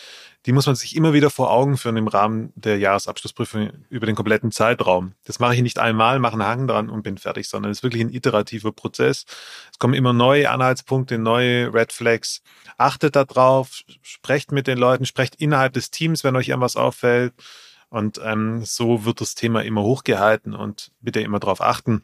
die 0.45 0.51
muss 0.51 0.65
man 0.65 0.75
sich 0.75 0.95
immer 0.95 1.13
wieder 1.13 1.29
vor 1.29 1.51
Augen 1.51 1.77
führen 1.77 1.97
im 1.97 2.07
Rahmen 2.07 2.51
der 2.55 2.79
Jahresabschlussprüfung 2.79 3.71
über 3.89 4.07
den 4.07 4.15
kompletten 4.15 4.51
Zeitraum. 4.51 5.13
Das 5.25 5.39
mache 5.39 5.55
ich 5.55 5.61
nicht 5.61 5.77
einmal, 5.77 6.19
mache 6.19 6.33
einen 6.33 6.43
Haken 6.43 6.67
dran 6.67 6.89
und 6.89 7.03
bin 7.03 7.17
fertig, 7.17 7.47
sondern 7.47 7.71
es 7.71 7.79
ist 7.79 7.83
wirklich 7.83 8.01
ein 8.01 8.13
iterativer 8.13 8.71
Prozess. 8.71 9.25
Es 9.71 9.77
kommen 9.77 9.93
immer 9.93 10.13
neue 10.13 10.49
Anhaltspunkte, 10.49 11.19
neue 11.19 11.71
Red 11.73 11.91
Flags. 11.91 12.41
Achtet 12.77 13.15
darauf, 13.15 13.81
sprecht 14.01 14.51
mit 14.51 14.65
den 14.65 14.79
Leuten, 14.79 15.05
sprecht 15.05 15.35
innerhalb 15.35 15.73
des 15.73 15.91
Teams, 15.91 16.23
wenn 16.23 16.35
euch 16.35 16.49
irgendwas 16.49 16.75
auffällt. 16.75 17.33
Und 17.89 18.19
ähm, 18.23 18.65
so 18.65 19.05
wird 19.05 19.21
das 19.21 19.35
Thema 19.35 19.63
immer 19.63 19.81
hochgehalten 19.81 20.53
und 20.53 20.91
bitte 21.01 21.21
immer 21.21 21.39
darauf 21.39 21.61
achten. 21.61 22.03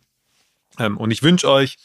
Ähm, 0.79 0.97
und 0.97 1.11
ich 1.11 1.23
wünsche 1.23 1.49
euch, 1.49 1.77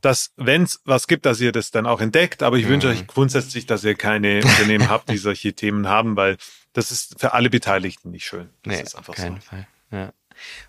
dass 0.00 0.30
wenn 0.36 0.62
es 0.62 0.80
was 0.84 1.06
gibt, 1.08 1.26
dass 1.26 1.40
ihr 1.40 1.52
das 1.52 1.70
dann 1.70 1.86
auch 1.86 2.00
entdeckt. 2.00 2.42
Aber 2.42 2.56
ich 2.56 2.64
Mhm. 2.66 2.70
wünsche 2.70 2.88
euch 2.88 3.06
grundsätzlich, 3.06 3.66
dass 3.66 3.84
ihr 3.84 3.94
keine 3.94 4.40
Unternehmen 4.44 4.88
habt, 4.88 5.08
die 5.10 5.18
solche 5.18 5.52
Themen 5.54 5.88
haben, 5.88 6.16
weil 6.16 6.36
das 6.72 6.92
ist 6.92 7.18
für 7.20 7.32
alle 7.32 7.50
Beteiligten 7.50 8.10
nicht 8.10 8.24
schön. 8.26 8.48
Das 8.62 8.76
Nee, 8.76 8.82
ist 8.82 8.94
auf 8.94 9.00
einfach 9.08 9.14
keinen 9.14 9.40
so. 9.40 9.46
Fall. 9.48 9.66
Ja. 9.90 10.12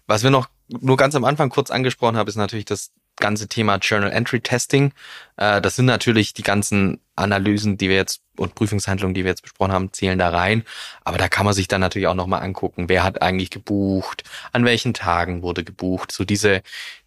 Was 0.08 0.24
wir 0.24 0.32
noch 0.32 0.50
nur 0.68 0.98
ganz 0.98 1.14
am 1.16 1.26
Anfang 1.26 1.50
kurz 1.50 1.70
angesprochen 1.72 2.18
haben, 2.18 2.28
ist 2.28 2.36
natürlich 2.36 2.66
das 2.66 2.92
ganze 3.20 3.48
Thema 3.48 3.78
Journal 3.78 4.12
Entry 4.12 4.42
Testing. 4.42 4.94
Äh, 5.38 5.62
das 5.62 5.76
sind 5.76 5.86
natürlich 5.86 6.34
die 6.34 6.44
ganzen 6.44 7.00
Analysen, 7.16 7.78
die 7.78 7.90
wir 7.90 7.98
jetzt 7.98 8.22
und 8.38 8.56
Prüfungshandlungen, 8.56 9.14
die 9.14 9.24
wir 9.24 9.32
jetzt 9.32 9.44
besprochen 9.44 9.74
haben, 9.74 9.94
zählen 9.94 10.18
da 10.18 10.30
rein. 10.30 10.64
Aber 11.04 11.18
da 11.18 11.28
kann 11.28 11.46
man 11.46 11.54
sich 11.54 11.68
dann 11.68 11.82
natürlich 11.82 12.08
auch 12.08 12.16
nochmal 12.16 12.42
angucken, 12.42 12.90
wer 12.90 13.04
hat 13.04 13.22
eigentlich 13.22 13.50
gebucht, 13.50 14.24
an 14.54 14.66
welchen 14.66 14.94
Tagen 14.94 15.42
wurde 15.42 15.64
gebucht. 15.64 16.12
So 16.12 16.24
diese, 16.24 16.62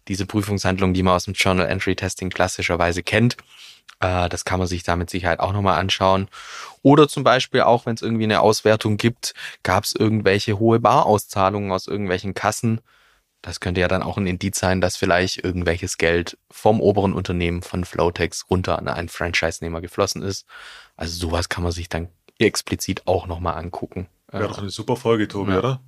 diese 0.07 0.25
Prüfungshandlungen, 0.25 0.93
die 0.93 1.03
man 1.03 1.15
aus 1.15 1.25
dem 1.25 1.33
Journal 1.33 1.67
Entry 1.67 1.95
Testing 1.95 2.29
klassischerweise 2.29 3.03
kennt. 3.03 3.37
Äh, 3.99 4.29
das 4.29 4.45
kann 4.45 4.59
man 4.59 4.67
sich 4.67 4.83
da 4.83 4.95
mit 4.95 5.09
Sicherheit 5.09 5.39
auch 5.39 5.53
nochmal 5.53 5.79
anschauen. 5.79 6.27
Oder 6.81 7.07
zum 7.07 7.23
Beispiel 7.23 7.61
auch, 7.61 7.85
wenn 7.85 7.95
es 7.95 8.01
irgendwie 8.01 8.25
eine 8.25 8.41
Auswertung 8.41 8.97
gibt, 8.97 9.33
gab 9.63 9.85
es 9.85 9.95
irgendwelche 9.95 10.59
hohe 10.59 10.79
Barauszahlungen 10.79 11.71
aus 11.71 11.87
irgendwelchen 11.87 12.33
Kassen. 12.33 12.81
Das 13.43 13.59
könnte 13.59 13.81
ja 13.81 13.87
dann 13.89 14.01
auch 14.01 14.17
ein 14.17 14.25
Indiz 14.25 14.57
sein, 14.57 14.79
dass 14.81 14.95
vielleicht 14.97 15.43
irgendwelches 15.43 15.97
Geld 15.97 16.37
vom 16.49 16.79
oberen 16.81 17.13
Unternehmen 17.13 17.61
von 17.61 17.83
Flowtex 17.85 18.49
runter 18.49 18.79
an 18.79 18.87
einen 18.87 19.09
Franchise-Nehmer 19.09 19.81
geflossen 19.81 20.21
ist. 20.23 20.45
Also 20.95 21.15
sowas 21.27 21.49
kann 21.49 21.61
man 21.61 21.73
sich 21.73 21.89
dann 21.89 22.07
explizit 22.39 23.05
auch 23.05 23.27
nochmal 23.27 23.55
angucken. 23.55 24.07
Wäre 24.31 24.47
doch 24.47 24.57
eine 24.59 24.69
super 24.69 24.95
Folge, 24.95 25.27
Tobi, 25.27 25.51
Ja. 25.51 25.59
oder? 25.59 25.81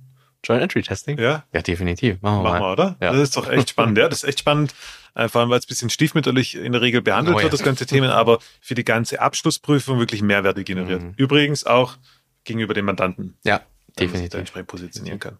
Joint 0.44 0.62
Entry 0.62 0.82
Testing? 0.82 1.18
Ja, 1.18 1.44
Ja, 1.52 1.62
definitiv. 1.62 2.20
Machen 2.22 2.38
wir 2.38 2.42
machen 2.42 2.54
wir, 2.56 2.60
mal. 2.60 2.72
oder? 2.72 2.96
Ja. 3.00 3.12
Das 3.12 3.20
ist 3.22 3.36
doch 3.36 3.48
echt 3.48 3.70
spannend. 3.70 3.98
Ja, 3.98 4.08
das 4.08 4.22
ist 4.22 4.28
echt 4.28 4.38
spannend. 4.40 4.74
Äh, 5.14 5.28
Vor 5.28 5.40
allem, 5.40 5.48
weil 5.50 5.58
es 5.58 5.64
ein 5.64 5.68
bisschen 5.68 5.90
stiefmütterlich 5.90 6.54
in 6.56 6.72
der 6.72 6.82
Regel 6.82 7.00
behandelt 7.00 7.36
Oh 7.36 7.38
ja. 7.40 7.44
wird, 7.44 7.54
das 7.54 7.62
ganze 7.62 7.86
Thema, 7.86 8.12
aber 8.14 8.38
für 8.60 8.74
die 8.74 8.84
ganze 8.84 9.20
Abschlussprüfung 9.20 9.98
wirklich 9.98 10.20
Mehrwerte 10.22 10.62
generiert. 10.62 11.02
Mhm. 11.02 11.14
Übrigens 11.16 11.64
auch 11.64 11.96
gegenüber 12.44 12.74
dem 12.74 12.84
Mandanten. 12.84 13.38
Ja, 13.44 13.62
definitiv. 13.98 14.34
entsprechend 14.38 14.68
positionieren 14.68 15.18
kann. 15.18 15.38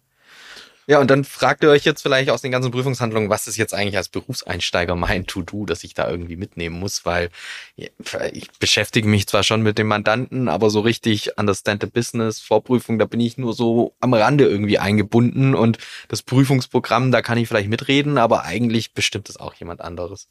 Ja, 0.88 1.01
und 1.01 1.11
dann 1.11 1.25
fragt 1.25 1.64
ihr 1.64 1.70
euch 1.70 1.85
jetzt 1.85 2.03
vielleicht 2.03 2.31
aus 2.31 2.42
den 2.42 2.53
ganzen 2.53 2.70
Prüfungshandlungen, 2.70 3.29
was 3.29 3.49
ist 3.49 3.57
jetzt 3.57 3.75
eigentlich 3.75 3.96
als 3.96 4.09
Berufseinsteiger 4.09 4.94
mein 4.94 5.27
To-Do, 5.27 5.66
das 5.66 5.83
ich 5.83 5.94
da 5.94 6.09
irgendwie 6.09 6.37
mitnehmen 6.37 6.79
muss, 6.79 7.05
weil 7.05 7.31
ich 7.77 8.51
beschäftige 8.61 9.09
mich 9.09 9.27
zwar 9.27 9.42
schon 9.42 9.62
mit 9.62 9.79
dem 9.79 9.88
Mandanten, 9.88 10.49
aber 10.49 10.70
so 10.70 10.79
richtig 10.79 11.38
Understand 11.38 11.83
the 11.83 11.88
Business, 11.88 12.38
Vorprüfung, 12.38 13.01
da 13.01 13.05
bin 13.05 13.18
ich 13.18 13.37
nur 13.37 13.53
so 13.53 13.94
am 13.99 14.14
Rande 14.14 14.44
irgendwie 14.44 14.79
eingebunden 14.79 15.57
und 15.57 15.79
das 16.07 16.22
Prüfungsprogramm, 16.22 17.11
da 17.11 17.20
kann 17.20 17.38
ich 17.38 17.49
vielleicht 17.49 17.68
mitreden, 17.68 18.16
aber 18.16 18.44
eigentlich 18.44 18.94
bestimmt 18.94 19.29
es 19.29 19.38
auch 19.38 19.55
jemand 19.55 19.81
anderes. 19.81 20.29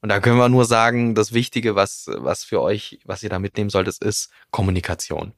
Und 0.00 0.08
da 0.08 0.20
können 0.20 0.38
wir 0.38 0.48
nur 0.48 0.64
sagen, 0.64 1.14
das 1.14 1.32
Wichtige, 1.34 1.76
was, 1.76 2.06
was 2.08 2.44
für 2.44 2.62
euch, 2.62 3.00
was 3.04 3.22
ihr 3.22 3.30
da 3.30 3.38
mitnehmen 3.38 3.70
solltet, 3.70 3.98
ist 3.98 4.30
Kommunikation. 4.50 5.34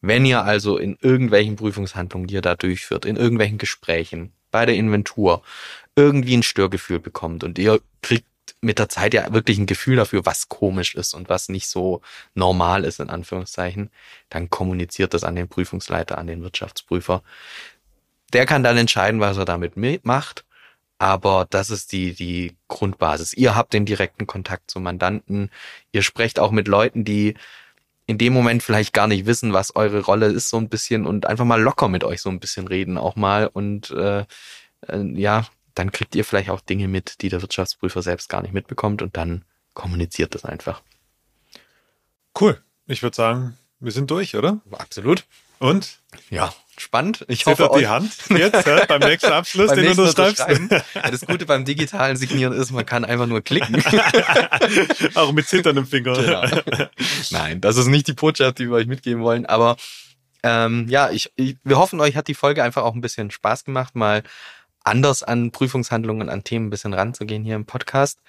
Wenn 0.00 0.24
ihr 0.24 0.42
also 0.42 0.76
in 0.78 0.96
irgendwelchen 1.00 1.56
Prüfungshandlungen, 1.56 2.26
die 2.26 2.34
ihr 2.34 2.42
da 2.42 2.54
durchführt, 2.54 3.04
in 3.04 3.16
irgendwelchen 3.16 3.58
Gesprächen, 3.58 4.32
bei 4.50 4.66
der 4.66 4.74
Inventur, 4.76 5.42
irgendwie 5.96 6.36
ein 6.36 6.42
Störgefühl 6.42 6.98
bekommt 6.98 7.44
und 7.44 7.58
ihr 7.58 7.80
kriegt 8.02 8.26
mit 8.62 8.78
der 8.78 8.88
Zeit 8.88 9.14
ja 9.14 9.32
wirklich 9.32 9.58
ein 9.58 9.66
Gefühl 9.66 9.96
dafür, 9.96 10.26
was 10.26 10.48
komisch 10.48 10.94
ist 10.94 11.14
und 11.14 11.28
was 11.28 11.48
nicht 11.48 11.68
so 11.68 12.02
normal 12.34 12.84
ist, 12.84 13.00
in 13.00 13.08
Anführungszeichen, 13.08 13.90
dann 14.28 14.50
kommuniziert 14.50 15.14
das 15.14 15.24
an 15.24 15.36
den 15.36 15.48
Prüfungsleiter, 15.48 16.18
an 16.18 16.26
den 16.26 16.42
Wirtschaftsprüfer. 16.42 17.22
Der 18.32 18.46
kann 18.46 18.62
dann 18.62 18.76
entscheiden, 18.76 19.20
was 19.20 19.36
er 19.36 19.44
damit 19.44 19.76
mi- 19.76 20.00
macht. 20.02 20.44
Aber 20.98 21.46
das 21.48 21.70
ist 21.70 21.92
die, 21.92 22.12
die 22.12 22.56
Grundbasis. 22.68 23.32
Ihr 23.32 23.54
habt 23.54 23.72
den 23.72 23.86
direkten 23.86 24.26
Kontakt 24.26 24.70
zum 24.70 24.82
Mandanten. 24.82 25.50
Ihr 25.92 26.02
sprecht 26.02 26.38
auch 26.38 26.50
mit 26.50 26.68
Leuten, 26.68 27.06
die 27.06 27.36
in 28.10 28.18
dem 28.18 28.32
Moment 28.32 28.64
vielleicht 28.64 28.92
gar 28.92 29.06
nicht 29.06 29.24
wissen, 29.26 29.52
was 29.52 29.76
eure 29.76 30.00
Rolle 30.00 30.26
ist, 30.26 30.48
so 30.48 30.56
ein 30.56 30.68
bisschen 30.68 31.06
und 31.06 31.26
einfach 31.26 31.44
mal 31.44 31.62
locker 31.62 31.88
mit 31.88 32.02
euch 32.02 32.20
so 32.20 32.28
ein 32.28 32.40
bisschen 32.40 32.66
reden 32.66 32.98
auch 32.98 33.14
mal 33.14 33.46
und 33.46 33.92
äh, 33.92 34.24
äh, 34.88 35.02
ja, 35.14 35.46
dann 35.76 35.92
kriegt 35.92 36.16
ihr 36.16 36.24
vielleicht 36.24 36.50
auch 36.50 36.60
Dinge 36.60 36.88
mit, 36.88 37.22
die 37.22 37.28
der 37.28 37.40
Wirtschaftsprüfer 37.40 38.02
selbst 38.02 38.28
gar 38.28 38.42
nicht 38.42 38.52
mitbekommt 38.52 39.00
und 39.00 39.16
dann 39.16 39.44
kommuniziert 39.74 40.34
das 40.34 40.44
einfach. 40.44 40.82
Cool. 42.38 42.60
Ich 42.86 43.04
würde 43.04 43.14
sagen, 43.14 43.56
wir 43.78 43.92
sind 43.92 44.10
durch, 44.10 44.34
oder? 44.34 44.60
Absolut. 44.72 45.24
Und? 45.60 46.00
Ja, 46.30 46.54
spannend. 46.78 47.24
Ich 47.28 47.44
hoffe, 47.44 47.62
Zittert 47.62 47.74
die 47.76 47.84
euch 47.84 47.88
Hand 47.88 48.12
jetzt 48.30 48.66
ja, 48.66 48.86
beim 48.86 49.00
nächsten 49.00 49.30
Abschluss, 49.30 49.68
beim 49.68 49.76
den 49.76 49.84
nächsten 49.84 50.04
du 50.04 50.08
unterschreibst? 50.08 50.84
Das 50.94 51.20
Gute 51.26 51.44
beim 51.44 51.64
digitalen 51.66 52.16
Signieren 52.16 52.54
ist, 52.54 52.72
man 52.72 52.86
kann 52.86 53.04
einfach 53.04 53.26
nur 53.26 53.42
klicken. 53.42 53.76
Auch 55.14 55.32
mit 55.32 55.46
zitterndem 55.46 55.86
Finger. 55.86 56.14
Genau. 56.14 56.88
Nein, 57.30 57.60
das 57.60 57.76
ist 57.76 57.86
nicht 57.86 58.08
die 58.08 58.14
Botschaft, 58.14 58.58
die 58.58 58.70
wir 58.70 58.76
euch 58.76 58.86
mitgeben 58.86 59.22
wollen. 59.22 59.44
Aber 59.44 59.76
ähm, 60.42 60.86
ja, 60.88 61.10
ich, 61.10 61.30
ich, 61.36 61.58
wir 61.62 61.76
hoffen, 61.76 62.00
euch 62.00 62.16
hat 62.16 62.28
die 62.28 62.34
Folge 62.34 62.62
einfach 62.62 62.82
auch 62.82 62.94
ein 62.94 63.02
bisschen 63.02 63.30
Spaß 63.30 63.64
gemacht, 63.64 63.94
mal 63.94 64.22
anders 64.82 65.22
an 65.22 65.50
Prüfungshandlungen, 65.50 66.30
an 66.30 66.42
Themen 66.42 66.68
ein 66.68 66.70
bisschen 66.70 66.94
ranzugehen 66.94 67.44
hier 67.44 67.56
im 67.56 67.66
Podcast. 67.66 68.20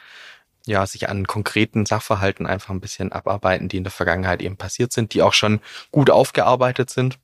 Ja, 0.67 0.86
sich 0.86 1.10
an 1.10 1.26
konkreten 1.26 1.86
Sachverhalten 1.88 2.45
einfach 2.45 2.69
ein 2.69 2.82
bisschen 2.82 3.12
abarbeiten, 3.12 3.67
die 3.67 3.78
in 3.78 3.84
der 3.84 3.91
Vergangenheit 3.91 4.41
eben 4.43 4.58
passiert 4.58 4.93
sind, 4.93 5.13
die 5.13 5.24
auch 5.24 5.34
schon 5.34 5.60
gut 5.91 6.10
aufgearbeitet 6.12 6.89
sind. 6.91 7.17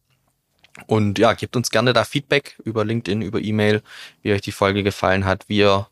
Und 0.88 1.20
ja, 1.20 1.34
gebt 1.34 1.56
uns 1.56 1.70
gerne 1.70 1.94
da 1.94 2.04
Feedback 2.04 2.58
über 2.64 2.84
LinkedIn, 2.86 3.22
über 3.22 3.40
E-Mail, 3.40 3.82
wie 4.22 4.34
euch 4.34 4.42
die 4.42 4.52
Folge 4.52 4.84
gefallen 4.84 5.26
hat, 5.26 5.48
wie 5.50 5.58
ihr, 5.58 5.88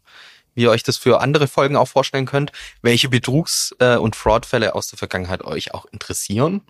wie 0.54 0.64
ihr 0.64 0.72
euch 0.72 0.84
das 0.84 0.98
für 0.98 1.22
andere 1.22 1.48
Folgen 1.48 1.76
auch 1.76 1.88
vorstellen 1.88 2.26
könnt, 2.26 2.52
welche 2.82 3.10
Betrugs- 3.10 3.76
äh, 3.80 3.98
und 3.98 4.16
Fraudfälle 4.16 4.74
aus 4.76 4.88
der 4.88 4.98
Vergangenheit 4.98 5.44
euch 5.44 5.74
auch 5.74 5.86
interessieren, 5.86 6.62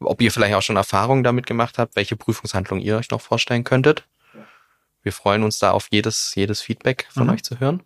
ob 0.00 0.20
ihr 0.20 0.32
vielleicht 0.32 0.54
auch 0.54 0.62
schon 0.62 0.76
Erfahrungen 0.76 1.22
damit 1.24 1.46
gemacht 1.46 1.78
habt, 1.78 1.94
welche 1.96 2.16
Prüfungshandlung 2.16 2.80
ihr 2.80 2.96
euch 2.96 3.10
noch 3.10 3.20
vorstellen 3.20 3.64
könntet. 3.64 4.06
Wir 5.02 5.12
freuen 5.12 5.42
uns 5.42 5.58
da 5.58 5.72
auf 5.72 5.88
jedes, 5.90 6.34
jedes 6.34 6.60
Feedback 6.60 7.08
von 7.10 7.26
Mhm. 7.26 7.32
euch 7.32 7.42
zu 7.42 7.58
hören. 7.60 7.82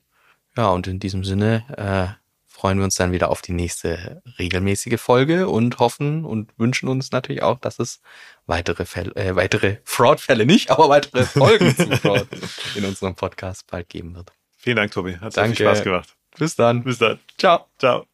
Ja, 0.57 0.69
und 0.69 0.87
in 0.87 1.01
diesem 1.01 1.23
Sinne 1.25 1.65
äh, 1.77 2.26
freuen 2.57 2.79
wir 2.79 2.85
uns 2.85 2.95
dann 2.95 3.13
wieder 3.13 3.31
auf 3.31 3.43
die 3.43 3.53
nächste 3.53 4.23
regelmäßige 4.39 4.99
Folge 4.99 5.47
und 5.47 5.79
hoffen 5.79 6.25
und 6.25 6.53
wünschen 6.57 6.89
uns 6.89 7.13
natürlich 7.13 7.43
auch, 7.43 7.59
dass 7.59 7.79
es 7.79 8.01
weitere 8.47 8.87
Fälle, 8.87 9.15
äh, 9.15 9.37
weitere 9.37 9.77
Fraud-Fälle 9.85 10.47
nicht, 10.47 10.71
aber 10.71 10.89
weitere 10.89 11.25
Folgen 11.25 11.77
zu 11.77 11.87
Fraud 11.99 12.27
in 12.75 12.87
unserem 12.87 13.15
Podcast 13.15 13.67
bald 13.71 13.91
geben 13.91 14.15
wird. 14.17 14.33
Vielen 14.57 14.77
Dank, 14.77 14.91
Tobi. 14.91 15.19
Hat 15.19 15.35
sehr 15.35 15.43
Danke. 15.43 15.57
viel 15.59 15.67
Spaß 15.67 15.85
gemacht. 15.85 16.17
Bis 16.39 16.57
dann. 16.57 16.83
Bis 16.83 16.97
dann. 16.97 17.19
Ciao. 17.37 17.67
Ciao. 17.79 18.07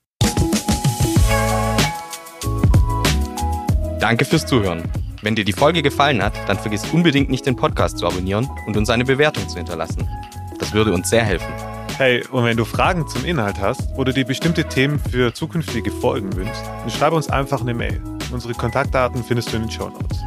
Danke 4.00 4.24
fürs 4.24 4.44
Zuhören. 4.44 4.82
Wenn 5.22 5.36
dir 5.36 5.44
die 5.44 5.52
Folge 5.52 5.82
gefallen 5.82 6.20
hat, 6.20 6.34
dann 6.48 6.58
vergiss 6.58 6.84
unbedingt 6.92 7.30
nicht 7.30 7.46
den 7.46 7.54
Podcast 7.54 7.98
zu 7.98 8.06
abonnieren 8.08 8.50
und 8.66 8.76
uns 8.76 8.90
eine 8.90 9.04
Bewertung 9.04 9.48
zu 9.48 9.58
hinterlassen. 9.58 10.08
Das 10.58 10.72
würde 10.72 10.92
uns 10.92 11.10
sehr 11.10 11.22
helfen. 11.22 11.71
Hey, 11.98 12.24
und 12.30 12.44
wenn 12.44 12.56
du 12.56 12.64
Fragen 12.64 13.06
zum 13.06 13.24
Inhalt 13.24 13.60
hast 13.60 13.88
oder 13.96 14.12
dir 14.12 14.24
bestimmte 14.24 14.64
Themen 14.64 14.98
für 14.98 15.34
zukünftige 15.34 15.90
Folgen 15.90 16.34
wünschst, 16.34 16.64
dann 16.66 16.90
schreib 16.90 17.12
uns 17.12 17.28
einfach 17.28 17.60
eine 17.60 17.74
Mail. 17.74 18.02
Unsere 18.32 18.54
Kontaktdaten 18.54 19.22
findest 19.22 19.52
du 19.52 19.56
in 19.56 19.62
den 19.64 19.70
Show 19.70 19.88
Notes. 19.88 20.18